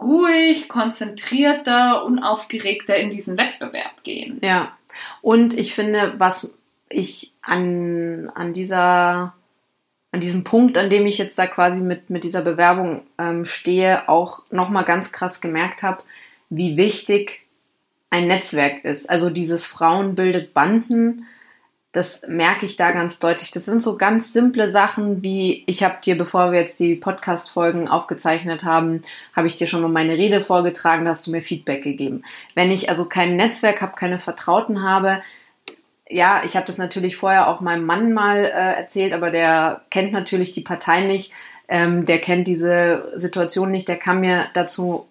ruhig, 0.00 0.68
konzentrierter, 0.68 2.04
unaufgeregter 2.04 2.96
in 2.96 3.10
diesen 3.10 3.38
Wettbewerb 3.38 4.02
gehen. 4.02 4.40
Ja, 4.42 4.76
und 5.22 5.54
ich 5.54 5.74
finde, 5.74 6.14
was 6.18 6.52
ich 6.90 7.32
an, 7.42 8.30
an 8.34 8.52
dieser 8.52 9.34
an 10.12 10.20
diesem 10.20 10.44
Punkt, 10.44 10.76
an 10.76 10.90
dem 10.90 11.06
ich 11.06 11.18
jetzt 11.18 11.38
da 11.38 11.46
quasi 11.46 11.80
mit, 11.80 12.10
mit 12.10 12.24
dieser 12.24 12.42
Bewerbung 12.42 13.02
ähm, 13.18 13.44
stehe, 13.44 14.08
auch 14.08 14.42
nochmal 14.50 14.84
ganz 14.84 15.12
krass 15.12 15.40
gemerkt 15.40 15.82
habe, 15.82 16.02
wie 16.48 16.76
wichtig 16.76 17.42
ein 18.10 18.26
Netzwerk 18.26 18.84
ist. 18.84 19.08
Also 19.08 19.30
dieses 19.30 19.66
Frauen 19.66 20.16
bildet 20.16 20.52
Banden, 20.52 21.26
das 21.92 22.22
merke 22.26 22.66
ich 22.66 22.76
da 22.76 22.92
ganz 22.92 23.18
deutlich. 23.18 23.50
Das 23.50 23.64
sind 23.64 23.82
so 23.82 23.96
ganz 23.96 24.32
simple 24.32 24.70
Sachen 24.70 25.22
wie, 25.22 25.64
ich 25.66 25.82
habe 25.82 25.98
dir, 26.02 26.16
bevor 26.16 26.52
wir 26.52 26.60
jetzt 26.60 26.78
die 26.78 26.94
Podcast-Folgen 26.94 27.88
aufgezeichnet 27.88 28.62
haben, 28.64 29.02
habe 29.34 29.46
ich 29.46 29.56
dir 29.56 29.66
schon 29.66 29.84
um 29.84 29.92
meine 29.92 30.16
Rede 30.16 30.40
vorgetragen, 30.40 31.04
da 31.04 31.12
hast 31.12 31.26
du 31.26 31.32
mir 31.32 31.42
Feedback 31.42 31.82
gegeben. 31.82 32.24
Wenn 32.54 32.70
ich 32.70 32.88
also 32.88 33.06
kein 33.06 33.36
Netzwerk 33.36 33.80
habe, 33.80 33.96
keine 33.96 34.20
Vertrauten 34.20 34.82
habe, 34.82 35.22
ja, 36.10 36.42
ich 36.44 36.56
habe 36.56 36.66
das 36.66 36.78
natürlich 36.78 37.16
vorher 37.16 37.48
auch 37.48 37.60
meinem 37.60 37.86
Mann 37.86 38.12
mal 38.12 38.44
äh, 38.44 38.80
erzählt, 38.80 39.12
aber 39.12 39.30
der 39.30 39.82
kennt 39.90 40.12
natürlich 40.12 40.52
die 40.52 40.60
Partei 40.60 41.02
nicht, 41.02 41.32
ähm, 41.68 42.04
der 42.04 42.18
kennt 42.18 42.48
diese 42.48 43.12
Situation 43.14 43.70
nicht, 43.70 43.88
der 43.88 43.96
kann 43.96 44.20
mir 44.20 44.48
dazu 44.54 45.06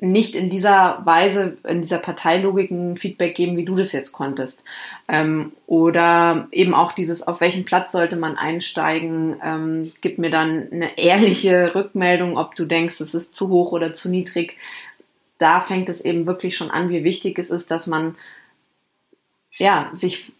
nicht 0.00 0.36
in 0.36 0.48
dieser 0.48 1.00
Weise, 1.04 1.56
in 1.66 1.82
dieser 1.82 1.98
Parteilogik 1.98 2.70
ein 2.70 2.96
Feedback 2.96 3.34
geben, 3.34 3.56
wie 3.56 3.64
du 3.64 3.74
das 3.74 3.90
jetzt 3.90 4.12
konntest. 4.12 4.62
Ähm, 5.08 5.52
oder 5.66 6.46
eben 6.52 6.72
auch 6.72 6.92
dieses, 6.92 7.26
auf 7.26 7.40
welchen 7.40 7.64
Platz 7.64 7.90
sollte 7.90 8.14
man 8.14 8.36
einsteigen, 8.36 9.40
ähm, 9.42 9.92
gib 10.00 10.18
mir 10.18 10.30
dann 10.30 10.68
eine 10.70 10.96
ehrliche 10.98 11.74
Rückmeldung, 11.74 12.36
ob 12.36 12.54
du 12.54 12.64
denkst, 12.64 13.00
es 13.00 13.14
ist 13.14 13.34
zu 13.34 13.48
hoch 13.48 13.72
oder 13.72 13.92
zu 13.92 14.08
niedrig. 14.08 14.56
Da 15.38 15.60
fängt 15.60 15.88
es 15.88 16.00
eben 16.00 16.26
wirklich 16.26 16.56
schon 16.56 16.70
an, 16.70 16.90
wie 16.90 17.02
wichtig 17.02 17.38
es 17.38 17.50
ist, 17.50 17.72
dass 17.72 17.88
man 17.88 18.14
ja, 19.58 19.90
sich 19.92 20.32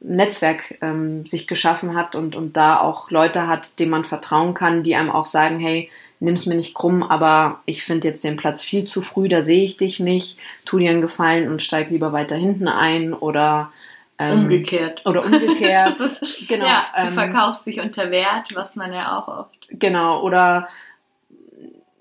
Netzwerk 0.00 0.78
ähm, 0.80 1.26
sich 1.26 1.46
geschaffen 1.46 1.94
hat 1.94 2.14
und, 2.14 2.36
und 2.36 2.56
da 2.56 2.80
auch 2.80 3.10
Leute 3.10 3.46
hat, 3.46 3.78
denen 3.78 3.90
man 3.90 4.04
vertrauen 4.04 4.54
kann, 4.54 4.82
die 4.82 4.94
einem 4.94 5.10
auch 5.10 5.26
sagen, 5.26 5.58
hey, 5.58 5.90
nimm's 6.20 6.46
mir 6.46 6.54
nicht 6.54 6.74
krumm, 6.74 7.02
aber 7.02 7.60
ich 7.64 7.82
finde 7.82 8.08
jetzt 8.08 8.24
den 8.24 8.36
Platz 8.36 8.62
viel 8.62 8.84
zu 8.84 9.02
früh, 9.02 9.28
da 9.28 9.42
sehe 9.42 9.64
ich 9.64 9.76
dich 9.76 10.00
nicht, 10.00 10.38
tu 10.64 10.78
dir 10.78 10.90
einen 10.90 11.00
Gefallen 11.00 11.50
und 11.50 11.62
steig 11.62 11.90
lieber 11.90 12.12
weiter 12.12 12.36
hinten 12.36 12.68
ein 12.68 13.12
oder 13.12 13.72
ähm, 14.18 14.40
umgekehrt. 14.40 15.04
Oder 15.06 15.24
umgekehrt. 15.24 15.86
das 15.98 16.00
ist, 16.00 16.46
genau. 16.46 16.66
Ja, 16.66 16.86
du 16.94 17.08
ähm, 17.08 17.12
verkaufst 17.14 17.66
dich 17.66 17.80
unter 17.80 18.10
Wert, 18.10 18.54
was 18.54 18.76
man 18.76 18.92
ja 18.92 19.18
auch 19.18 19.28
oft. 19.28 19.68
Genau, 19.70 20.22
oder 20.22 20.68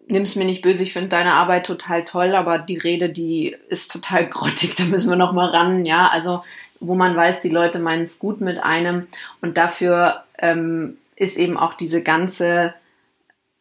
nimm's 0.09 0.35
mir 0.35 0.45
nicht 0.45 0.61
böse, 0.61 0.83
ich 0.83 0.93
finde 0.93 1.09
deine 1.09 1.33
Arbeit 1.33 1.65
total 1.65 2.03
toll, 2.03 2.35
aber 2.35 2.59
die 2.59 2.77
Rede, 2.77 3.09
die 3.09 3.55
ist 3.69 3.91
total 3.91 4.27
grottig, 4.29 4.75
da 4.75 4.83
müssen 4.83 5.09
wir 5.09 5.15
noch 5.15 5.33
mal 5.33 5.49
ran, 5.49 5.85
ja, 5.85 6.07
also 6.07 6.43
wo 6.79 6.95
man 6.95 7.15
weiß, 7.15 7.41
die 7.41 7.49
Leute 7.49 7.79
meinen 7.79 8.03
es 8.03 8.19
gut 8.19 8.41
mit 8.41 8.63
einem 8.63 9.07
und 9.41 9.57
dafür 9.57 10.23
ähm, 10.37 10.97
ist 11.15 11.37
eben 11.37 11.57
auch 11.57 11.73
diese 11.73 12.01
ganze 12.01 12.73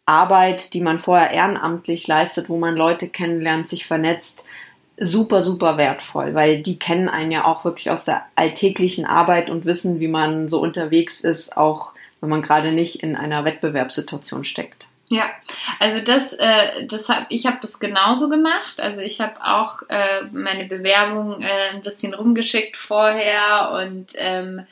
Arbeit, 0.06 0.72
die 0.72 0.80
man 0.80 1.00
vorher 1.00 1.32
ehrenamtlich 1.32 2.06
leistet, 2.06 2.48
wo 2.48 2.56
man 2.56 2.76
Leute 2.76 3.08
kennenlernt, 3.08 3.68
sich 3.68 3.86
vernetzt, 3.86 4.42
super, 4.96 5.42
super 5.42 5.76
wertvoll, 5.76 6.34
weil 6.34 6.62
die 6.62 6.78
kennen 6.78 7.08
einen 7.08 7.30
ja 7.30 7.44
auch 7.44 7.64
wirklich 7.64 7.90
aus 7.90 8.04
der 8.04 8.22
alltäglichen 8.34 9.04
Arbeit 9.04 9.50
und 9.50 9.64
wissen, 9.64 10.00
wie 10.00 10.08
man 10.08 10.48
so 10.48 10.60
unterwegs 10.60 11.20
ist, 11.20 11.56
auch 11.56 11.92
wenn 12.20 12.30
man 12.30 12.42
gerade 12.42 12.72
nicht 12.72 13.02
in 13.02 13.16
einer 13.16 13.44
Wettbewerbssituation 13.44 14.44
steckt. 14.44 14.87
Ja, 15.10 15.30
also 15.78 16.00
das, 16.00 16.34
äh, 16.34 16.86
das 16.86 17.08
hab, 17.08 17.26
ich 17.30 17.46
habe 17.46 17.58
das 17.62 17.80
genauso 17.80 18.28
gemacht. 18.28 18.78
Also 18.78 19.00
ich 19.00 19.20
habe 19.20 19.42
auch 19.42 19.80
äh, 19.88 20.22
meine 20.32 20.66
Bewerbung 20.66 21.40
äh, 21.40 21.70
ein 21.72 21.82
bisschen 21.82 22.12
rumgeschickt 22.12 22.76
vorher 22.76 23.70
und 23.72 24.12
ähm, 24.16 24.66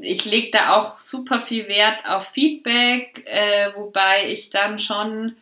ich 0.00 0.24
lege 0.24 0.50
da 0.52 0.76
auch 0.76 0.94
super 0.98 1.40
viel 1.40 1.66
Wert 1.68 2.04
auf 2.06 2.28
Feedback, 2.28 3.24
äh, 3.26 3.70
wobei 3.74 4.30
ich 4.30 4.50
dann 4.50 4.78
schon, 4.78 5.36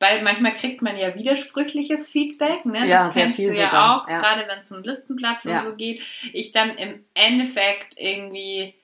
weil 0.00 0.22
manchmal 0.22 0.56
kriegt 0.56 0.82
man 0.82 0.96
ja 0.96 1.14
widersprüchliches 1.14 2.10
Feedback, 2.10 2.64
ne? 2.64 2.80
Das 2.80 2.88
ja, 2.88 3.10
kennst 3.10 3.38
du 3.38 3.42
ja 3.42 3.66
sogar. 3.66 4.02
auch, 4.02 4.08
ja. 4.08 4.18
gerade 4.18 4.48
wenn 4.48 4.58
es 4.58 4.72
um 4.72 4.82
Listenplatz 4.82 5.44
ja. 5.44 5.58
und 5.58 5.64
so 5.64 5.76
geht. 5.76 6.02
Ich 6.32 6.50
dann 6.50 6.70
im 6.76 7.04
Endeffekt 7.14 7.94
irgendwie 7.96 8.74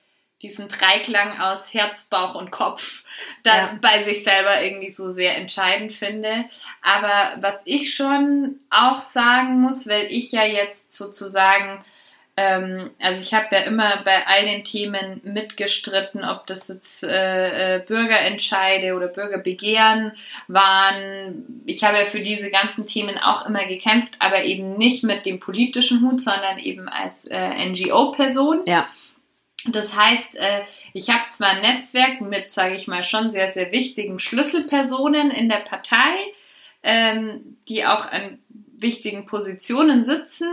diesen 0.41 0.69
Dreiklang 0.69 1.39
aus 1.39 1.73
Herz, 1.73 2.05
Bauch 2.05 2.35
und 2.35 2.51
Kopf 2.51 3.03
dann 3.43 3.57
ja. 3.57 3.79
bei 3.81 4.01
sich 4.03 4.23
selber 4.23 4.63
irgendwie 4.63 4.89
so 4.89 5.09
sehr 5.09 5.37
entscheidend 5.37 5.93
finde. 5.93 6.45
Aber 6.81 7.41
was 7.41 7.57
ich 7.65 7.93
schon 7.93 8.59
auch 8.69 9.01
sagen 9.01 9.59
muss, 9.61 9.87
weil 9.87 10.07
ich 10.11 10.31
ja 10.31 10.45
jetzt 10.45 10.93
sozusagen, 10.93 11.83
ähm, 12.37 12.91
also 13.01 13.21
ich 13.21 13.33
habe 13.33 13.47
ja 13.51 13.61
immer 13.63 14.01
bei 14.05 14.25
all 14.27 14.45
den 14.45 14.63
Themen 14.63 15.19
mitgestritten, 15.25 16.23
ob 16.23 16.47
das 16.47 16.69
jetzt 16.69 17.03
äh, 17.03 17.75
äh, 17.75 17.79
Bürgerentscheide 17.79 18.95
oder 18.95 19.07
Bürgerbegehren 19.07 20.13
waren. 20.47 21.63
Ich 21.65 21.83
habe 21.83 21.97
ja 21.97 22.05
für 22.05 22.21
diese 22.21 22.49
ganzen 22.49 22.87
Themen 22.87 23.17
auch 23.17 23.45
immer 23.45 23.65
gekämpft, 23.65 24.13
aber 24.19 24.43
eben 24.45 24.77
nicht 24.77 25.03
mit 25.03 25.25
dem 25.25 25.41
politischen 25.41 26.01
Hut, 26.01 26.21
sondern 26.21 26.59
eben 26.59 26.87
als 26.87 27.25
äh, 27.25 27.65
NGO-Person. 27.65 28.61
Ja. 28.65 28.87
Das 29.65 29.95
heißt, 29.95 30.35
äh, 30.35 30.61
ich 30.93 31.09
habe 31.09 31.27
zwar 31.29 31.49
ein 31.49 31.61
Netzwerk 31.61 32.21
mit, 32.21 32.51
sage 32.51 32.75
ich 32.75 32.87
mal, 32.87 33.03
schon 33.03 33.29
sehr, 33.29 33.51
sehr 33.51 33.71
wichtigen 33.71 34.19
Schlüsselpersonen 34.19 35.31
in 35.31 35.49
der 35.49 35.57
Partei, 35.57 36.15
ähm, 36.81 37.57
die 37.67 37.85
auch 37.85 38.09
an 38.09 38.39
wichtigen 38.49 39.25
Positionen 39.25 40.03
sitzen 40.03 40.47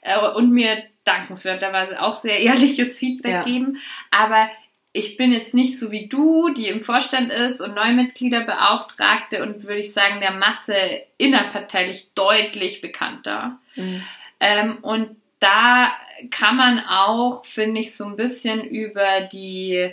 äh, 0.00 0.18
und 0.18 0.50
mir 0.50 0.82
dankenswerterweise 1.04 2.00
auch 2.02 2.16
sehr 2.16 2.38
ehrliches 2.40 2.98
Feedback 2.98 3.32
ja. 3.32 3.42
geben. 3.44 3.78
Aber 4.10 4.48
ich 4.92 5.18
bin 5.18 5.32
jetzt 5.32 5.52
nicht 5.52 5.78
so 5.78 5.90
wie 5.90 6.06
du, 6.06 6.48
die 6.48 6.68
im 6.68 6.82
Vorstand 6.82 7.30
ist 7.30 7.60
und 7.60 7.74
Neumitglieder 7.74 8.44
beauftragte 8.44 9.42
und 9.42 9.64
würde 9.64 9.80
ich 9.80 9.92
sagen, 9.92 10.20
der 10.20 10.32
Masse 10.32 10.74
innerparteilich 11.18 12.08
deutlich 12.14 12.80
bekannter. 12.80 13.58
Mhm. 13.74 14.02
Ähm, 14.40 14.78
und 14.80 15.16
da 15.40 15.92
kann 16.30 16.56
man 16.56 16.80
auch, 16.80 17.44
finde 17.44 17.80
ich, 17.80 17.96
so 17.96 18.06
ein 18.06 18.16
bisschen 18.16 18.62
über 18.62 19.22
die, 19.32 19.90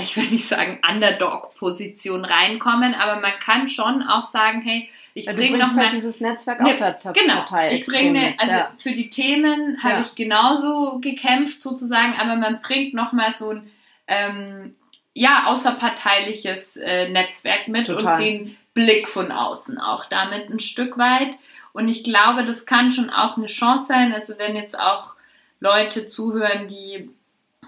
ich 0.00 0.16
will 0.16 0.30
nicht 0.30 0.46
sagen 0.46 0.80
Underdog-Position 0.88 2.24
reinkommen, 2.24 2.94
aber 2.94 3.20
man 3.20 3.32
kann 3.40 3.68
schon 3.68 4.02
auch 4.02 4.22
sagen, 4.22 4.60
hey, 4.60 4.88
ich 5.14 5.26
bringe 5.26 5.58
noch 5.58 5.68
halt 5.68 5.76
mal 5.76 5.90
dieses 5.90 6.20
Netzwerk 6.20 6.60
ne, 6.60 6.70
außer 6.70 6.98
genau, 7.12 7.36
Partei. 7.36 7.72
Ich 7.72 7.86
bringe, 7.86 8.34
also 8.38 8.54
ja. 8.54 8.72
für 8.76 8.92
die 8.92 9.10
Themen 9.10 9.82
habe 9.82 9.94
ja. 9.94 10.00
ich 10.02 10.14
genauso 10.14 10.98
gekämpft 11.00 11.62
sozusagen, 11.62 12.14
aber 12.18 12.36
man 12.36 12.60
bringt 12.60 12.94
noch 12.94 13.12
mal 13.12 13.32
so 13.32 13.50
ein 13.50 13.70
ähm, 14.06 14.76
ja 15.14 15.46
außerparteiliches 15.46 16.76
äh, 16.76 17.08
Netzwerk 17.08 17.68
mit 17.68 17.86
Total. 17.86 18.12
und 18.12 18.20
den 18.20 18.56
Blick 18.74 19.08
von 19.08 19.32
außen 19.32 19.78
auch 19.78 20.04
damit 20.04 20.50
ein 20.50 20.60
Stück 20.60 20.98
weit. 20.98 21.30
Und 21.72 21.88
ich 21.88 22.04
glaube, 22.04 22.44
das 22.44 22.66
kann 22.66 22.90
schon 22.90 23.10
auch 23.10 23.36
eine 23.36 23.46
Chance 23.46 23.86
sein. 23.86 24.12
Also 24.12 24.38
wenn 24.38 24.56
jetzt 24.56 24.78
auch 24.78 25.14
Leute 25.60 26.06
zuhören, 26.06 26.68
die 26.68 27.10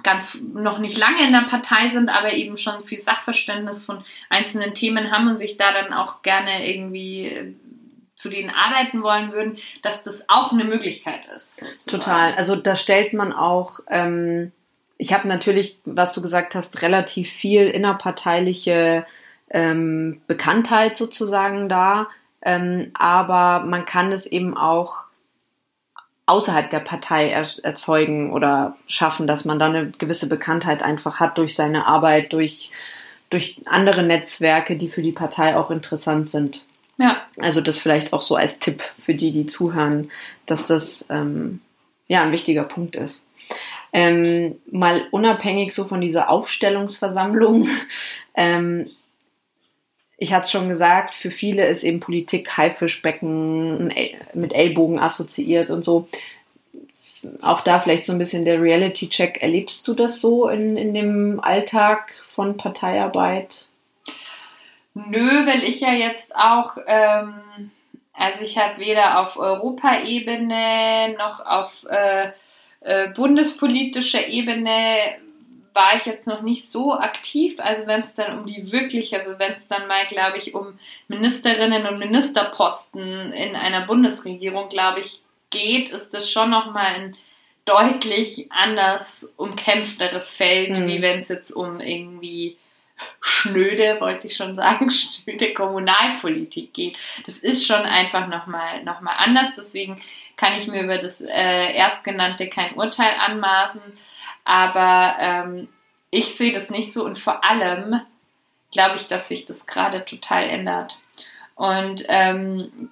ganz 0.03 0.39
noch 0.41 0.79
nicht 0.79 0.97
lange 0.97 1.25
in 1.27 1.33
der 1.33 1.47
Partei 1.49 1.89
sind, 1.89 2.09
aber 2.09 2.33
eben 2.33 2.57
schon 2.57 2.85
viel 2.85 2.99
Sachverständnis 2.99 3.85
von 3.85 4.05
einzelnen 4.29 4.75
Themen 4.75 5.11
haben 5.11 5.29
und 5.29 5.37
sich 5.37 5.57
da 5.57 5.73
dann 5.73 5.93
auch 5.93 6.23
gerne 6.23 6.69
irgendwie 6.69 7.27
äh, 7.27 7.55
zu 8.15 8.29
denen 8.29 8.51
arbeiten 8.51 9.03
wollen 9.03 9.33
würden, 9.33 9.57
dass 9.83 10.03
das 10.03 10.25
auch 10.29 10.53
eine 10.53 10.65
Möglichkeit 10.65 11.21
ist. 11.35 11.65
Total. 11.89 12.35
Also 12.35 12.55
da 12.55 12.77
stellt 12.77 13.15
man 13.15 13.33
auch, 13.33 13.81
ähm, 13.89 14.53
ich 14.99 15.15
habe 15.15 15.27
natürlich, 15.27 15.79
was 15.87 16.13
du 16.13 16.21
gesagt 16.21 16.55
hast, 16.55 16.83
relativ 16.83 17.31
viel 17.31 17.69
innerparteiliche 17.69 19.07
ähm, 19.49 20.21
Bekanntheit 20.27 20.99
sozusagen 20.99 21.71
da. 21.71 22.09
Ähm, 22.43 22.91
aber 22.95 23.65
man 23.65 23.85
kann 23.85 24.13
es 24.13 24.27
eben 24.27 24.57
auch 24.57 25.05
außerhalb 26.27 26.71
der 26.71 26.81
Partei 26.81 27.29
er 27.31 27.47
erzeugen 27.63 28.33
oder 28.33 28.77
schaffen, 28.87 29.27
dass 29.27 29.45
man 29.45 29.59
da 29.59 29.67
eine 29.67 29.91
gewisse 29.91 30.29
Bekanntheit 30.29 30.83
einfach 30.83 31.19
hat 31.19 31.39
durch 31.39 31.57
seine 31.57 31.87
Arbeit, 31.87 32.33
durch, 32.33 32.71
durch 33.31 33.61
andere 33.67 34.03
Netzwerke, 34.05 34.77
die 34.77 34.89
für 34.89 35.03
die 35.03 35.13
Partei 35.13 35.57
auch 35.57 35.71
interessant 35.71 36.31
sind. 36.31 36.67
Ja. 36.99 37.23
Also 37.39 37.61
das 37.61 37.79
vielleicht 37.79 38.13
auch 38.13 38.21
so 38.21 38.37
als 38.37 38.59
Tipp 38.59 38.83
für 39.03 39.15
die, 39.15 39.33
die 39.33 39.47
zuhören, 39.47 40.11
dass 40.47 40.67
das 40.67 41.07
ähm, 41.11 41.61
ja 42.07 42.23
ein 42.23 42.33
wichtiger 42.33 42.65
Punkt 42.65 42.95
ist. 42.95 43.25
Ähm, 43.93 44.57
mal 44.71 45.03
unabhängig 45.11 45.75
so 45.75 45.85
von 45.85 46.01
dieser 46.01 46.31
Aufstellungsversammlung 46.31 47.69
ähm, 48.35 48.89
ich 50.21 50.35
hatte 50.35 50.45
es 50.45 50.51
schon 50.51 50.69
gesagt, 50.69 51.15
für 51.15 51.31
viele 51.31 51.67
ist 51.67 51.83
eben 51.83 51.99
Politik 51.99 52.59
Haifischbecken 52.59 53.93
mit 54.35 54.53
Ellbogen 54.53 54.99
assoziiert 54.99 55.71
und 55.71 55.83
so. 55.83 56.09
Auch 57.41 57.63
da 57.63 57.81
vielleicht 57.81 58.05
so 58.05 58.13
ein 58.13 58.19
bisschen 58.19 58.45
der 58.45 58.61
Reality-Check. 58.61 59.41
Erlebst 59.41 59.89
du 59.89 59.95
das 59.95 60.21
so 60.21 60.49
in, 60.49 60.77
in 60.77 60.93
dem 60.93 61.41
Alltag 61.41 62.13
von 62.35 62.59
Parteiarbeit? 62.59 63.67
Nö, 64.93 65.47
weil 65.47 65.65
ich 65.65 65.81
ja 65.81 65.93
jetzt 65.93 66.37
auch, 66.37 66.77
ähm, 66.87 67.71
also 68.13 68.45
ich 68.45 68.59
habe 68.59 68.79
weder 68.79 69.21
auf 69.21 69.39
Europaebene 69.39 71.15
noch 71.17 71.45
auf 71.47 71.87
äh, 71.89 72.29
äh, 72.81 73.09
bundespolitischer 73.09 74.27
Ebene 74.29 75.17
war 75.73 75.97
ich 75.97 76.07
jetzt 76.07 76.27
noch 76.27 76.43
nicht 76.43 76.69
so 76.69 76.95
aktiv. 76.95 77.57
Also 77.59 77.87
wenn 77.87 78.01
es 78.01 78.15
dann 78.15 78.39
um 78.39 78.47
die 78.47 78.73
wirklich, 78.73 79.15
also 79.15 79.39
wenn 79.39 79.53
es 79.53 79.67
dann 79.69 79.87
mal, 79.87 80.07
glaube 80.07 80.39
ich, 80.39 80.55
um 80.55 80.79
Ministerinnen 81.09 81.87
und 81.87 81.99
Ministerposten 81.99 83.33
in 83.33 83.57
einer 83.57 83.87
Bundesregierung, 83.87 84.69
glaube 84.69 85.01
ich, 85.01 85.23
geht, 85.51 85.91
ist 85.91 86.15
das 86.15 86.31
schon 86.31 86.51
nochmal 86.51 86.87
ein 86.87 87.17
deutlich 87.65 88.51
anders 88.51 89.29
umkämpfteres 89.37 90.35
Feld, 90.35 90.79
mhm. 90.79 90.89
wie 90.89 91.03
wenn 91.03 91.19
es 91.19 91.29
jetzt 91.29 91.53
um 91.53 91.81
irgendwie 91.81 92.57
schnöde, 93.21 94.01
wollte 94.01 94.29
ich 94.29 94.37
schon 94.37 94.57
sagen, 94.57 94.91
schnöde 94.91 95.53
Kommunalpolitik 95.55 96.73
geht. 96.75 96.99
Das 97.27 97.39
ist 97.39 97.67
schon 97.67 97.83
einfach 97.83 98.27
nochmal 98.29 98.83
noch 98.85 99.01
mal 99.01 99.15
anders. 99.15 99.49
Deswegen 99.57 100.03
kann 100.37 100.57
ich 100.57 100.67
mir 100.67 100.83
über 100.83 100.99
das 100.99 101.21
äh, 101.21 101.73
Erstgenannte 101.75 102.49
kein 102.49 102.75
Urteil 102.75 103.15
anmaßen. 103.19 103.81
Aber 104.45 105.17
ähm, 105.19 105.69
ich 106.11 106.37
sehe 106.37 106.53
das 106.53 106.71
nicht 106.71 106.93
so 106.93 107.05
und 107.05 107.19
vor 107.19 107.45
allem 107.45 108.01
glaube 108.73 108.97
ich, 108.97 109.09
dass 109.09 109.29
sich 109.29 109.45
das 109.45 109.67
gerade 109.67 110.05
total 110.05 110.45
ändert. 110.45 110.99
Und 111.55 112.05
ähm, 112.09 112.91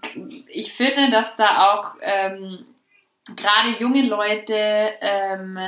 ich 0.49 0.73
finde, 0.73 1.11
dass 1.11 1.37
da 1.37 1.73
auch 1.73 1.95
ähm, 2.03 2.67
gerade 3.35 3.71
junge 3.79 4.03
Leute, 4.03 4.93
ähm, 5.01 5.59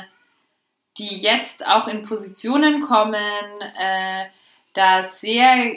die 0.98 1.16
jetzt 1.16 1.66
auch 1.66 1.88
in 1.88 2.02
Positionen 2.02 2.82
kommen, 2.82 3.14
äh, 3.14 4.26
da 4.74 5.02
sehr 5.02 5.72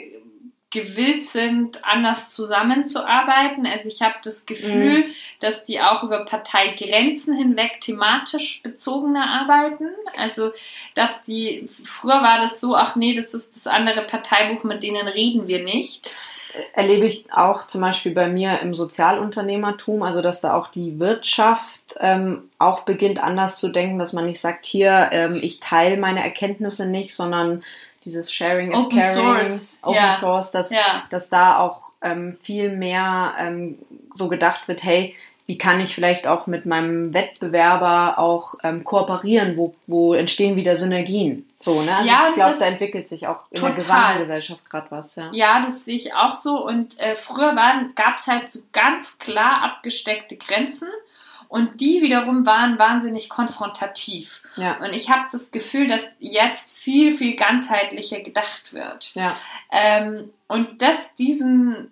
gewillt 0.74 1.28
sind, 1.28 1.84
anders 1.84 2.30
zusammenzuarbeiten. 2.30 3.64
Also 3.64 3.88
ich 3.88 4.02
habe 4.02 4.16
das 4.24 4.44
Gefühl, 4.44 5.04
mhm. 5.04 5.14
dass 5.38 5.62
die 5.62 5.80
auch 5.80 6.02
über 6.02 6.24
Parteigrenzen 6.24 7.34
hinweg 7.34 7.80
thematisch 7.80 8.60
bezogener 8.62 9.24
arbeiten. 9.24 9.88
Also 10.20 10.52
dass 10.96 11.22
die, 11.22 11.68
früher 11.84 12.22
war 12.22 12.40
das 12.40 12.60
so, 12.60 12.74
ach 12.74 12.96
nee, 12.96 13.14
das 13.14 13.32
ist 13.32 13.54
das 13.54 13.68
andere 13.68 14.02
Parteibuch, 14.02 14.64
mit 14.64 14.82
denen 14.82 15.06
reden 15.06 15.46
wir 15.46 15.62
nicht. 15.62 16.10
Erlebe 16.72 17.06
ich 17.06 17.32
auch 17.32 17.66
zum 17.68 17.80
Beispiel 17.80 18.12
bei 18.12 18.28
mir 18.28 18.60
im 18.60 18.74
Sozialunternehmertum, 18.74 20.02
also 20.02 20.22
dass 20.22 20.40
da 20.40 20.56
auch 20.56 20.68
die 20.68 20.98
Wirtschaft 20.98 21.96
ähm, 22.00 22.50
auch 22.58 22.80
beginnt 22.80 23.22
anders 23.22 23.58
zu 23.58 23.68
denken, 23.68 23.98
dass 23.98 24.12
man 24.12 24.26
nicht 24.26 24.40
sagt, 24.40 24.66
hier, 24.66 25.10
ähm, 25.12 25.38
ich 25.40 25.60
teile 25.60 25.96
meine 25.96 26.22
Erkenntnisse 26.22 26.86
nicht, 26.86 27.14
sondern 27.14 27.62
dieses 28.04 28.32
Sharing 28.32 28.72
is 28.72 28.78
Open 28.78 28.98
Caring, 28.98 29.14
Source. 29.14 29.80
Open 29.82 29.94
ja. 29.94 30.10
Source, 30.10 30.50
dass, 30.50 30.70
ja. 30.70 31.04
dass 31.10 31.28
da 31.28 31.58
auch 31.58 31.92
ähm, 32.02 32.36
viel 32.42 32.76
mehr 32.76 33.34
ähm, 33.38 33.78
so 34.14 34.28
gedacht 34.28 34.68
wird, 34.68 34.82
hey, 34.82 35.14
wie 35.46 35.58
kann 35.58 35.80
ich 35.80 35.94
vielleicht 35.94 36.26
auch 36.26 36.46
mit 36.46 36.64
meinem 36.64 37.12
Wettbewerber 37.12 38.18
auch 38.18 38.54
ähm, 38.62 38.82
kooperieren, 38.82 39.56
wo, 39.58 39.74
wo 39.86 40.14
entstehen 40.14 40.56
wieder 40.56 40.74
Synergien. 40.74 41.46
So, 41.60 41.82
ne? 41.82 41.96
Also 41.96 42.10
ja, 42.10 42.28
ich 42.28 42.34
glaube, 42.34 42.56
da 42.58 42.64
entwickelt 42.64 43.08
sich 43.08 43.26
auch 43.26 43.40
in 43.50 43.56
total. 43.56 43.70
der 43.70 43.76
gesamten 43.76 44.18
Gesellschaft 44.20 44.70
gerade 44.70 44.86
was, 44.90 45.16
ja. 45.16 45.30
Ja, 45.32 45.62
das 45.62 45.84
sehe 45.84 45.96
ich 45.96 46.14
auch 46.14 46.32
so. 46.32 46.64
Und 46.64 46.98
äh, 46.98 47.14
früher 47.14 47.54
gab 47.94 48.18
es 48.18 48.26
halt 48.26 48.52
so 48.52 48.60
ganz 48.72 49.18
klar 49.18 49.62
abgesteckte 49.62 50.36
Grenzen. 50.36 50.88
Und 51.48 51.80
die 51.80 52.02
wiederum 52.02 52.46
waren 52.46 52.78
wahnsinnig 52.78 53.28
konfrontativ. 53.28 54.42
Ja. 54.56 54.78
Und 54.78 54.92
ich 54.92 55.10
habe 55.10 55.24
das 55.30 55.50
Gefühl, 55.50 55.86
dass 55.86 56.02
jetzt 56.18 56.78
viel, 56.78 57.12
viel 57.12 57.36
ganzheitlicher 57.36 58.20
gedacht 58.20 58.72
wird. 58.72 59.14
Ja. 59.14 59.36
Ähm, 59.70 60.30
und 60.48 60.82
dass 60.82 61.14
diesen 61.14 61.90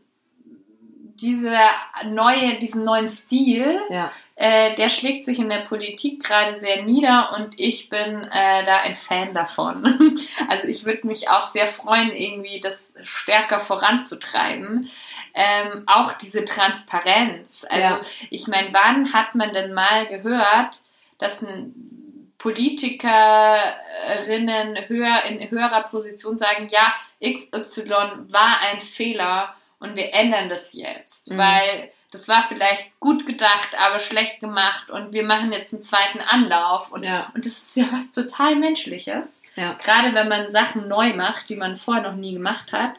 diese 1.23 1.57
neue, 2.05 2.59
diesen 2.59 2.85
neuen 2.85 3.07
Stil, 3.07 3.81
ja. 3.91 4.11
Äh, 4.43 4.75
der 4.75 4.89
schlägt 4.89 5.25
sich 5.25 5.39
in 5.39 5.49
der 5.49 5.61
Politik 5.61 6.25
gerade 6.25 6.59
sehr 6.59 6.83
nieder 6.83 7.31
und 7.37 7.61
ich 7.61 7.89
bin 7.89 8.25
äh, 8.25 8.67
da 8.67 8.79
ein 8.79 8.97
Fan 8.97 9.35
davon. 9.35 9.85
also 10.49 10.67
ich 10.67 10.85
würde 10.85 11.07
mich 11.07 11.31
auch 11.31 11.45
sehr 11.45 11.69
freuen, 11.69 12.11
irgendwie 12.11 12.59
das 12.59 12.93
stärker 13.05 13.61
voranzutreiben. 13.61 14.91
Ähm, 15.33 15.85
auch 15.87 16.15
diese 16.15 16.45
Transparenz. 16.45 17.65
Also 17.71 17.85
ja. 17.85 18.01
ich 18.31 18.49
meine, 18.49 18.73
wann 18.73 19.13
hat 19.13 19.37
man 19.37 19.55
denn 19.55 19.75
mal 19.75 20.09
gehört, 20.09 20.81
dass 21.19 21.41
ein 21.41 22.33
Politikerinnen 22.39 24.89
höher 24.89 25.23
in 25.23 25.49
höherer 25.53 25.85
Position 25.85 26.37
sagen, 26.37 26.67
ja, 26.69 26.93
XY 27.25 27.91
war 28.27 28.59
ein 28.73 28.81
Fehler 28.81 29.55
und 29.79 29.95
wir 29.95 30.13
ändern 30.13 30.49
das 30.49 30.73
jetzt, 30.73 31.31
mhm. 31.31 31.39
weil 31.39 31.93
das 32.13 32.29
war 32.29 32.45
vielleicht 32.47 33.01
gut 33.01 33.27
gedacht, 33.27 33.71
aber 33.79 33.99
schlecht 33.99 34.41
gemacht 34.41 34.91
und 34.91 35.15
wir 35.15 35.25
machen 35.25 35.51
jetzt 35.51 35.73
einen 35.73 35.83
zweiten 35.83 36.21
Anlauf 36.21 36.93
und, 36.93 37.05
ja. 37.05 37.33
und 37.35 37.47
das 37.47 37.55
ist 37.55 37.77
ja 37.77 37.87
was 37.91 38.11
total 38.11 38.55
Menschliches. 38.55 39.43
Ja. 39.57 39.79
Gerade 39.83 40.15
wenn 40.15 40.29
man 40.29 40.51
Sachen 40.51 40.89
neu 40.89 41.15
macht, 41.15 41.49
die 41.49 41.57
man 41.57 41.77
vorher 41.77 42.03
noch 42.03 42.15
nie 42.15 42.35
gemacht 42.35 42.73
hat. 42.73 42.93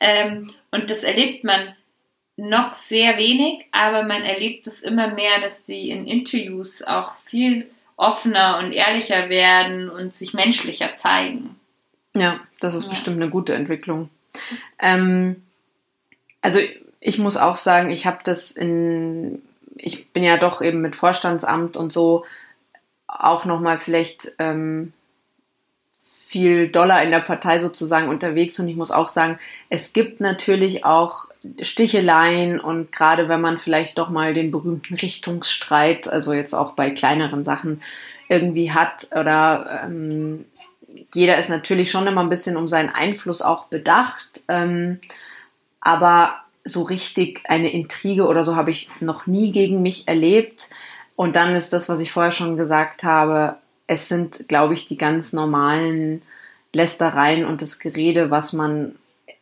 Ähm, 0.00 0.52
und 0.70 0.88
das 0.88 1.02
erlebt 1.02 1.44
man 1.44 1.74
noch 2.38 2.72
sehr 2.72 3.18
wenig, 3.18 3.66
aber 3.72 4.02
man 4.02 4.22
erlebt 4.22 4.66
es 4.66 4.80
immer 4.80 5.08
mehr, 5.08 5.40
dass 5.42 5.66
sie 5.66 5.90
in 5.90 6.06
Interviews 6.06 6.82
auch 6.82 7.14
viel 7.24 7.70
offener 7.96 8.58
und 8.58 8.72
ehrlicher 8.72 9.28
werden 9.28 9.90
und 9.90 10.14
sich 10.14 10.32
menschlicher 10.32 10.94
zeigen. 10.94 11.60
Ja, 12.14 12.40
das 12.60 12.74
ist 12.74 12.84
ja. 12.84 12.90
bestimmt 12.90 13.20
eine 13.20 13.30
gute 13.30 13.54
Entwicklung. 13.54 14.08
Ähm, 14.78 15.42
also 16.40 16.58
ich 17.06 17.18
muss 17.18 17.36
auch 17.36 17.56
sagen, 17.56 17.92
ich 17.92 18.04
habe 18.04 18.18
das 18.24 18.50
in, 18.50 19.40
ich 19.78 20.12
bin 20.12 20.24
ja 20.24 20.38
doch 20.38 20.60
eben 20.60 20.82
mit 20.82 20.96
Vorstandsamt 20.96 21.76
und 21.76 21.92
so 21.92 22.24
auch 23.06 23.44
nochmal 23.44 23.78
vielleicht 23.78 24.32
ähm, 24.40 24.92
viel 26.26 26.68
doller 26.68 27.00
in 27.04 27.12
der 27.12 27.20
Partei 27.20 27.60
sozusagen 27.60 28.08
unterwegs 28.08 28.58
und 28.58 28.66
ich 28.66 28.74
muss 28.74 28.90
auch 28.90 29.08
sagen, 29.08 29.38
es 29.70 29.92
gibt 29.92 30.20
natürlich 30.20 30.84
auch 30.84 31.26
Sticheleien 31.62 32.58
und 32.58 32.90
gerade 32.90 33.28
wenn 33.28 33.40
man 33.40 33.58
vielleicht 33.58 33.98
doch 33.98 34.10
mal 34.10 34.34
den 34.34 34.50
berühmten 34.50 34.94
Richtungsstreit, 34.94 36.08
also 36.08 36.32
jetzt 36.32 36.54
auch 36.54 36.72
bei 36.72 36.90
kleineren 36.90 37.44
Sachen 37.44 37.82
irgendwie 38.28 38.72
hat 38.72 39.06
oder 39.12 39.82
ähm, 39.84 40.44
jeder 41.14 41.38
ist 41.38 41.50
natürlich 41.50 41.88
schon 41.88 42.08
immer 42.08 42.22
ein 42.22 42.30
bisschen 42.30 42.56
um 42.56 42.66
seinen 42.66 42.90
Einfluss 42.90 43.42
auch 43.42 43.66
bedacht. 43.66 44.42
Ähm, 44.48 44.98
aber 45.80 46.40
so 46.66 46.82
richtig 46.82 47.42
eine 47.44 47.72
Intrige 47.72 48.26
oder 48.26 48.44
so 48.44 48.56
habe 48.56 48.70
ich 48.70 48.88
noch 49.00 49.26
nie 49.26 49.52
gegen 49.52 49.82
mich 49.82 50.08
erlebt. 50.08 50.68
Und 51.14 51.36
dann 51.36 51.54
ist 51.54 51.72
das, 51.72 51.88
was 51.88 52.00
ich 52.00 52.12
vorher 52.12 52.32
schon 52.32 52.56
gesagt 52.56 53.04
habe, 53.04 53.56
es 53.86 54.08
sind, 54.08 54.48
glaube 54.48 54.74
ich, 54.74 54.86
die 54.86 54.98
ganz 54.98 55.32
normalen 55.32 56.22
Lästereien 56.72 57.44
und 57.44 57.62
das 57.62 57.78
Gerede, 57.78 58.30
was 58.30 58.52
man 58.52 58.96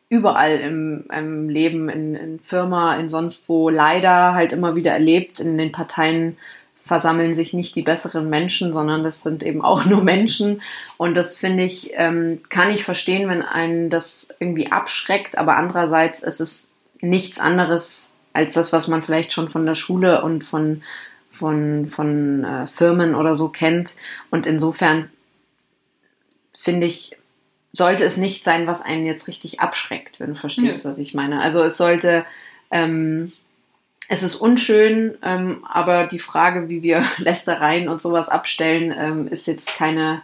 überall 0.09 0.59
im, 0.59 1.07
im 1.12 1.49
Leben, 1.49 1.89
in, 1.89 2.14
in 2.14 2.41
Firma, 2.41 2.97
in 2.97 3.09
sonst 3.09 3.49
wo 3.49 3.70
leider 3.70 4.35
halt 4.35 4.53
immer 4.53 4.77
wieder 4.77 4.93
erlebt. 4.93 5.41
In 5.41 5.59
den 5.59 5.72
Parteien 5.72 6.37
versammeln 6.85 7.35
sich 7.35 7.55
nicht 7.55 7.75
die 7.75 7.83
besseren 7.83 8.29
Menschen, 8.29 8.72
sondern 8.72 9.03
das 9.03 9.22
sind 9.22 9.43
eben 9.43 9.62
auch 9.62 9.85
nur 9.87 10.05
Menschen. 10.05 10.62
Und 10.99 11.14
das 11.14 11.37
finde 11.39 11.64
ich, 11.64 11.93
ähm, 11.95 12.41
kann 12.51 12.70
ich 12.70 12.85
verstehen, 12.85 13.29
wenn 13.29 13.43
einen 13.43 13.91
das 13.91 14.29
irgendwie 14.39 14.70
abschreckt, 14.70 15.39
aber 15.39 15.57
andererseits 15.57 16.22
ist 16.22 16.41
es 16.41 16.68
nichts 17.05 17.38
anderes 17.38 18.12
als 18.32 18.55
das, 18.55 18.72
was 18.72 18.88
man 18.88 19.02
vielleicht 19.02 19.32
schon 19.32 19.48
von 19.48 19.64
der 19.64 19.74
Schule 19.74 20.22
und 20.22 20.44
von, 20.44 20.82
von, 21.30 21.86
von 21.86 22.44
äh, 22.44 22.66
Firmen 22.66 23.14
oder 23.14 23.36
so 23.36 23.48
kennt. 23.48 23.94
Und 24.30 24.46
insofern 24.46 25.09
finde 26.59 26.86
ich, 26.86 27.16
sollte 27.72 28.05
es 28.05 28.16
nicht 28.16 28.44
sein, 28.44 28.66
was 28.66 28.82
einen 28.82 29.07
jetzt 29.07 29.28
richtig 29.28 29.61
abschreckt, 29.61 30.20
wenn 30.20 30.30
du 30.30 30.36
verstehst, 30.36 30.84
ja. 30.84 30.90
was 30.90 30.98
ich 30.98 31.14
meine. 31.14 31.40
Also 31.40 31.62
es 31.62 31.76
sollte, 31.76 32.24
ähm, 32.70 33.32
es 34.09 34.22
ist 34.22 34.36
unschön, 34.36 35.16
ähm, 35.22 35.64
aber 35.68 36.07
die 36.07 36.18
Frage, 36.18 36.68
wie 36.68 36.82
wir 36.82 37.05
Lästereien 37.18 37.88
und 37.88 38.02
sowas 38.02 38.28
abstellen, 38.28 38.94
ähm, 38.96 39.28
ist 39.28 39.46
jetzt 39.46 39.68
keine 39.68 40.22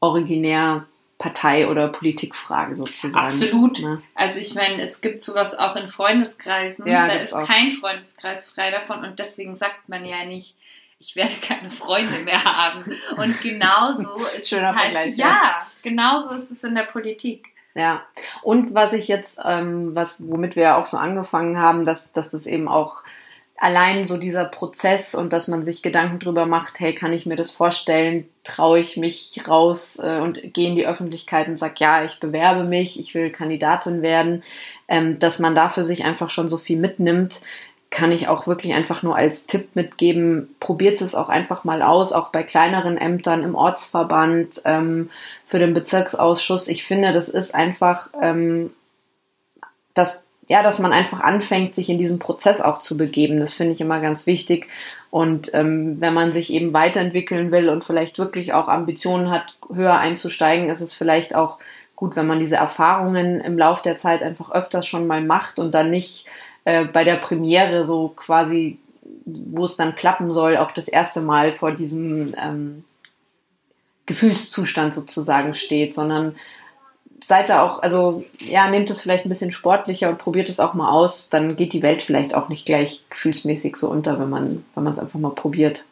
originär 0.00 0.86
Partei- 1.18 1.66
oder 1.68 1.88
Politikfrage 1.88 2.76
sozusagen. 2.76 3.14
Absolut. 3.14 3.80
Ne? 3.80 4.02
Also 4.14 4.38
ich 4.38 4.54
meine, 4.54 4.82
es 4.82 5.00
gibt 5.00 5.22
sowas 5.22 5.54
auch 5.54 5.74
in 5.76 5.88
Freundeskreisen. 5.88 6.86
Ja, 6.86 7.06
da 7.06 7.14
ist 7.14 7.32
auch. 7.32 7.46
kein 7.46 7.70
Freundeskreis 7.70 8.48
frei 8.48 8.70
davon 8.70 9.04
und 9.04 9.18
deswegen 9.18 9.56
sagt 9.56 9.88
man 9.88 10.04
ja 10.04 10.24
nicht, 10.24 10.54
ich 10.98 11.16
werde 11.16 11.32
keine 11.42 11.70
Freunde 11.70 12.18
mehr 12.24 12.42
haben. 12.44 12.84
Und 13.16 13.40
genauso 13.42 14.14
ist 14.36 14.48
Schöner 14.48 14.70
es 14.70 14.76
halt. 14.76 14.92
Vergleich, 14.92 15.16
ja, 15.16 15.26
ja, 15.26 15.66
genauso 15.82 16.30
ist 16.30 16.50
es 16.50 16.62
in 16.64 16.74
der 16.74 16.84
Politik. 16.84 17.48
Ja, 17.74 18.02
und 18.42 18.74
was 18.74 18.94
ich 18.94 19.06
jetzt, 19.06 19.38
ähm, 19.44 19.94
was, 19.94 20.16
womit 20.18 20.56
wir 20.56 20.62
ja 20.62 20.76
auch 20.76 20.86
so 20.86 20.96
angefangen 20.96 21.58
haben, 21.58 21.84
dass, 21.84 22.12
dass 22.12 22.30
das 22.30 22.46
eben 22.46 22.68
auch 22.68 23.02
allein 23.58 24.06
so 24.06 24.16
dieser 24.16 24.44
Prozess 24.44 25.14
und 25.14 25.32
dass 25.32 25.48
man 25.48 25.64
sich 25.64 25.82
Gedanken 25.82 26.18
drüber 26.18 26.46
macht, 26.46 26.78
hey, 26.80 26.94
kann 26.94 27.12
ich 27.12 27.26
mir 27.26 27.36
das 27.36 27.50
vorstellen, 27.50 28.28
traue 28.44 28.78
ich 28.78 28.96
mich 28.96 29.42
raus 29.48 29.98
äh, 30.00 30.20
und 30.20 30.52
gehe 30.52 30.68
in 30.68 30.76
die 30.76 30.86
Öffentlichkeit 30.86 31.48
und 31.48 31.58
sag, 31.58 31.80
ja, 31.80 32.04
ich 32.04 32.20
bewerbe 32.20 32.64
mich, 32.64 33.00
ich 33.00 33.14
will 33.14 33.30
Kandidatin 33.30 34.02
werden, 34.02 34.42
ähm, 34.88 35.18
dass 35.18 35.38
man 35.38 35.54
da 35.54 35.68
für 35.68 35.84
sich 35.84 36.04
einfach 36.04 36.30
schon 36.30 36.48
so 36.48 36.58
viel 36.58 36.78
mitnimmt, 36.78 37.40
kann 37.88 38.12
ich 38.12 38.28
auch 38.28 38.46
wirklich 38.46 38.74
einfach 38.74 39.02
nur 39.02 39.16
als 39.16 39.46
Tipp 39.46 39.74
mitgeben, 39.74 40.54
probiert 40.60 41.00
es 41.00 41.14
auch 41.14 41.28
einfach 41.28 41.64
mal 41.64 41.82
aus, 41.82 42.12
auch 42.12 42.28
bei 42.28 42.42
kleineren 42.42 42.98
Ämtern 42.98 43.42
im 43.42 43.54
Ortsverband, 43.54 44.60
ähm, 44.64 45.10
für 45.46 45.58
den 45.58 45.72
Bezirksausschuss. 45.72 46.68
Ich 46.68 46.84
finde, 46.84 47.12
das 47.12 47.28
ist 47.28 47.54
einfach 47.54 48.10
ähm, 48.20 48.70
das 49.94 50.20
ja, 50.48 50.62
dass 50.62 50.78
man 50.78 50.92
einfach 50.92 51.20
anfängt, 51.20 51.74
sich 51.74 51.88
in 51.88 51.98
diesen 51.98 52.18
Prozess 52.18 52.60
auch 52.60 52.78
zu 52.78 52.96
begeben. 52.96 53.40
Das 53.40 53.54
finde 53.54 53.72
ich 53.72 53.80
immer 53.80 54.00
ganz 54.00 54.26
wichtig. 54.26 54.68
Und 55.10 55.50
ähm, 55.54 56.00
wenn 56.00 56.14
man 56.14 56.32
sich 56.32 56.52
eben 56.52 56.72
weiterentwickeln 56.72 57.50
will 57.50 57.68
und 57.68 57.84
vielleicht 57.84 58.18
wirklich 58.18 58.52
auch 58.52 58.68
Ambitionen 58.68 59.30
hat, 59.30 59.56
höher 59.72 59.98
einzusteigen, 59.98 60.68
ist 60.68 60.80
es 60.80 60.92
vielleicht 60.92 61.34
auch 61.34 61.58
gut, 61.96 62.14
wenn 62.14 62.26
man 62.26 62.38
diese 62.38 62.56
Erfahrungen 62.56 63.40
im 63.40 63.58
Lauf 63.58 63.82
der 63.82 63.96
Zeit 63.96 64.22
einfach 64.22 64.52
öfters 64.52 64.86
schon 64.86 65.06
mal 65.06 65.22
macht 65.22 65.58
und 65.58 65.72
dann 65.72 65.90
nicht 65.90 66.26
äh, 66.64 66.84
bei 66.84 67.02
der 67.02 67.16
Premiere 67.16 67.86
so 67.86 68.08
quasi, 68.08 68.78
wo 69.24 69.64
es 69.64 69.76
dann 69.76 69.96
klappen 69.96 70.32
soll, 70.32 70.58
auch 70.58 70.70
das 70.70 70.88
erste 70.88 71.20
Mal 71.20 71.52
vor 71.54 71.72
diesem 71.72 72.34
ähm, 72.38 72.84
Gefühlszustand 74.04 74.94
sozusagen 74.94 75.54
steht, 75.54 75.94
sondern 75.94 76.36
seid 77.22 77.48
da 77.48 77.62
auch, 77.62 77.82
also 77.82 78.24
ja, 78.38 78.68
nehmt 78.68 78.90
es 78.90 79.00
vielleicht 79.00 79.24
ein 79.24 79.28
bisschen 79.28 79.50
sportlicher 79.50 80.08
und 80.08 80.18
probiert 80.18 80.48
es 80.48 80.60
auch 80.60 80.74
mal 80.74 80.90
aus, 80.90 81.28
dann 81.28 81.56
geht 81.56 81.72
die 81.72 81.82
Welt 81.82 82.02
vielleicht 82.02 82.34
auch 82.34 82.48
nicht 82.48 82.66
gleich 82.66 83.02
gefühlsmäßig 83.10 83.76
so 83.76 83.88
unter, 83.88 84.18
wenn 84.18 84.28
man 84.28 84.64
wenn 84.74 84.84
man 84.84 84.92
es 84.92 84.98
einfach 84.98 85.18
mal 85.18 85.34
probiert. 85.34 85.84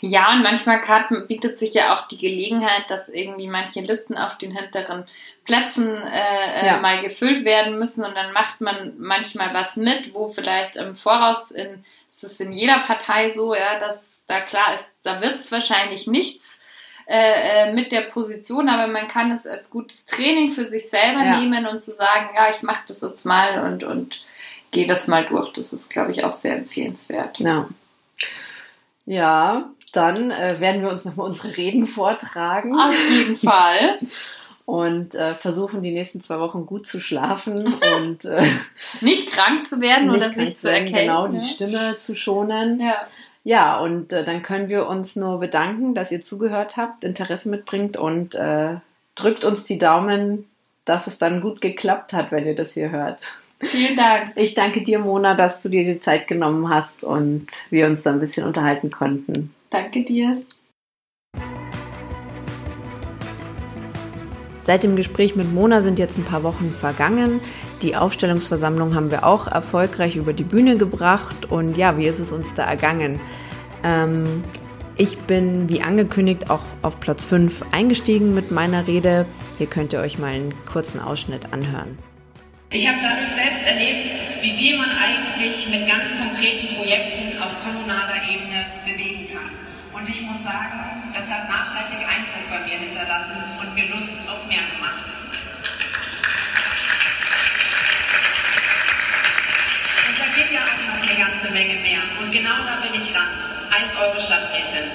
Ja, 0.00 0.32
und 0.32 0.42
manchmal 0.42 0.80
bietet 1.28 1.58
sich 1.58 1.74
ja 1.74 1.94
auch 1.94 2.08
die 2.08 2.18
Gelegenheit, 2.18 2.84
dass 2.88 3.08
irgendwie 3.08 3.48
manche 3.48 3.80
Listen 3.80 4.16
auf 4.16 4.38
den 4.38 4.56
hinteren 4.56 5.04
Plätzen 5.44 5.88
äh, 5.88 6.62
äh, 6.62 6.66
ja. 6.66 6.78
mal 6.78 7.00
gefüllt 7.02 7.44
werden 7.44 7.78
müssen 7.78 8.04
und 8.04 8.14
dann 8.16 8.32
macht 8.32 8.60
man 8.60 8.94
manchmal 8.98 9.52
was 9.52 9.76
mit, 9.76 10.14
wo 10.14 10.28
vielleicht 10.28 10.76
im 10.76 10.96
Voraus 10.96 11.50
in, 11.50 11.84
das 12.08 12.22
ist 12.24 12.40
in 12.40 12.52
jeder 12.52 12.78
Partei 12.80 13.30
so, 13.30 13.54
ja, 13.54 13.78
dass 13.78 14.22
da 14.26 14.40
klar 14.40 14.74
ist, 14.74 14.84
da 15.02 15.20
wird 15.20 15.40
es 15.40 15.52
wahrscheinlich 15.52 16.06
nichts 16.06 16.59
äh, 17.12 17.64
äh, 17.64 17.72
mit 17.72 17.90
der 17.90 18.02
Position, 18.02 18.68
aber 18.68 18.86
man 18.86 19.08
kann 19.08 19.32
es 19.32 19.44
als 19.44 19.68
gutes 19.68 20.04
Training 20.04 20.52
für 20.52 20.64
sich 20.64 20.88
selber 20.88 21.24
ja. 21.24 21.40
nehmen 21.40 21.66
und 21.66 21.82
zu 21.82 21.92
sagen, 21.92 22.28
ja, 22.36 22.50
ich 22.50 22.62
mache 22.62 22.84
das 22.86 23.00
jetzt 23.00 23.24
mal 23.26 23.64
und, 23.64 23.82
und 23.82 24.22
gehe 24.70 24.86
das 24.86 25.08
mal 25.08 25.26
durch. 25.26 25.52
Das 25.52 25.72
ist, 25.72 25.90
glaube 25.90 26.12
ich, 26.12 26.22
auch 26.22 26.32
sehr 26.32 26.56
empfehlenswert. 26.56 27.40
Ja. 27.40 27.68
Ja, 29.06 29.70
dann 29.92 30.30
äh, 30.30 30.60
werden 30.60 30.82
wir 30.82 30.88
uns 30.88 31.04
nochmal 31.04 31.26
unsere 31.26 31.56
Reden 31.56 31.88
vortragen. 31.88 32.78
Auf 32.78 33.10
jeden 33.10 33.38
Fall. 33.44 33.98
und 34.64 35.16
äh, 35.16 35.34
versuchen 35.34 35.82
die 35.82 35.90
nächsten 35.90 36.20
zwei 36.20 36.38
Wochen 36.38 36.64
gut 36.64 36.86
zu 36.86 37.00
schlafen 37.00 37.74
und 37.98 38.24
äh, 38.24 38.46
nicht 39.00 39.32
krank 39.32 39.64
zu 39.64 39.80
werden 39.80 40.10
oder 40.10 40.30
sich 40.30 40.56
zu 40.58 40.70
erkennen. 40.70 41.08
Genau, 41.08 41.26
die 41.26 41.40
Stimme 41.40 41.96
zu 41.96 42.14
schonen. 42.14 42.78
Ja. 42.78 42.98
Ja, 43.42 43.78
und 43.78 44.12
äh, 44.12 44.24
dann 44.24 44.42
können 44.42 44.68
wir 44.68 44.86
uns 44.86 45.16
nur 45.16 45.40
bedanken, 45.40 45.94
dass 45.94 46.12
ihr 46.12 46.20
zugehört 46.20 46.76
habt, 46.76 47.04
Interesse 47.04 47.48
mitbringt 47.48 47.96
und 47.96 48.34
äh, 48.34 48.76
drückt 49.14 49.44
uns 49.44 49.64
die 49.64 49.78
Daumen, 49.78 50.46
dass 50.84 51.06
es 51.06 51.18
dann 51.18 51.40
gut 51.40 51.60
geklappt 51.60 52.12
hat, 52.12 52.32
wenn 52.32 52.46
ihr 52.46 52.54
das 52.54 52.74
hier 52.74 52.90
hört. 52.90 53.18
Vielen 53.62 53.96
Dank. 53.96 54.32
Ich 54.36 54.54
danke 54.54 54.82
dir, 54.82 54.98
Mona, 54.98 55.34
dass 55.34 55.62
du 55.62 55.68
dir 55.68 55.84
die 55.84 56.00
Zeit 56.00 56.28
genommen 56.28 56.68
hast 56.70 57.04
und 57.04 57.46
wir 57.68 57.86
uns 57.86 58.02
da 58.02 58.10
ein 58.10 58.20
bisschen 58.20 58.46
unterhalten 58.46 58.90
konnten. 58.90 59.54
Danke 59.68 60.02
dir. 60.02 60.42
Seit 64.62 64.82
dem 64.82 64.96
Gespräch 64.96 65.36
mit 65.36 65.52
Mona 65.52 65.80
sind 65.80 65.98
jetzt 65.98 66.16
ein 66.16 66.24
paar 66.24 66.42
Wochen 66.42 66.70
vergangen. 66.70 67.40
Die 67.82 67.96
Aufstellungsversammlung 67.96 68.94
haben 68.94 69.10
wir 69.10 69.24
auch 69.24 69.46
erfolgreich 69.46 70.16
über 70.16 70.34
die 70.34 70.44
Bühne 70.44 70.76
gebracht. 70.76 71.46
Und 71.50 71.78
ja, 71.78 71.96
wie 71.96 72.06
ist 72.06 72.18
es 72.18 72.30
uns 72.30 72.54
da 72.54 72.64
ergangen? 72.64 73.18
Ähm, 73.82 74.44
ich 74.96 75.16
bin, 75.20 75.70
wie 75.70 75.80
angekündigt, 75.80 76.50
auch 76.50 76.60
auf 76.82 77.00
Platz 77.00 77.24
5 77.24 77.64
eingestiegen 77.72 78.34
mit 78.34 78.50
meiner 78.50 78.86
Rede. 78.86 79.24
Hier 79.56 79.66
könnt 79.66 79.94
ihr 79.94 80.00
euch 80.00 80.18
mal 80.18 80.28
einen 80.28 80.54
kurzen 80.66 81.00
Ausschnitt 81.00 81.54
anhören. 81.54 81.96
Ich 82.70 82.86
habe 82.86 82.98
dadurch 83.02 83.32
selbst 83.32 83.66
erlebt, 83.66 84.12
wie 84.42 84.50
viel 84.50 84.76
man 84.76 84.90
eigentlich 84.90 85.66
mit 85.70 85.88
ganz 85.88 86.12
konkreten 86.14 86.76
Projekten 86.76 87.42
auf 87.42 87.56
kommunaler 87.64 88.20
Ebene 88.28 88.66
bewegen 88.84 89.26
kann. 89.32 89.50
Und 89.98 90.06
ich 90.08 90.20
muss 90.22 90.44
sagen, 90.44 91.10
das 91.14 91.28
hat 91.30 91.48
nachhaltig 91.48 91.98
Eindruck 92.04 92.44
bei 92.50 92.60
mir 92.68 92.78
hinterlassen 92.78 93.36
und 93.58 93.74
mir 93.74 93.88
Lust 93.94 94.28
auf 94.28 94.46
mehr 94.46 94.62
gemacht. 94.76 95.19
Geht 100.40 100.56
ja 100.56 100.64
auch 100.64 100.80
noch 100.88 101.02
eine 101.04 101.18
ganze 101.20 101.52
Menge 101.52 101.76
mehr. 101.84 102.00
Und 102.18 102.32
genau 102.32 102.64
da 102.64 102.80
will 102.80 102.96
ich 102.96 103.14
ran, 103.14 103.28
als 103.76 103.92
eure 103.92 104.18
Stadträtin. 104.18 104.88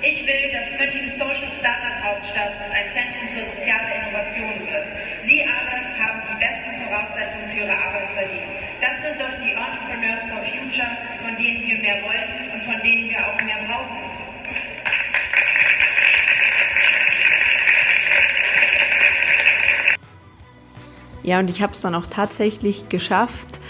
Ich 0.00 0.24
will, 0.24 0.52
dass 0.56 0.72
München 0.80 1.10
Social 1.10 1.52
Startup 1.52 2.00
Hauptstadt 2.00 2.56
und 2.64 2.72
ein 2.72 2.88
Zentrum 2.88 3.28
für 3.28 3.44
soziale 3.44 3.92
Innovation 3.92 4.56
wird. 4.64 4.88
Sie 5.20 5.44
alle 5.44 5.84
haben 6.00 6.22
die 6.24 6.40
besten 6.40 6.72
Voraussetzungen 6.80 7.46
für 7.52 7.60
ihre 7.68 7.76
Arbeit 7.76 8.08
verdient. 8.08 8.56
Das 8.80 9.04
sind 9.04 9.20
doch 9.20 9.36
die 9.36 9.52
Entrepreneurs 9.52 10.24
for 10.32 10.40
Future, 10.40 10.88
von 11.20 11.36
denen 11.36 11.60
wir 11.68 11.76
mehr 11.84 12.00
wollen 12.00 12.54
und 12.54 12.64
von 12.64 12.80
denen 12.80 13.10
wir 13.10 13.20
auch 13.20 13.36
mehr 13.44 13.60
brauchen. 13.68 14.14
Ja, 21.22 21.38
und 21.38 21.50
ich 21.50 21.60
habe 21.60 21.74
es 21.74 21.82
dann 21.82 21.94
auch 21.94 22.06
tatsächlich 22.06 22.88
geschafft, 22.88 23.60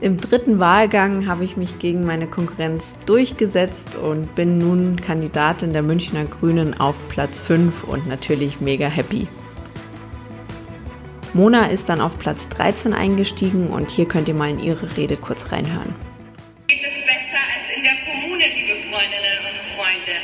im 0.00 0.20
dritten 0.20 0.58
Wahlgang 0.58 1.26
habe 1.26 1.44
ich 1.44 1.56
mich 1.56 1.78
gegen 1.78 2.04
meine 2.04 2.28
Konkurrenz 2.28 2.98
durchgesetzt 3.06 3.96
und 3.96 4.34
bin 4.34 4.58
nun 4.58 5.00
Kandidatin 5.00 5.72
der 5.72 5.82
Münchner 5.82 6.24
Grünen 6.24 6.78
auf 6.78 6.96
Platz 7.08 7.40
5 7.40 7.84
und 7.84 8.06
natürlich 8.06 8.60
mega 8.60 8.86
happy. 8.86 9.26
Mona 11.34 11.66
ist 11.66 11.88
dann 11.88 12.00
auf 12.00 12.18
Platz 12.18 12.48
13 12.48 12.94
eingestiegen 12.94 13.68
und 13.68 13.90
hier 13.90 14.06
könnt 14.06 14.28
ihr 14.28 14.34
mal 14.34 14.50
in 14.50 14.60
ihre 14.60 14.96
Rede 14.96 15.16
kurz 15.16 15.50
reinhören. 15.52 15.94
Geht 16.68 16.80
es 16.80 17.02
besser 17.02 17.42
als 17.42 17.66
in 17.76 17.82
der 17.82 17.98
Kommune, 18.06 18.44
liebe 18.54 18.78
Freundinnen 18.86 19.38
und 19.44 19.58
Freunde? 19.74 20.14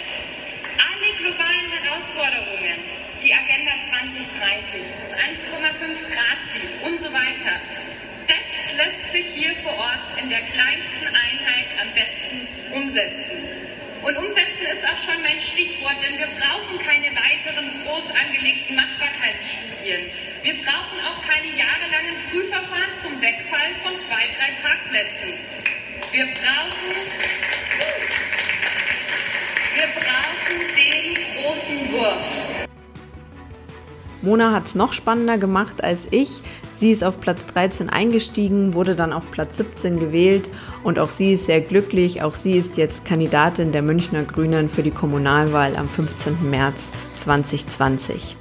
Alle 0.79 1.09
globalen 1.19 1.67
Herausforderungen, 1.83 2.79
die 3.23 3.35
Agenda 3.35 3.75
2030, 3.83 4.81
das 4.97 5.13
1,5 5.19 6.15
Grad 6.15 6.39
Ziel 6.47 6.71
und 6.87 6.99
so 6.99 7.13
weiter, 7.13 7.59
lässt 8.77 9.13
sich 9.13 9.27
hier 9.27 9.55
vor 9.57 9.77
Ort 9.79 10.07
in 10.21 10.29
der 10.29 10.41
kleinsten 10.41 11.07
Einheit 11.07 11.69
am 11.81 11.93
besten 11.95 12.49
umsetzen. 12.73 13.49
Und 14.03 14.17
umsetzen 14.19 14.67
ist 14.73 14.85
auch 14.85 14.97
schon 14.97 15.23
mein 15.23 15.39
Stichwort, 15.39 15.97
denn 16.03 16.19
wir 16.19 16.29
brauchen 16.39 16.79
keine 16.79 17.09
weiteren 17.17 17.71
groß 17.83 18.11
angelegten 18.11 18.77
Machbarkeitsstudien. 18.77 20.11
Wir 20.43 20.55
brauchen 20.63 21.01
auch 21.09 21.23
keine 21.27 21.57
jahrelangen 21.57 22.17
Prüfverfahren 22.31 22.95
zum 22.95 23.21
Wegfall 23.23 23.75
von 23.83 23.99
zwei, 24.01 24.23
drei 24.37 24.53
Parkplätzen. 24.61 25.33
Wir 26.13 26.27
brauchen, 26.27 26.91
wir 29.75 29.89
brauchen 29.97 30.77
den 30.77 31.43
großen 31.43 31.93
Wurf. 31.93 32.54
Mona 34.25 34.53
hat 34.53 34.67
es 34.67 34.75
noch 34.75 34.95
spannender 34.95 35.37
gemacht 35.37 35.85
als 35.85 36.09
ich. 36.11 36.43
Sie 36.77 36.91
ist 36.91 37.05
auf 37.05 37.21
Platz 37.21 37.47
13 37.47 37.91
eingestiegen, 37.91 38.75
wurde 38.75 38.97
dann 38.97 39.13
auf 39.13 39.31
Platz 39.31 39.59
17 39.59 40.01
gewählt 40.01 40.49
und 40.83 40.99
auch 40.99 41.11
sie 41.11 41.35
ist 41.35 41.47
sehr 41.47 41.61
glücklich. 41.61 42.23
Auch 42.23 42.35
sie 42.35 42.53
ist 42.53 42.77
jetzt 42.79 43.05
Kandidatin 43.05 43.71
der 43.71 43.83
Münchner 43.83 44.25
Grünen 44.25 44.69
für 44.69 44.83
die 44.83 44.91
Kommunalwahl 44.91 45.77
am 45.77 45.89
15. 45.89 46.51
März 46.51 46.91
2020. 47.19 48.37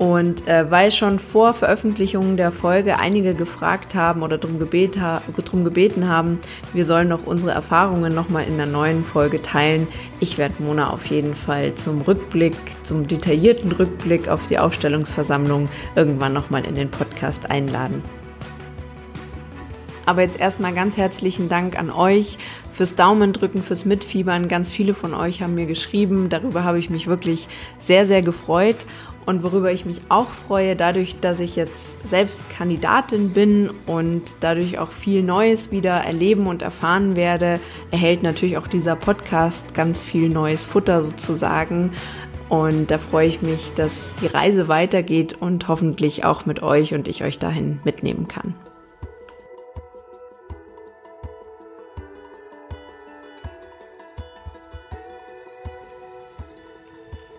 Und 0.00 0.48
äh, 0.48 0.70
weil 0.70 0.90
schon 0.92 1.18
vor 1.18 1.52
Veröffentlichung 1.52 2.38
der 2.38 2.52
Folge 2.52 2.98
einige 2.98 3.34
gefragt 3.34 3.94
haben 3.94 4.22
oder 4.22 4.38
darum, 4.38 4.58
gebet 4.58 4.98
ha 4.98 5.20
darum 5.36 5.62
gebeten 5.62 6.08
haben, 6.08 6.38
wir 6.72 6.86
sollen 6.86 7.08
noch 7.08 7.26
unsere 7.26 7.52
Erfahrungen 7.52 8.14
nochmal 8.14 8.44
in 8.44 8.56
der 8.56 8.64
neuen 8.64 9.04
Folge 9.04 9.42
teilen. 9.42 9.88
Ich 10.18 10.38
werde 10.38 10.62
Mona 10.62 10.88
auf 10.88 11.04
jeden 11.04 11.34
Fall 11.34 11.74
zum 11.74 12.00
Rückblick, 12.00 12.54
zum 12.82 13.06
detaillierten 13.06 13.72
Rückblick 13.72 14.28
auf 14.28 14.46
die 14.46 14.58
Aufstellungsversammlung 14.58 15.68
irgendwann 15.94 16.32
nochmal 16.32 16.64
in 16.64 16.76
den 16.76 16.90
Podcast 16.90 17.50
einladen. 17.50 18.02
Aber 20.06 20.22
jetzt 20.22 20.40
erstmal 20.40 20.74
ganz 20.74 20.96
herzlichen 20.96 21.48
Dank 21.48 21.78
an 21.78 21.90
euch 21.90 22.38
fürs 22.72 22.96
Daumendrücken, 22.96 23.62
fürs 23.62 23.84
Mitfiebern. 23.84 24.48
Ganz 24.48 24.72
viele 24.72 24.94
von 24.94 25.14
euch 25.14 25.42
haben 25.42 25.54
mir 25.54 25.66
geschrieben. 25.66 26.28
Darüber 26.30 26.64
habe 26.64 26.78
ich 26.78 26.90
mich 26.90 27.06
wirklich 27.06 27.46
sehr, 27.78 28.06
sehr 28.06 28.22
gefreut. 28.22 28.86
Und 29.30 29.44
worüber 29.44 29.70
ich 29.70 29.84
mich 29.84 30.00
auch 30.08 30.28
freue, 30.28 30.74
dadurch, 30.74 31.20
dass 31.20 31.38
ich 31.38 31.54
jetzt 31.54 32.04
selbst 32.04 32.42
Kandidatin 32.50 33.30
bin 33.30 33.70
und 33.86 34.22
dadurch 34.40 34.80
auch 34.80 34.90
viel 34.90 35.22
Neues 35.22 35.70
wieder 35.70 35.92
erleben 35.92 36.48
und 36.48 36.62
erfahren 36.62 37.14
werde, 37.14 37.60
erhält 37.92 38.24
natürlich 38.24 38.56
auch 38.58 38.66
dieser 38.66 38.96
Podcast 38.96 39.72
ganz 39.72 40.02
viel 40.02 40.30
neues 40.30 40.66
Futter 40.66 41.00
sozusagen. 41.02 41.92
Und 42.48 42.90
da 42.90 42.98
freue 42.98 43.28
ich 43.28 43.40
mich, 43.40 43.72
dass 43.74 44.16
die 44.20 44.26
Reise 44.26 44.66
weitergeht 44.66 45.36
und 45.40 45.68
hoffentlich 45.68 46.24
auch 46.24 46.44
mit 46.44 46.60
euch 46.64 46.92
und 46.92 47.06
ich 47.06 47.22
euch 47.22 47.38
dahin 47.38 47.78
mitnehmen 47.84 48.26
kann. 48.26 48.56